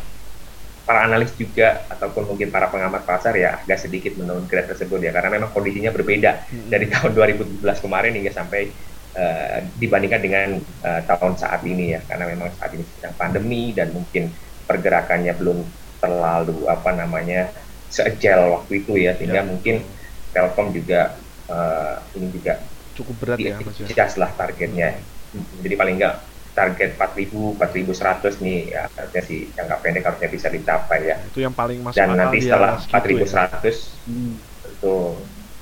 para 0.87 0.99
analis 1.03 1.35
juga 1.35 1.83
ataupun 1.91 2.31
mungkin 2.31 2.47
para 2.53 2.71
pengamat 2.71 3.03
pasar 3.03 3.33
ya 3.35 3.59
agak 3.59 3.89
sedikit 3.89 4.15
menurun 4.15 4.47
grade 4.47 4.71
tersebut 4.71 5.03
ya. 5.03 5.11
Karena 5.11 5.35
memang 5.35 5.51
kondisinya 5.51 5.91
berbeda 5.91 6.47
hmm. 6.47 6.71
dari 6.71 6.87
tahun 6.87 7.11
2017 7.11 7.59
kemarin 7.59 8.15
hingga 8.15 8.31
sampai 8.31 8.71
uh, 9.19 9.59
dibandingkan 9.75 10.21
dengan 10.23 10.47
uh, 10.87 11.01
tahun 11.03 11.35
saat 11.35 11.59
ini 11.67 11.91
ya. 11.91 11.99
Karena 12.07 12.31
memang 12.31 12.55
saat 12.55 12.71
ini 12.71 12.87
sedang 12.87 13.19
pandemi 13.19 13.75
dan 13.75 13.91
mungkin 13.91 14.31
pergerakannya 14.63 15.35
belum 15.35 15.84
terlalu 16.05 16.69
apa 16.69 16.89
namanya 16.93 17.49
seajal 17.89 18.61
waktu 18.61 18.85
itu 18.85 18.93
ya 19.01 19.17
sehingga 19.17 19.41
ya. 19.41 19.47
mungkin 19.49 19.81
Telkom 20.29 20.69
juga 20.75 21.17
uh, 21.49 21.97
ini 22.13 22.27
juga 22.29 22.61
cukup 22.95 23.15
berat 23.19 23.37
ya 23.41 23.57
Mas 23.59 23.81
ya. 23.81 24.05
lah 24.21 24.29
targetnya. 24.37 24.99
Hmm. 25.33 25.45
Jadi 25.65 25.75
paling 25.75 25.95
enggak 25.97 26.15
target 26.55 26.95
4000 26.95 27.59
4100 27.59 28.39
nih 28.39 28.59
ya 28.71 28.87
harusnya 28.87 29.21
sih 29.27 29.51
jangka 29.51 29.75
pendek 29.83 30.03
harusnya 30.07 30.29
bisa 30.31 30.47
dicapai 30.47 30.99
ya. 31.11 31.15
Itu 31.27 31.43
yang 31.43 31.51
paling 31.51 31.83
masuk 31.83 31.99
Dan 31.99 32.15
nanti 32.15 32.37
setelah 32.39 32.79
4100 32.79 33.27
ya? 33.27 33.73
hmm. 34.07 34.33
itu 34.75 34.95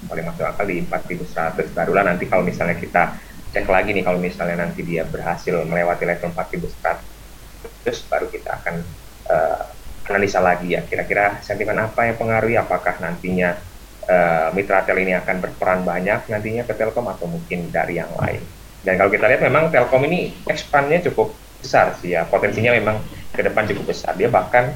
paling 0.03 0.25
masuk 0.27 0.45
akal 0.45 0.65
di 0.67 0.83
4100 0.85 1.73
barulah 1.73 2.03
nanti 2.05 2.27
kalau 2.27 2.43
misalnya 2.43 2.75
kita 2.75 3.17
cek 3.53 3.69
lagi 3.69 3.93
nih 3.93 4.03
kalau 4.03 4.19
misalnya 4.19 4.65
nanti 4.65 4.81
dia 4.81 5.05
berhasil 5.05 5.63
melewati 5.63 6.03
level 6.09 6.29
4100 6.33 8.11
baru 8.11 8.27
kita 8.27 8.49
akan 8.61 8.75
uh, 9.29 9.63
analisa 10.07 10.39
lagi 10.43 10.75
ya 10.75 10.81
kira-kira 10.83 11.39
sentimen 11.39 11.79
apa 11.79 12.11
yang 12.11 12.17
pengaruhi 12.19 12.59
apakah 12.59 12.99
nantinya 12.99 13.55
uh, 14.07 14.51
mitra 14.51 14.83
tel 14.83 14.99
ini 14.99 15.15
akan 15.15 15.39
berperan 15.39 15.81
banyak 15.87 16.27
nantinya 16.27 16.63
ke 16.67 16.73
Telkom 16.75 17.07
atau 17.07 17.27
mungkin 17.27 17.71
dari 17.71 17.99
yang 17.99 18.11
lain 18.19 18.43
dan 18.83 18.99
kalau 18.99 19.11
kita 19.11 19.25
lihat 19.31 19.41
memang 19.41 19.71
Telkom 19.71 20.03
ini 20.07 20.35
ekspannya 20.47 21.03
cukup 21.11 21.31
besar 21.63 21.95
sih 22.03 22.15
ya 22.15 22.27
potensinya 22.27 22.75
memang 22.75 22.99
ke 23.31 23.41
depan 23.41 23.63
cukup 23.71 23.95
besar 23.95 24.13
dia 24.19 24.27
bahkan 24.27 24.75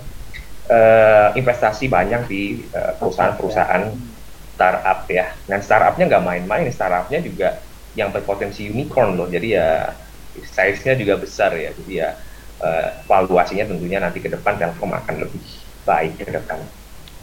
uh, 0.71 1.29
investasi 1.35 1.87
banyak 1.91 2.27
di 2.27 2.63
uh, 2.71 2.95
perusahaan-perusahaan 2.99 3.83
startup 4.57 5.05
ya. 5.07 5.31
Dan 5.45 5.59
startupnya 5.61 6.09
nggak 6.09 6.23
main-main, 6.25 6.65
startupnya 6.73 7.21
juga 7.21 7.61
yang 7.93 8.09
berpotensi 8.09 8.73
unicorn 8.73 9.13
loh. 9.13 9.29
Jadi 9.29 9.53
ya 9.53 9.93
size-nya 10.33 10.97
juga 10.97 11.21
besar 11.21 11.53
ya. 11.53 11.69
Jadi 11.73 11.93
ya 11.93 12.17
uh, 12.61 12.89
valuasinya 13.05 13.69
tentunya 13.69 13.99
nanti 14.01 14.21
ke 14.21 14.29
depan 14.29 14.57
Telkom 14.57 14.91
akan 14.93 15.15
lebih 15.25 15.43
baik 15.85 16.21
ke 16.21 16.31
depan. 16.31 16.59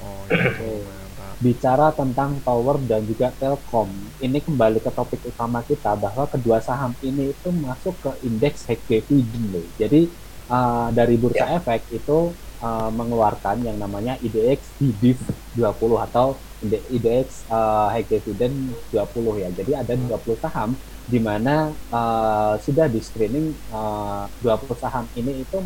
Oh, 0.02 0.22
gitu. 0.30 0.70
Bicara 1.44 1.90
tentang 1.92 2.40
Tower 2.40 2.80
dan 2.86 3.04
juga 3.04 3.28
Telkom, 3.36 3.90
ini 4.22 4.38
kembali 4.40 4.80
ke 4.80 4.88
topik 4.88 5.20
utama 5.28 5.60
kita 5.66 5.92
bahwa 5.98 6.24
kedua 6.30 6.62
saham 6.62 6.94
ini 7.04 7.34
itu 7.34 7.48
masuk 7.52 7.98
ke 8.00 8.10
indeks 8.24 8.64
loh. 9.50 9.66
Jadi 9.76 10.08
uh, 10.48 10.88
dari 10.94 11.18
bursa 11.20 11.44
yeah. 11.44 11.58
efek 11.60 11.84
itu 11.92 12.32
uh, 12.64 12.90
mengeluarkan 12.94 13.60
yang 13.60 13.76
namanya 13.76 14.16
IDX 14.24 14.78
DIV 14.80 15.20
20 15.58 16.06
atau 16.10 16.38
IDX 16.64 17.44
uh, 17.52 17.92
Dividend 18.08 18.72
20 18.88 19.42
ya. 19.44 19.48
Jadi 19.52 19.72
ada 19.76 19.92
20 19.92 20.40
saham 20.40 20.72
di 21.04 21.20
mana 21.20 21.68
uh, 21.92 22.56
sudah 22.56 22.88
di 22.88 23.00
screening 23.00 23.52
uh, 23.72 24.24
20 24.40 24.72
saham 24.80 25.04
ini 25.20 25.44
itu 25.44 25.60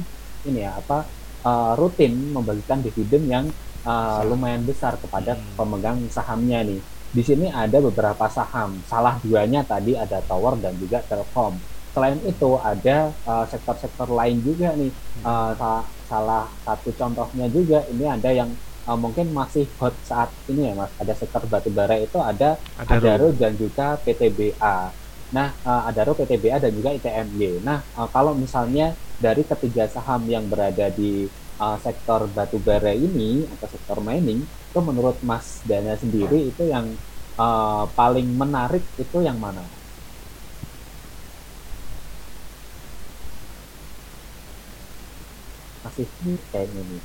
ini 0.51 0.67
ya 0.67 0.75
apa 0.75 1.07
uh, 1.47 1.73
rutin 1.79 2.35
membagikan 2.35 2.83
dividen 2.83 3.31
yang 3.31 3.45
uh, 3.87 4.21
lumayan 4.27 4.67
besar 4.67 4.99
kepada 4.99 5.39
hmm. 5.39 5.55
pemegang 5.55 5.99
sahamnya 6.11 6.67
nih. 6.67 6.81
Di 7.09 7.23
sini 7.25 7.49
ada 7.49 7.81
beberapa 7.81 8.29
saham, 8.29 8.85
salah 8.85 9.17
duanya 9.25 9.65
tadi 9.65 9.97
ada 9.97 10.21
Tower 10.29 10.61
dan 10.61 10.77
juga 10.77 11.01
Telkom. 11.01 11.57
Selain 11.97 12.21
itu 12.21 12.61
ada 12.61 13.11
sektor-sektor 13.49 14.13
uh, 14.13 14.17
lain 14.23 14.45
juga 14.45 14.77
nih. 14.77 14.93
Uh, 15.25 15.83
salah 16.09 16.49
satu 16.65 16.93
contohnya 16.93 17.49
juga 17.49 17.85
ini 17.89 18.05
ada 18.05 18.29
yang 18.29 18.53
uh, 18.89 18.97
mungkin 18.97 19.33
masih 19.37 19.69
hot 19.77 19.93
saat 20.05 20.33
ini 20.49 20.69
ya 20.69 20.73
mas. 20.77 20.93
Ada 20.97 21.13
sektor 21.17 21.45
batubara 21.45 21.97
itu 22.01 22.17
ada 22.17 22.57
Adaro, 22.81 23.33
dan 23.37 23.57
juga 23.57 24.01
PTBA. 24.01 25.08
Nah, 25.37 25.49
uh, 25.69 25.83
Adaro, 25.89 26.13
PTBA 26.19 26.57
dan 26.65 26.73
juga 26.79 26.91
ITMY. 26.97 27.61
Nah, 27.69 27.79
uh, 27.99 28.09
kalau 28.15 28.33
misalnya 28.43 28.97
dari 29.25 29.43
ketiga 29.51 29.85
saham 29.95 30.23
yang 30.35 30.45
berada 30.53 30.89
di 30.99 31.29
uh, 31.61 31.77
sektor 31.85 32.21
batu 32.37 32.57
bara 32.69 32.93
ini 32.97 33.45
atau 33.53 33.67
sektor 33.75 33.99
mining 34.09 34.41
itu 34.49 34.79
menurut 34.89 35.17
Mas 35.29 35.61
Dana 35.69 35.93
sendiri 36.03 36.37
itu 36.53 36.63
yang 36.75 36.87
uh, 37.41 37.85
paling 37.99 38.27
menarik 38.41 38.83
itu 38.97 39.17
yang 39.29 39.37
mana? 39.45 39.69
Masih 45.85 46.07
kayaknya 46.51 46.81
nih. 46.91 47.03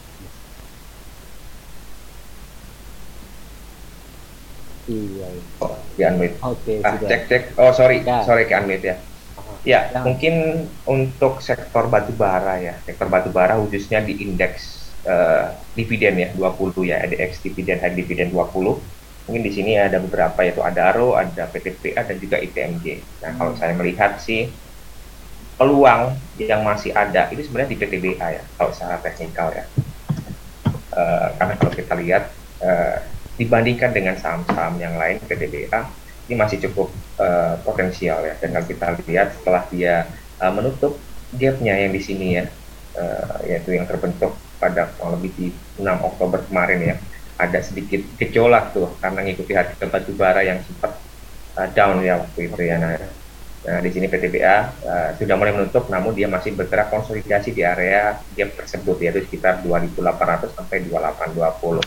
Iya, 4.88 5.28
iya. 5.32 5.44
Oh, 5.64 5.80
di 5.96 6.02
unmute. 6.04 6.36
Oke, 6.44 6.84
okay, 6.84 6.88
ah, 6.88 7.00
cek 7.00 7.22
cek. 7.32 7.44
Oh, 7.56 7.72
sorry. 7.72 8.04
Ya. 8.04 8.24
Sorry 8.28 8.44
ke 8.48 8.56
unmute 8.56 8.86
ya. 8.86 8.96
Ya, 9.64 9.88
ya, 9.96 10.04
mungkin 10.04 10.68
untuk 10.84 11.40
sektor 11.40 11.88
batubara 11.88 12.60
ya, 12.60 12.76
sektor 12.84 13.08
batubara 13.08 13.56
khususnya 13.64 14.04
di 14.04 14.20
indeks 14.20 14.92
uh, 15.08 15.56
dividen 15.72 16.20
ya 16.20 16.28
20 16.36 16.84
ya, 16.84 17.00
ADX 17.00 17.40
dividen 17.40 17.80
high 17.80 17.96
dividen 17.96 18.36
20. 18.36 19.24
Mungkin 19.24 19.40
di 19.40 19.52
sini 19.56 19.80
ada 19.80 20.04
beberapa 20.04 20.36
yaitu 20.44 20.60
Adaro, 20.60 21.16
ada 21.16 21.48
PTPA 21.48 22.04
dan 22.04 22.20
juga 22.20 22.44
ITMJ. 22.44 22.86
Nah, 23.24 23.32
hmm. 23.32 23.38
kalau 23.40 23.54
saya 23.56 23.72
melihat 23.72 24.20
sih 24.20 24.52
peluang 25.56 26.20
yang 26.36 26.60
masih 26.68 26.92
ada 26.92 27.32
itu 27.32 27.48
sebenarnya 27.48 27.72
di 27.72 27.80
PTBA 27.80 28.28
ya, 28.36 28.44
kalau 28.60 28.76
secara 28.76 29.00
teknikal 29.00 29.48
ya. 29.56 29.64
Uh, 30.94 31.28
karena 31.40 31.54
kalau 31.56 31.72
kita 31.72 31.94
lihat 32.04 32.24
uh, 32.60 33.00
dibandingkan 33.38 33.92
dengan 33.92 34.14
saham-saham 34.18 34.78
yang 34.78 34.94
lain 34.98 35.18
PTBA 35.26 36.04
ini 36.30 36.36
masih 36.40 36.62
cukup 36.70 36.88
uh, 37.20 37.60
potensial 37.68 38.24
ya. 38.24 38.40
Kalau 38.40 38.64
kita 38.64 38.96
lihat 39.10 39.36
setelah 39.36 39.64
dia 39.68 40.08
uh, 40.40 40.52
menutup 40.54 40.96
gapnya 41.36 41.76
yang 41.76 41.92
di 41.92 42.02
sini 42.02 42.28
ya 42.40 42.46
uh, 42.96 43.38
yaitu 43.44 43.76
yang 43.76 43.90
terbentuk 43.90 44.38
pada 44.62 44.88
kurang 44.96 45.20
lebih 45.20 45.32
di 45.36 45.48
6 45.82 45.84
Oktober 45.84 46.40
kemarin 46.48 46.80
ya 46.80 46.96
ada 47.36 47.60
sedikit 47.60 48.00
gejolak 48.22 48.72
tuh 48.72 48.94
karena 49.02 49.26
ngikuti 49.26 49.52
harga 49.58 49.86
batu 49.90 50.14
bara 50.16 50.46
yang 50.46 50.62
sempat 50.64 50.96
uh, 51.60 51.68
down 51.74 52.00
ya 52.06 52.22
waktu 52.24 52.48
itu 52.48 52.62
ya. 52.64 52.80
Nah, 52.80 52.96
nah 53.64 53.80
di 53.80 53.90
sini 53.92 54.08
PTBA 54.08 54.56
uh, 54.88 55.10
sudah 55.20 55.36
mulai 55.36 55.52
menutup 55.52 55.92
namun 55.92 56.16
dia 56.16 56.32
masih 56.32 56.56
bergerak 56.56 56.88
konsolidasi 56.88 57.52
di 57.52 57.68
area 57.68 58.16
gap 58.38 58.50
tersebut 58.64 58.96
yaitu 59.04 59.28
sekitar 59.28 59.60
2800 59.66 60.56
sampai 60.56 60.88
2820 60.88 61.84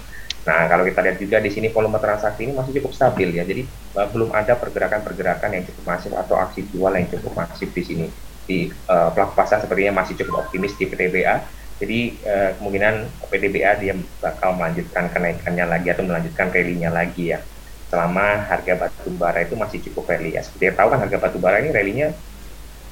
Nah, 0.47 0.71
kalau 0.71 0.87
kita 0.87 1.03
lihat 1.03 1.19
juga 1.19 1.43
di 1.43 1.51
sini 1.51 1.75
volume 1.75 1.99
transaksi 1.99 2.47
ini 2.47 2.55
masih 2.55 2.79
cukup 2.79 2.95
stabil 2.95 3.35
ya. 3.35 3.43
Jadi 3.43 3.67
uh, 3.99 4.07
belum 4.15 4.31
ada 4.31 4.55
pergerakan-pergerakan 4.55 5.51
yang 5.59 5.67
cukup 5.67 5.85
masif 5.91 6.15
atau 6.15 6.39
aksi 6.39 6.63
jual 6.71 6.95
yang 6.95 7.11
cukup 7.11 7.35
masif 7.35 7.75
di 7.75 7.83
sini. 7.83 8.07
Di 8.47 8.71
uh, 8.87 9.11
pelaku 9.11 9.35
pasar 9.35 9.59
sepertinya 9.59 10.07
masih 10.07 10.15
cukup 10.15 10.47
optimis 10.47 10.79
di 10.79 10.87
PTBA. 10.87 11.43
Jadi 11.83 11.99
uh, 12.23 12.51
kemungkinan 12.63 12.95
PTBA 13.27 13.73
dia 13.83 13.93
bakal 14.23 14.55
melanjutkan 14.55 15.11
kenaikannya 15.11 15.67
lagi 15.67 15.89
atau 15.91 16.07
melanjutkan 16.07 16.47
rally-nya 16.55 16.95
lagi 16.95 17.35
ya. 17.35 17.43
Selama 17.91 18.47
harga 18.47 18.87
batu 18.87 19.11
bara 19.19 19.43
itu 19.43 19.59
masih 19.59 19.83
cukup 19.91 20.15
rally 20.15 20.39
ya. 20.39 20.47
Seperti 20.47 20.71
yang 20.71 20.79
tahu 20.79 20.89
kan 20.95 21.03
harga 21.03 21.19
batu 21.19 21.43
bara 21.43 21.59
ini 21.59 21.75
rally-nya 21.75 22.15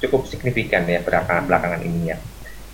cukup 0.03 0.27
signifikan 0.27 0.83
ya 0.91 0.99
belakangan, 0.99 1.47
belakangan 1.47 1.81
ini 1.87 2.11
ya. 2.11 2.19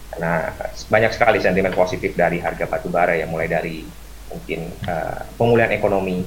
Karena 0.09 0.57
banyak 0.89 1.11
sekali 1.13 1.37
sentimen 1.37 1.71
positif 1.71 2.17
dari 2.17 2.41
harga 2.41 2.65
batu 2.65 2.89
bara 2.89 3.13
ya 3.13 3.29
mulai 3.29 3.45
dari 3.45 4.00
mungkin 4.31 4.71
uh, 4.87 5.27
pemulihan 5.35 5.71
ekonomi, 5.75 6.23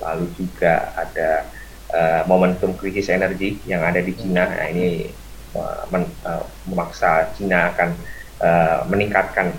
lalu 0.00 0.26
juga 0.36 0.92
ada 0.96 1.48
uh, 1.92 2.22
momentum 2.28 2.76
krisis 2.76 3.08
energi 3.10 3.58
yang 3.64 3.82
ada 3.82 4.00
di 4.00 4.12
Cina. 4.14 4.46
Nah, 4.46 4.68
ini 4.68 5.08
uh, 5.56 5.84
men, 5.88 6.04
uh, 6.24 6.44
memaksa 6.68 7.32
Cina 7.34 7.72
akan 7.74 7.90
uh, 8.40 8.78
meningkatkan 8.88 9.52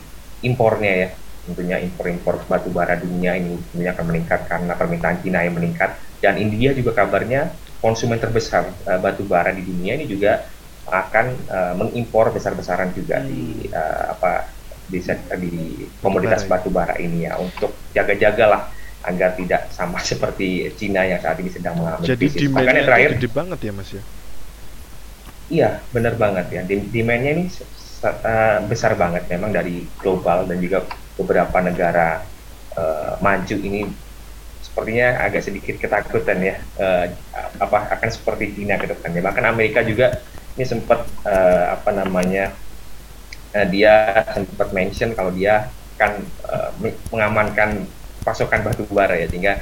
impornya 0.45 0.93
ya. 0.93 1.09
Tentunya 1.41 1.81
impor-impor 1.81 2.45
batu 2.45 2.69
bara 2.69 2.93
dunia 3.01 3.33
ini 3.33 3.57
tentunya 3.57 3.97
akan 3.97 4.05
meningkat 4.13 4.45
karena 4.45 4.77
permintaan 4.77 5.25
Cina 5.25 5.41
yang 5.41 5.57
meningkat. 5.57 5.97
Dan 6.21 6.37
India 6.37 6.69
juga 6.77 6.93
kabarnya 6.93 7.49
konsumen 7.81 8.21
terbesar 8.21 8.69
uh, 8.85 9.01
batu 9.01 9.25
bara 9.25 9.49
di 9.49 9.65
dunia 9.65 9.97
ini 9.97 10.05
juga 10.05 10.45
akan 10.85 11.25
uh, 11.49 11.73
mengimpor 11.77 12.29
besar-besaran 12.29 12.93
juga 12.93 13.21
hmm. 13.21 13.27
di 13.29 13.41
uh, 13.73 14.13
apa 14.17 14.60
di, 14.91 14.99
di 15.39 15.55
komoditas 16.03 16.43
batu 16.45 16.67
bara 16.67 16.99
ini 16.99 17.25
ya 17.25 17.39
untuk 17.39 17.71
jaga-jagalah 17.95 18.67
agar 19.01 19.33
tidak 19.33 19.71
sama 19.73 19.97
seperti 20.09 20.69
Cina 20.77 21.07
yang 21.07 21.23
saat 21.23 21.39
ini 21.41 21.49
sedang 21.49 21.79
mengalami 21.79 22.05
Jadi 22.05 22.25
krisis. 22.27 22.51
Makanya 22.51 22.83
terakhir 22.85 23.11
gede 23.17 23.29
banget 23.31 23.59
ya 23.63 23.71
Mas 23.73 23.89
ya. 23.89 24.03
Iya, 25.51 25.69
benar 25.91 26.15
banget 26.15 26.45
ya. 26.47 26.61
Demandnya 26.63 27.31
ini 27.35 27.45
uh, 28.07 28.59
besar 28.71 28.95
banget 28.95 29.27
memang 29.27 29.51
dari 29.51 29.83
global 29.99 30.47
dan 30.47 30.63
juga 30.63 30.87
beberapa 31.19 31.59
negara 31.59 32.23
uh, 32.79 33.19
maju 33.19 33.55
ini 33.59 33.83
sepertinya 34.63 35.27
agak 35.27 35.43
sedikit 35.43 35.75
ketakutan 35.75 36.39
ya 36.39 36.55
uh, 36.79 37.11
apa 37.59 37.91
akan 37.99 38.09
seperti 38.09 38.55
Cina 38.55 38.79
ke 38.79 38.87
depannya. 38.87 39.19
Bahkan 39.19 39.43
Amerika 39.43 39.83
juga 39.83 40.23
ini 40.55 40.63
sempat 40.63 41.03
uh, 41.27 41.75
apa 41.75 41.91
namanya 41.91 42.55
uh, 43.55 43.67
dia 43.67 44.25
sempat 44.33 44.69
mention 44.71 45.11
kalau 45.15 45.31
dia 45.31 45.69
akan 45.97 46.11
uh, 46.49 46.69
mengamankan 47.13 47.85
pasokan 48.25 48.65
batu 48.65 48.85
bara 48.89 49.17
ya 49.17 49.29
sehingga 49.29 49.61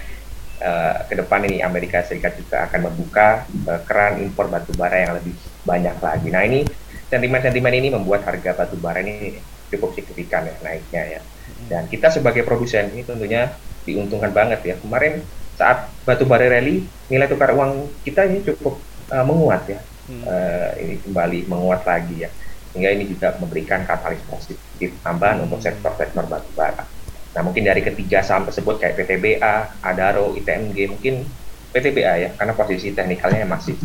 uh, 0.63 1.03
ke 1.07 1.19
depan 1.19 1.43
ini 1.47 1.59
Amerika 1.59 1.99
Serikat 2.03 2.39
juga 2.39 2.67
akan 2.69 2.91
membuka 2.91 3.43
uh, 3.67 3.81
keran 3.83 4.23
impor 4.23 4.47
batu 4.47 4.71
bara 4.75 5.03
yang 5.03 5.13
lebih 5.19 5.35
banyak 5.67 5.95
lagi. 5.99 6.27
Nah 6.31 6.43
ini 6.47 6.63
sentimen-sentimen 7.11 7.73
ini 7.75 7.89
membuat 7.91 8.23
harga 8.23 8.55
batu 8.55 8.79
bara 8.79 9.03
ini 9.03 9.39
cukup 9.67 9.95
signifikan 9.97 10.47
ya 10.47 10.55
naiknya 10.63 11.19
ya. 11.19 11.21
Dan 11.67 11.91
kita 11.91 12.13
sebagai 12.13 12.45
produsen 12.45 12.93
ini 12.93 13.03
tentunya 13.03 13.51
diuntungkan 13.83 14.31
banget 14.31 14.63
ya. 14.63 14.75
Kemarin 14.79 15.19
saat 15.59 15.91
batu 16.07 16.23
bara 16.23 16.47
rally 16.47 16.87
nilai 17.11 17.27
tukar 17.27 17.51
uang 17.51 17.91
kita 18.07 18.27
ini 18.31 18.47
cukup 18.47 18.79
uh, 19.11 19.25
menguat 19.27 19.63
ya. 19.67 19.79
Uh, 20.09 20.73
ini 20.81 20.97
kembali 21.05 21.45
menguat 21.45 21.85
lagi 21.85 22.25
ya 22.25 22.33
sehingga 22.71 22.89
ini 22.93 23.09
juga 23.09 23.33
memberikan 23.41 23.83
katalis 23.85 24.21
positif 24.29 24.93
tambahan 25.01 25.41
untuk 25.41 25.59
sektor-sektor 25.61 26.25
batu 26.29 26.49
bara. 26.53 26.85
Nah 27.33 27.41
mungkin 27.45 27.65
dari 27.65 27.81
ketiga 27.81 28.21
saham 28.25 28.45
tersebut 28.45 28.81
kayak 28.81 28.97
PTBA, 28.97 29.81
Adaro, 29.85 30.33
ITMG 30.37 30.89
mungkin 30.89 31.25
PTBA 31.69 32.13
ya 32.17 32.29
karena 32.33 32.53
posisi 32.57 32.93
teknikalnya 32.93 33.45
masih 33.45 33.77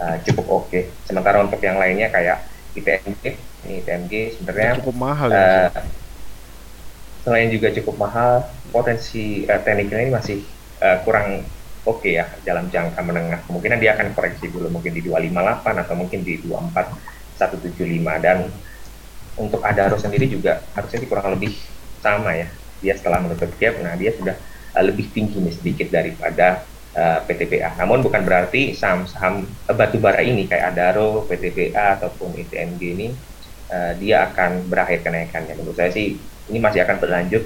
uh, 0.00 0.16
cukup 0.24 0.46
oke. 0.48 0.66
Okay. 0.72 0.82
Sementara 1.04 1.40
untuk 1.44 1.60
yang 1.60 1.76
lainnya 1.76 2.08
kayak 2.08 2.44
ITMG, 2.76 3.24
ini 3.68 3.72
ITMG 3.84 4.12
sebenarnya 4.40 4.80
cukup 4.80 4.96
mahal 4.96 5.28
ya. 5.32 5.72
Uh, 5.72 5.84
selain 7.24 7.48
juga 7.50 7.72
cukup 7.72 7.96
mahal, 8.00 8.46
potensi 8.72 9.44
uh, 9.48 9.60
teknikalnya 9.60 10.04
ini 10.08 10.14
masih 10.14 10.38
uh, 10.80 11.00
kurang 11.04 11.44
oke 11.86 12.02
okay 12.02 12.20
ya 12.20 12.26
dalam 12.44 12.68
jangka 12.68 13.00
menengah. 13.00 13.40
Kemungkinan 13.48 13.78
dia 13.80 13.96
akan 13.96 14.12
koreksi 14.12 14.48
dulu 14.48 14.72
mungkin 14.72 14.92
di 14.92 15.04
258 15.04 15.82
atau 15.84 15.94
mungkin 15.96 16.20
di 16.24 16.40
24 16.44 17.15
175 17.36 17.78
dan 18.24 18.48
untuk 19.36 19.60
Adaro 19.60 20.00
sendiri 20.00 20.26
juga 20.26 20.64
harusnya 20.72 21.04
kurang 21.04 21.36
lebih 21.36 21.52
sama 22.00 22.32
ya. 22.32 22.48
Dia 22.80 22.96
setelah 22.96 23.20
menutup 23.24 23.48
gap 23.60 23.80
nah 23.80 23.96
dia 23.96 24.12
sudah 24.16 24.36
uh, 24.76 24.84
lebih 24.84 25.08
tinggi 25.12 25.40
nih 25.40 25.54
sedikit 25.54 25.88
daripada 25.92 26.64
uh, 26.96 27.20
PTPA 27.24 27.76
namun 27.80 28.00
bukan 28.04 28.24
berarti 28.24 28.72
saham-saham 28.72 29.44
uh, 29.68 29.74
batu 29.76 30.00
bara 30.00 30.20
ini 30.24 30.48
kayak 30.48 30.76
Adaro, 30.76 31.24
PTPA 31.28 32.00
ataupun 32.00 32.36
ITMG 32.36 32.82
ini 32.96 33.08
uh, 33.72 33.92
dia 33.96 34.32
akan 34.32 34.68
berakhir 34.68 35.04
kenaikannya. 35.04 35.56
Menurut 35.56 35.76
saya 35.76 35.92
sih 35.92 36.16
ini 36.48 36.58
masih 36.60 36.84
akan 36.84 36.96
berlanjut 37.00 37.44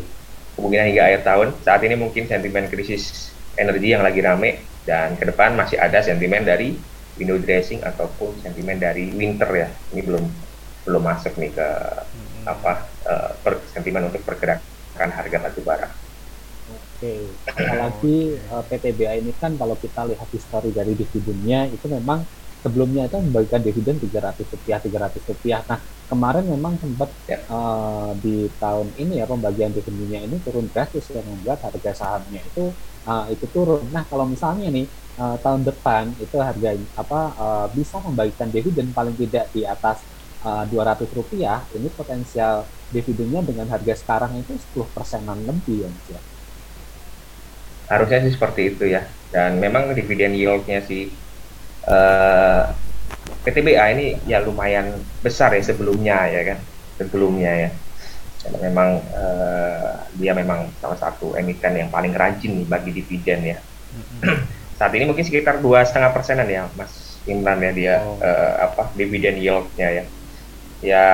kemungkinan 0.59 0.87
hingga 0.93 1.03
akhir 1.07 1.23
tahun. 1.27 1.49
Saat 1.65 1.81
ini 1.87 1.95
mungkin 1.99 2.27
sentimen 2.29 2.67
krisis 2.69 3.35
energi 3.59 3.93
yang 3.93 4.03
lagi 4.05 4.21
rame 4.23 4.63
dan 4.85 5.15
ke 5.17 5.25
depan 5.29 5.55
masih 5.55 5.77
ada 5.77 6.01
sentimen 6.01 6.43
dari 6.43 6.77
window 7.21 7.37
dressing 7.37 7.85
ataupun 7.85 8.33
sentimen 8.41 8.81
dari 8.81 9.13
winter 9.13 9.47
ya 9.53 9.69
ini 9.93 10.01
belum 10.01 10.25
belum 10.89 11.03
masuk 11.05 11.37
nih 11.37 11.53
ke 11.53 11.69
hmm. 11.69 12.45
apa 12.49 12.73
uh, 13.05 13.31
per, 13.45 13.61
sentimen 13.69 14.09
untuk 14.09 14.25
pergerakan 14.25 15.11
harga 15.13 15.37
batu 15.37 15.61
bara. 15.61 15.93
Oke, 16.71 17.29
apalagi 17.45 18.41
uh, 18.49 18.61
eh, 18.61 18.65
PTBA 18.65 19.13
ini 19.21 19.33
kan 19.37 19.53
kalau 19.61 19.77
kita 19.77 20.09
lihat 20.09 20.29
histori 20.33 20.73
dari 20.73 20.97
dividennya 20.97 21.69
itu 21.69 21.85
memang 21.93 22.25
sebelumnya 22.61 23.09
itu 23.09 23.17
membagikan 23.21 23.61
dividen 23.65 23.97
300 24.01 24.41
rupiah 24.41 24.79
300 24.81 25.31
rupiah. 25.33 25.61
Nah 25.69 25.81
kemarin 26.09 26.45
memang 26.45 26.77
sempat 26.77 27.09
ya. 27.25 27.41
uh, 27.49 28.13
di 28.21 28.49
tahun 28.61 28.93
ini 29.01 29.21
ya 29.21 29.27
pembagian 29.29 29.73
dividennya 29.73 30.29
ini 30.29 30.37
turun 30.45 30.69
drastis 30.73 31.09
yang 31.13 31.25
membuat 31.25 31.65
harga 31.65 31.93
sahamnya 31.97 32.41
itu 32.45 32.73
uh, 33.07 33.25
itu 33.33 33.47
turun. 33.49 33.85
Nah 33.93 34.05
kalau 34.09 34.27
misalnya 34.29 34.69
nih 34.69 34.87
uh, 35.21 35.37
tahun 35.41 35.65
depan 35.65 36.13
itu 36.21 36.37
harga 36.41 36.71
apa 36.97 37.21
uh, 37.37 37.67
bisa 37.73 38.01
membagikan 38.01 38.49
dividen 38.53 38.93
paling 38.93 39.15
tidak 39.17 39.49
di 39.53 39.65
atas 39.65 40.03
uh, 40.45 40.65
200 40.69 41.05
rupiah, 41.17 41.65
ini 41.77 41.89
potensial 41.93 42.65
dividennya 42.91 43.45
dengan 43.47 43.71
harga 43.71 43.95
sekarang 43.95 44.35
itu 44.41 44.57
10 44.75 44.97
persenan 44.97 45.39
lebih 45.47 45.87
ya, 45.87 45.91
ya. 46.11 46.21
Harusnya 47.91 48.23
sih 48.27 48.35
seperti 48.35 48.75
itu 48.75 48.85
ya. 48.91 49.07
Dan 49.31 49.63
memang 49.63 49.95
dividen 49.95 50.35
yieldnya 50.35 50.83
sih 50.83 51.07
uh, 51.87 52.67
PTBA 53.47 53.85
ini 53.97 54.07
ya 54.27 54.43
lumayan 54.43 55.01
besar 55.25 55.55
ya 55.55 55.63
sebelumnya 55.65 56.29
ya 56.29 56.43
kan 56.55 56.59
sebelumnya 57.01 57.53
ya 57.57 57.71
karena 58.41 58.59
memang 58.73 58.89
uh, 59.13 60.01
dia 60.17 60.33
memang 60.33 60.73
salah 60.81 60.97
satu 60.97 61.37
emiten 61.37 61.77
yang 61.77 61.91
paling 61.93 62.17
rajin 62.17 62.57
nih 62.57 62.67
bagi 62.67 62.91
dividen 62.97 63.41
ya. 63.45 63.59
Saat 64.81 64.97
ini 64.97 65.05
mungkin 65.05 65.25
sekitar 65.27 65.61
dua 65.61 65.85
setengah 65.85 66.11
persenan 66.17 66.49
ya 66.49 66.65
Mas 66.73 67.21
Imran 67.29 67.61
ya 67.61 67.73
dia 67.77 67.95
oh. 68.01 68.17
uh, 68.17 68.55
apa 68.65 68.89
dividen 68.97 69.37
yieldnya 69.37 69.89
ya. 69.93 70.05
Ya 70.81 71.07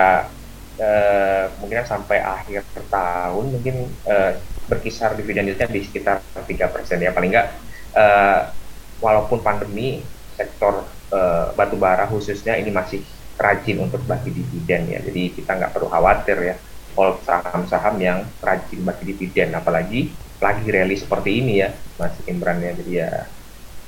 uh, 0.78 1.44
mungkin 1.58 1.82
sampai 1.82 2.22
akhir 2.22 2.62
tahun 2.86 3.44
mungkin 3.58 3.90
uh, 4.06 4.38
berkisar 4.70 5.18
dividen 5.18 5.50
yieldnya 5.50 5.66
di 5.66 5.82
sekitar 5.82 6.22
tiga 6.46 6.70
persen 6.70 7.02
ya. 7.02 7.10
Paling 7.10 7.34
enggak 7.34 7.58
uh, 7.98 8.54
walaupun 9.02 9.42
pandemi 9.42 10.06
sektor 10.38 10.86
uh, 11.10 11.50
batu 11.58 11.74
bara 11.74 12.06
khususnya 12.06 12.54
ini 12.54 12.70
masih 12.70 13.02
rajin 13.34 13.82
untuk 13.82 14.06
bagi 14.06 14.30
dividen 14.30 14.94
ya. 14.94 15.02
Jadi 15.02 15.42
kita 15.42 15.58
nggak 15.58 15.74
perlu 15.74 15.90
khawatir 15.90 16.38
ya 16.54 16.56
kalau 16.96 17.20
saham-saham 17.22 18.00
yang 18.00 18.18
rajin 18.40 18.80
bagi 18.80 19.12
dividen 19.12 19.52
apalagi 19.52 20.08
lagi 20.40 20.66
rally 20.68 20.96
seperti 20.96 21.44
ini 21.44 21.60
ya 21.60 21.68
Mas 22.00 22.16
Imran 22.24 22.60
ya 22.64 22.72
jadi 22.72 22.92
ya 22.92 23.10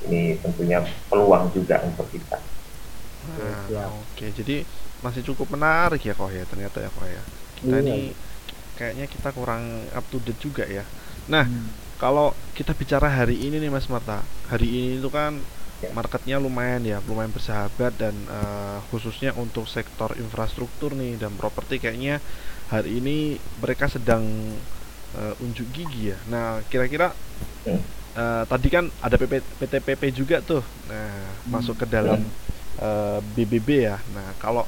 ini 0.07 0.39
tentunya 0.39 0.85
peluang 1.11 1.51
juga 1.51 1.83
untuk 1.83 2.07
kita. 2.13 2.39
Nah, 3.35 3.67
ya. 3.67 3.91
Oke, 3.91 4.31
jadi 4.31 4.63
masih 5.03 5.27
cukup 5.27 5.59
menarik 5.59 6.03
ya 6.03 6.15
kok 6.15 6.31
ya 6.31 6.45
ternyata 6.47 6.79
ya 6.79 6.91
kok 6.91 7.07
ya. 7.07 7.23
Kita 7.59 7.77
iya. 7.83 7.83
ini 7.83 7.99
kayaknya 8.79 9.07
kita 9.11 9.29
kurang 9.35 9.91
up 9.91 10.05
to 10.09 10.23
date 10.23 10.39
juga 10.39 10.65
ya. 10.65 10.87
Nah, 11.27 11.45
hmm. 11.45 11.99
kalau 11.99 12.33
kita 12.55 12.73
bicara 12.73 13.11
hari 13.11 13.37
ini 13.43 13.59
nih 13.59 13.71
Mas 13.75 13.91
Marta, 13.91 14.23
hari 14.47 14.71
ini 14.71 15.03
itu 15.03 15.11
kan 15.11 15.43
ya. 15.83 15.91
marketnya 15.91 16.39
lumayan 16.39 16.87
ya, 16.87 17.03
lumayan 17.05 17.35
bersahabat 17.35 17.99
dan 17.99 18.15
uh, 18.31 18.79
khususnya 18.95 19.35
untuk 19.35 19.67
sektor 19.67 20.15
infrastruktur 20.15 20.95
nih 20.95 21.19
dan 21.19 21.35
properti 21.35 21.83
kayaknya 21.83 22.23
hari 22.69 23.01
ini 23.01 23.41
mereka 23.61 23.89
sedang 23.89 24.25
uh, 25.17 25.35
unjuk 25.45 25.69
gigi 25.73 26.13
ya. 26.13 26.19
Nah, 26.29 26.61
kira-kira 26.69 27.17
uh, 28.19 28.45
tadi 28.45 28.69
kan 28.69 28.85
ada 29.01 29.15
PP, 29.15 29.41
PTPP 29.63 30.03
juga 30.15 30.43
tuh 30.43 30.63
nah 30.91 31.07
hmm. 31.07 31.51
masuk 31.53 31.79
ke 31.79 31.87
dalam 31.87 32.21
uh, 32.83 33.19
eh, 33.19 33.19
BBB 33.37 33.69
ya 33.87 33.97
nah 34.13 34.29
kalau 34.43 34.67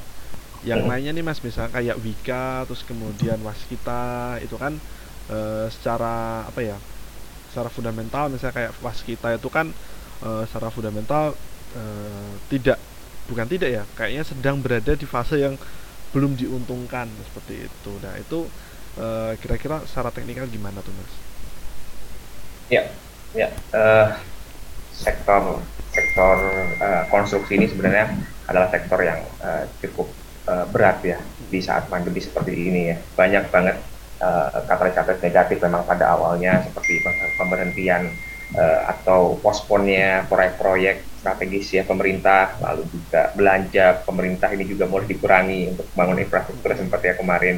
yang 0.61 0.85
hmm. 0.85 0.89
lainnya 0.89 1.11
nih 1.15 1.25
mas 1.25 1.41
misalnya 1.41 1.73
kayak 1.73 1.97
Wika 1.99 2.69
terus 2.69 2.85
kemudian 2.85 3.41
Waskita 3.41 4.37
itu 4.39 4.55
kan 4.55 4.77
uh, 5.29 5.65
secara 5.73 6.45
apa 6.45 6.61
ya 6.61 6.77
secara 7.49 7.67
fundamental 7.67 8.29
misalnya 8.29 8.55
kayak 8.55 8.71
Waskita 8.79 9.35
itu 9.35 9.49
kan 9.49 9.73
uh, 10.21 10.43
secara 10.45 10.69
fundamental 10.69 11.33
uh, 11.75 12.31
tidak 12.47 12.77
bukan 13.25 13.47
tidak 13.49 13.69
ya 13.73 13.83
kayaknya 13.97 14.23
sedang 14.27 14.61
berada 14.61 14.93
di 14.93 15.07
fase 15.07 15.41
yang 15.41 15.55
belum 16.11 16.35
diuntungkan 16.35 17.07
seperti 17.31 17.67
itu 17.67 17.91
nah 18.03 18.15
itu 18.19 18.47
kira-kira 19.39 19.79
uh, 19.79 19.87
secara 19.87 20.11
teknikal 20.11 20.43
gimana 20.51 20.83
tuh 20.83 20.91
mas? 20.91 21.13
Ya 22.67 22.91
Ya, 23.31 23.47
uh, 23.71 24.11
sektor 24.91 25.63
sektor 25.95 26.35
uh, 26.83 27.03
konstruksi 27.07 27.55
ini 27.55 27.71
sebenarnya 27.71 28.11
adalah 28.51 28.67
sektor 28.67 28.99
yang 28.99 29.23
uh, 29.39 29.63
cukup 29.79 30.11
uh, 30.51 30.67
berat 30.67 30.99
ya 30.99 31.19
di 31.47 31.63
saat 31.63 31.87
pandemi 31.87 32.19
seperti 32.19 32.51
ini 32.51 32.91
ya. 32.91 32.97
Banyak 33.15 33.47
banget 33.51 33.79
katalis-katalis 34.67 35.17
uh, 35.17 35.25
negatif 35.25 35.57
memang 35.63 35.81
pada 35.87 36.13
awalnya 36.13 36.61
seperti 36.61 37.01
pemberhentian 37.39 38.11
uh, 38.55 38.81
atau 38.91 39.39
posponnya 39.39 40.25
proyek-proyek 40.27 41.11
strategis 41.21 41.69
ya 41.77 41.83
pemerintah, 41.85 42.57
lalu 42.57 42.89
juga 42.89 43.29
belanja 43.37 44.01
pemerintah 44.01 44.49
ini 44.57 44.65
juga 44.65 44.89
mulai 44.89 45.05
dikurangi 45.05 45.77
untuk 45.77 45.85
membangun 45.93 46.25
infrastruktur 46.25 46.73
seperti 46.73 47.13
yang 47.13 47.19
kemarin. 47.21 47.55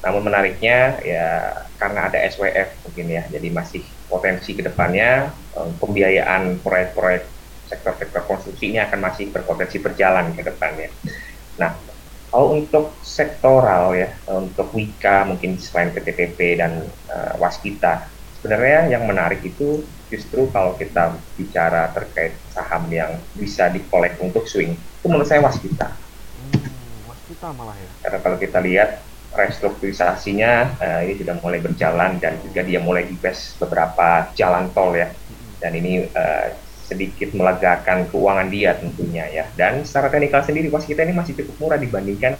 Namun 0.00 0.22
menariknya 0.24 0.78
ya 1.04 1.52
karena 1.76 2.08
ada 2.08 2.18
SWF 2.24 2.88
mungkin 2.88 3.06
ya, 3.12 3.22
jadi 3.28 3.48
masih 3.52 3.84
potensi 4.08 4.56
ke 4.56 4.64
depannya 4.64 5.28
um, 5.52 5.76
pembiayaan 5.76 6.62
proyek-proyek 6.64 7.28
sektor-sektor 7.68 8.22
konstruksi 8.24 8.72
ini 8.72 8.78
akan 8.80 9.02
masih 9.02 9.28
berpotensi 9.28 9.82
berjalan 9.82 10.32
ke 10.32 10.40
depannya. 10.46 10.88
Nah, 11.58 11.74
kalau 12.32 12.56
untuk 12.56 12.96
sektoral 13.04 13.92
ya, 13.92 14.08
untuk 14.30 14.72
Wika 14.72 15.26
mungkin 15.28 15.58
selain 15.60 15.92
PTPP 15.92 16.62
dan 16.62 16.86
uh, 17.10 17.34
Waskita, 17.36 18.15
sebenarnya 18.46 18.94
yang 18.94 19.10
menarik 19.10 19.42
itu 19.42 19.82
justru 20.06 20.46
kalau 20.54 20.78
kita 20.78 21.18
bicara 21.34 21.90
terkait 21.90 22.38
saham 22.54 22.86
yang 22.94 23.18
bisa 23.34 23.66
dikolek 23.74 24.14
untuk 24.22 24.46
swing, 24.46 24.78
itu 24.78 25.06
menurut 25.10 25.26
saya 25.26 25.42
Waskita. 25.42 25.90
Hmm, 25.90 27.10
waskita 27.10 27.50
malah 27.58 27.74
ya. 27.74 27.90
Karena 28.06 28.18
kalau 28.22 28.38
kita 28.38 28.62
lihat 28.62 29.02
restrukturisasinya 29.34 30.78
uh, 30.78 31.00
ini 31.02 31.18
sudah 31.18 31.34
mulai 31.42 31.58
berjalan 31.58 32.22
dan 32.22 32.38
juga 32.38 32.62
dia 32.62 32.78
mulai 32.78 33.10
invest 33.10 33.58
beberapa 33.58 34.30
jalan 34.38 34.70
tol 34.70 34.94
ya 34.94 35.10
dan 35.58 35.74
ini 35.74 36.06
uh, 36.06 36.54
sedikit 36.86 37.34
melegakan 37.34 38.06
keuangan 38.08 38.48
dia 38.48 38.78
tentunya 38.78 39.26
ya 39.28 39.44
dan 39.58 39.82
secara 39.82 40.08
teknikal 40.08 40.40
sendiri 40.40 40.70
pas 40.70 40.86
kita 40.86 41.02
ini 41.02 41.12
masih 41.12 41.36
cukup 41.36 41.68
murah 41.68 41.76
dibandingkan 41.76 42.38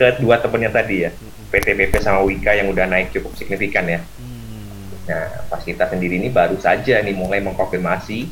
kedua 0.00 0.40
temennya 0.40 0.72
tadi 0.72 1.06
ya 1.06 1.10
PTPP 1.52 2.00
sama 2.00 2.24
Wika 2.24 2.56
yang 2.56 2.72
udah 2.72 2.88
naik 2.88 3.12
cukup 3.12 3.36
signifikan 3.36 3.84
ya 3.86 4.00
hmm. 4.00 4.29
Nah 5.08 5.46
pas 5.48 5.62
kita 5.64 5.88
sendiri 5.88 6.20
ini 6.20 6.28
baru 6.28 6.60
saja 6.60 7.00
nih 7.00 7.16
mulai 7.16 7.40
mengkonfirmasi 7.40 8.28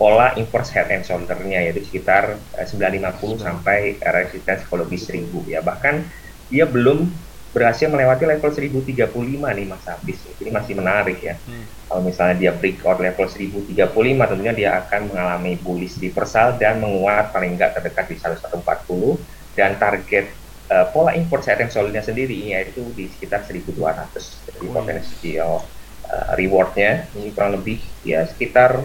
pola 0.00 0.32
inverse 0.40 0.72
head 0.72 0.88
and 0.88 1.04
shoulder-nya 1.04 1.60
yaitu 1.60 1.84
sekitar 1.84 2.40
950 2.56 2.64
uh, 2.64 3.36
sampai 3.36 4.00
resistensi 4.00 4.64
psikologi 4.64 4.96
1000 4.96 5.52
ya 5.52 5.60
bahkan 5.60 6.00
dia 6.48 6.64
belum 6.64 7.04
berhasil 7.50 7.90
melewati 7.90 8.30
level 8.30 8.50
1035 8.50 9.10
nih 9.42 9.66
Mas 9.66 9.82
Abis. 9.90 10.22
Ini 10.38 10.54
masih 10.54 10.78
menarik 10.78 11.18
ya. 11.18 11.34
Hmm. 11.34 11.66
Kalau 11.90 12.02
misalnya 12.06 12.36
dia 12.38 12.52
breakout 12.54 13.02
level 13.02 13.26
1035 13.26 13.74
tentunya 14.30 14.54
dia 14.54 14.70
akan 14.86 15.10
mengalami 15.10 15.58
bullish 15.58 15.98
reversal 15.98 16.54
dan 16.62 16.78
menguat 16.78 17.34
paling 17.34 17.58
enggak 17.58 17.74
terdekat 17.74 18.06
di 18.06 18.16
1140 18.22 19.18
dan 19.58 19.74
target 19.82 20.30
uh, 20.70 20.86
pola 20.94 21.10
import 21.18 21.42
and 21.50 21.74
solidnya 21.74 22.06
sendiri 22.06 22.54
yaitu 22.54 22.86
di 22.94 23.10
sekitar 23.10 23.42
1200. 23.42 24.14
Jadi 24.46 24.66
potensial 24.70 25.66
uh, 26.10 26.34
rewardnya 26.34 27.06
ini 27.14 27.30
kurang 27.30 27.54
lebih 27.56 27.78
ya 28.02 28.26
sekitar 28.26 28.82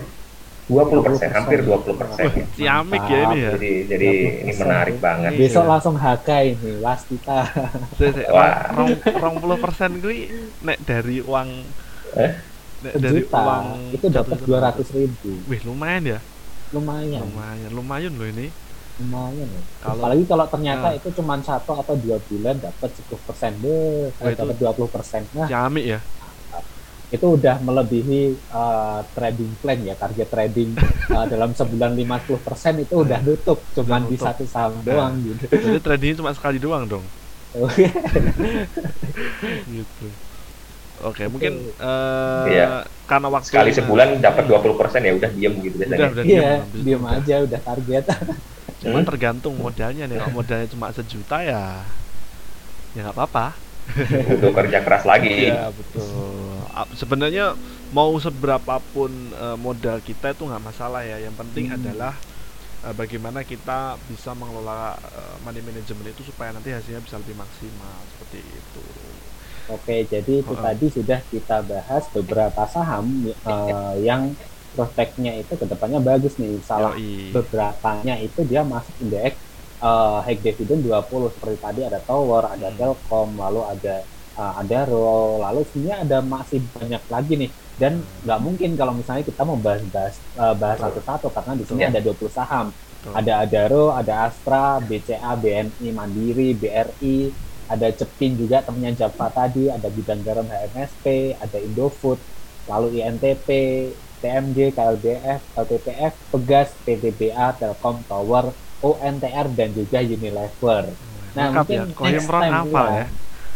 20 0.66 1.06
persen, 1.06 1.30
hampir 1.30 1.62
20 1.62 1.94
persen. 1.94 2.26
Ya. 2.26 2.46
Ciamik 2.58 3.04
ya 3.06 3.20
ini 3.30 3.38
ya. 3.38 3.52
Jadi, 3.54 3.72
jadi 3.86 4.12
ini 4.42 4.54
menarik 4.58 4.98
banget. 4.98 5.32
Besok 5.38 5.62
iya. 5.62 5.70
langsung 5.78 5.94
HK 5.94 6.30
ini, 6.58 6.72
was 6.82 7.02
kita. 7.06 7.38
Wah. 8.34 8.74
Rong 9.22 9.38
puluh 9.38 9.58
persen 9.62 10.02
gue 10.02 10.34
nek 10.66 10.82
dari 10.82 11.22
uang 11.22 11.50
eh? 12.18 12.32
Nek 12.82 12.94
dari 12.98 13.22
Juta. 13.22 13.38
uang 13.46 13.66
itu 13.94 14.06
dapat 14.10 14.38
dua 14.42 14.60
ratus 14.66 14.88
ribu. 14.90 15.38
Wih 15.46 15.62
lumayan 15.70 16.18
ya. 16.18 16.20
Lumayan. 16.74 17.22
Lumayan, 17.22 17.70
lumayan 17.70 18.12
loh 18.18 18.26
ini. 18.26 18.50
Lumayan 19.06 19.46
ya. 19.46 19.62
Kalau, 19.86 20.02
Apalagi 20.02 20.24
kalau 20.26 20.46
ternyata 20.50 20.88
nah. 20.90 20.98
itu 20.98 21.08
cuma 21.14 21.38
satu 21.46 21.78
atau 21.78 21.94
dua 21.94 22.18
bulan 22.26 22.58
dapat 22.58 22.90
sepuluh 22.90 23.22
persen 23.22 23.54
deh, 23.62 24.10
dapat 24.18 24.56
dua 24.58 24.74
puluh 24.74 24.90
persen. 24.90 25.30
Nah, 25.38 25.46
ciamik 25.46 25.86
ya 25.86 26.02
itu 27.16 27.28
udah 27.40 27.56
melebihi 27.64 28.36
uh, 28.52 29.02
trading 29.16 29.52
plan 29.64 29.80
ya 29.82 29.96
target 29.96 30.28
trading 30.28 30.76
uh, 31.12 31.26
dalam 31.26 31.56
sebulan 31.56 31.96
50% 31.96 32.86
itu 32.86 32.96
udah 33.02 33.20
nutup 33.24 33.60
cuman 33.74 34.06
di 34.06 34.18
satu 34.20 34.44
saham 34.44 34.84
nah, 34.84 34.84
doang 34.84 35.14
gitu. 35.24 35.46
Jadi 35.50 35.80
tradingnya 35.80 36.16
cuma 36.20 36.32
sekali 36.36 36.60
doang 36.60 36.84
dong. 36.86 37.06
gitu. 39.72 40.08
Oke, 41.04 41.24
okay, 41.24 41.28
mungkin 41.28 41.76
uh, 41.80 42.48
iya. 42.48 42.88
karena 43.04 43.28
waktu 43.28 43.52
sekali 43.52 43.72
sebulan 43.76 44.24
dapat 44.24 44.48
20% 44.48 45.04
ya 45.04 45.14
udah 45.16 45.30
diem 45.32 45.54
gitu 45.60 45.76
biasanya. 45.76 46.00
Udah, 46.00 46.12
udah 46.12 46.24
iya, 46.24 46.52
diem, 46.72 46.84
diem 46.84 47.04
aja 47.04 47.36
udah 47.44 47.60
target. 47.60 48.04
Cuman 48.80 49.02
hmm? 49.04 49.10
tergantung 49.12 49.54
modalnya 49.60 50.08
nih. 50.08 50.20
Kalau 50.24 50.36
modalnya 50.36 50.68
cuma 50.72 50.92
sejuta 50.96 51.44
ya 51.44 51.84
ya 52.96 53.04
nggak 53.04 53.16
apa-apa 53.20 53.65
butuh 54.30 54.52
kerja 54.52 54.80
keras 54.82 55.04
lagi. 55.06 55.50
Iya 55.50 55.72
betul. 55.72 56.06
Sebenarnya 56.98 57.56
mau 57.96 58.12
seberapa 58.20 58.82
pun 58.92 59.12
uh, 59.38 59.56
modal 59.56 60.02
kita 60.04 60.36
itu 60.36 60.44
nggak 60.44 60.64
masalah 60.64 61.06
ya. 61.06 61.22
Yang 61.22 61.36
penting 61.40 61.66
hmm. 61.72 61.78
adalah 61.80 62.14
uh, 62.84 62.94
bagaimana 62.98 63.46
kita 63.46 63.96
bisa 64.10 64.36
mengelola 64.36 64.98
uh, 64.98 65.36
money 65.46 65.64
management 65.64 66.12
itu 66.12 66.28
supaya 66.28 66.52
nanti 66.52 66.74
hasilnya 66.74 67.00
bisa 67.00 67.16
lebih 67.22 67.38
maksimal 67.38 67.96
seperti 68.16 68.40
itu. 68.44 68.86
Oke, 69.66 70.06
jadi 70.06 70.34
itu 70.46 70.54
uh, 70.54 70.62
tadi 70.62 70.86
sudah 70.94 71.20
kita 71.32 71.66
bahas 71.66 72.04
beberapa 72.14 72.68
saham 72.70 73.34
uh, 73.48 73.96
yang 73.98 74.36
prospeknya 74.76 75.40
itu 75.40 75.56
ke 75.56 75.66
depannya 75.66 76.04
bagus 76.04 76.36
nih. 76.36 76.60
Salah 76.62 76.94
beberapa 77.32 78.04
nya 78.04 78.20
itu 78.20 78.44
dia 78.44 78.62
masuk 78.62 78.94
indeks 79.00 79.45
uh, 79.86 80.18
high 80.26 80.42
dividend 80.42 80.82
20 80.90 81.36
seperti 81.38 81.58
tadi 81.62 81.82
ada 81.86 82.02
Tower, 82.02 82.50
ada 82.50 82.68
hmm. 82.74 82.78
Telkom, 82.82 83.38
lalu 83.38 83.62
ada 83.70 83.96
uh, 84.42 84.54
ada 84.58 84.80
Ro, 84.90 85.38
lalu 85.46 85.62
sebenarnya 85.70 85.98
ada 86.02 86.18
masih 86.26 86.60
banyak 86.74 87.04
lagi 87.06 87.34
nih 87.46 87.52
dan 87.78 88.02
hmm. 88.02 88.26
nggak 88.26 88.40
mungkin 88.42 88.70
kalau 88.74 88.94
misalnya 88.98 89.24
kita 89.28 89.42
mau 89.46 89.58
bahas-bahas 89.62 90.16
uh, 90.42 90.56
bahas 90.58 90.78
satu-satu 90.82 91.30
karena 91.30 91.54
di 91.54 91.64
sini 91.70 91.82
ada 91.86 92.00
20 92.02 92.34
saham. 92.34 92.74
Ada 93.06 93.46
Adaro, 93.46 93.94
ada 93.94 94.26
Astra, 94.26 94.82
BCA, 94.82 95.38
BNI, 95.38 95.94
Mandiri, 95.94 96.58
BRI, 96.58 97.30
ada 97.70 97.94
Cepin 97.94 98.34
juga 98.34 98.66
temennya 98.66 99.06
Java 99.06 99.30
tadi, 99.30 99.70
ada 99.70 99.94
Bidang 99.94 100.26
Garam 100.26 100.50
HMSP, 100.50 101.38
ada 101.38 101.58
Indofood, 101.62 102.18
lalu 102.66 103.06
INTP, 103.06 103.48
TMG, 104.26 104.74
KLBF, 104.74 105.38
LTPF, 105.54 106.14
Pegas, 106.34 106.74
PTBA, 106.82 107.54
Telkom, 107.62 108.02
Tower, 108.10 108.50
ONTR 108.84 109.48
dan 109.56 109.70
juga 109.72 110.00
Unilever. 110.02 110.84
Nah, 111.36 111.52
Lengkap 111.52 111.66
mungkin 111.68 111.84
ya. 111.84 112.12
next 112.16 112.30
time 112.32 112.54
apa 112.56 112.84
ya. 112.92 113.06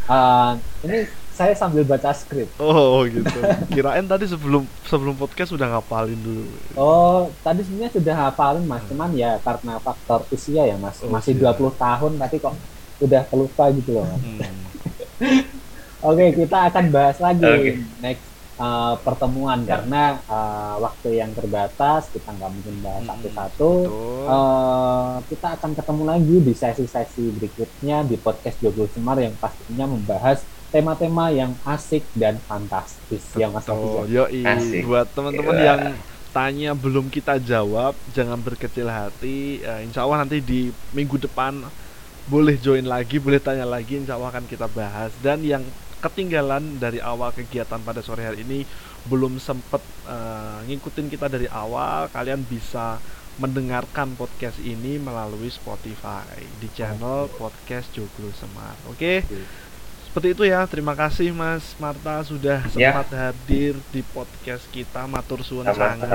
Uh, 0.10 0.52
ini 0.84 0.98
saya 1.40 1.56
sambil 1.56 1.88
baca 1.88 2.12
skrip. 2.12 2.52
Oh, 2.60 3.08
gitu. 3.08 3.40
Kirain 3.72 4.04
tadi 4.04 4.28
sebelum 4.28 4.68
sebelum 4.84 5.16
podcast 5.16 5.56
sudah 5.56 5.72
ngapalin 5.72 6.20
dulu. 6.20 6.44
Oh, 6.76 7.32
tadi 7.40 7.64
sebenarnya 7.64 7.96
sudah 7.96 8.14
ngapalin 8.20 8.68
Mas, 8.68 8.84
hmm. 8.84 8.90
cuman 8.92 9.10
ya 9.16 9.40
karena 9.40 9.80
faktor 9.80 10.28
usia 10.36 10.68
ya 10.68 10.76
Mas. 10.76 11.00
Oh, 11.00 11.08
Masih 11.08 11.40
iya. 11.40 11.56
20 11.56 11.80
tahun 11.80 12.12
tapi 12.20 12.36
kok 12.44 12.56
udah 13.00 13.24
kelupa 13.32 13.72
gitu 13.72 13.96
loh. 13.96 14.04
Hmm. 14.04 14.44
Oke, 16.00 16.16
okay, 16.16 16.30
kita 16.44 16.58
akan 16.72 16.86
bahas 16.92 17.18
lagi 17.20 17.44
okay. 17.44 17.76
next 18.04 18.24
uh, 18.60 18.96
pertemuan. 19.02 19.64
Karena 19.64 20.20
uh, 20.28 20.76
waktu 20.84 21.24
yang 21.24 21.32
terbatas 21.34 22.12
kita 22.12 22.30
nggak 22.36 22.52
mungkin 22.52 22.76
bahas 22.84 23.04
satu-satu. 23.08 23.72
uh, 24.28 25.16
kita 25.32 25.48
akan 25.58 25.72
ketemu 25.74 26.04
lagi 26.06 26.36
di 26.44 26.54
sesi-sesi 26.54 27.26
berikutnya 27.34 28.06
di 28.06 28.20
podcast 28.20 28.60
Joglo 28.60 28.86
Semar 28.92 29.18
yang 29.18 29.34
pastinya 29.40 29.88
membahas 29.88 30.44
tema-tema 30.70 31.34
yang 31.34 31.58
asik 31.66 32.06
dan 32.14 32.38
fantastis. 32.46 33.34
Betul. 33.34 33.42
yang 33.42 33.52
Mas 33.56 33.66
Yo, 34.06 34.24
buat 34.86 35.08
teman-teman 35.16 35.56
yeah. 35.58 35.66
yang 35.66 35.82
tanya 36.30 36.78
belum 36.78 37.10
kita 37.10 37.42
jawab 37.42 37.98
jangan 38.14 38.38
berkecil 38.38 38.86
hati. 38.86 39.66
Uh, 39.66 39.82
insya 39.82 40.06
Allah 40.06 40.22
nanti 40.22 40.38
di 40.44 40.70
minggu 40.94 41.18
depan 41.18 41.66
boleh 42.30 42.62
join 42.62 42.86
lagi 42.86 43.18
boleh 43.18 43.42
tanya 43.42 43.66
lagi 43.66 43.98
insya 43.98 44.14
Allah 44.14 44.30
akan 44.30 44.46
kita 44.46 44.70
bahas. 44.70 45.10
Dan 45.26 45.42
yang 45.42 45.66
ketinggalan 46.00 46.80
dari 46.80 47.04
awal 47.04 47.36
kegiatan 47.36 47.80
pada 47.84 48.00
sore 48.00 48.24
hari 48.24 48.48
ini 48.48 48.64
belum 49.08 49.40
sempat 49.40 49.84
uh, 50.08 50.64
ngikutin 50.68 51.08
kita 51.12 51.28
dari 51.28 51.48
awal 51.52 52.08
kalian 52.12 52.44
bisa 52.48 53.00
mendengarkan 53.40 54.20
podcast 54.20 54.60
ini 54.60 55.00
melalui 55.00 55.48
Spotify 55.48 56.28
di 56.60 56.68
channel 56.76 57.32
podcast 57.40 57.88
Joglo 57.96 58.36
Semar. 58.36 58.76
Oke? 58.92 59.24
Okay? 59.24 59.58
seperti 60.10 60.34
itu 60.34 60.44
ya 60.50 60.66
terima 60.66 60.98
kasih 60.98 61.30
Mas 61.30 61.78
Marta 61.78 62.26
sudah 62.26 62.66
ya. 62.66 62.98
sempat 62.98 63.14
ya. 63.14 63.30
hadir 63.30 63.78
di 63.94 64.02
podcast 64.02 64.66
kita 64.74 65.06
matur 65.06 65.46
suwun 65.46 65.70
sangat. 65.70 66.10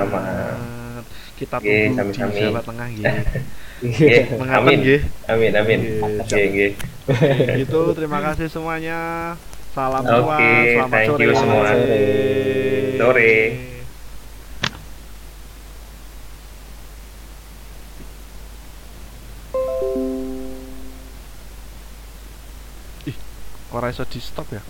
Kita 1.38 1.62
tunggu 1.62 2.10
di 2.10 2.40
Jawa 2.42 2.62
Tengah 2.66 2.88
gitu 2.90 3.06
amin. 4.58 4.78
amin 5.30 5.52
amin. 5.54 5.80
Oke, 6.02 6.74
itu 7.54 7.80
terima 7.94 8.18
kasih 8.18 8.50
semuanya 8.50 8.98
Salam 9.74 10.06
okay, 10.06 10.78
selamat 10.78 10.94
thank 10.94 11.10
sore. 11.10 11.22
you 11.26 11.32
semua. 11.34 11.66
Sore. 11.66 12.94
sore. 12.94 13.32
Ih, 23.10 23.16
kok 23.66 23.82
iso 23.90 24.06
di 24.06 24.22
stop 24.22 24.46
ya? 24.54 24.62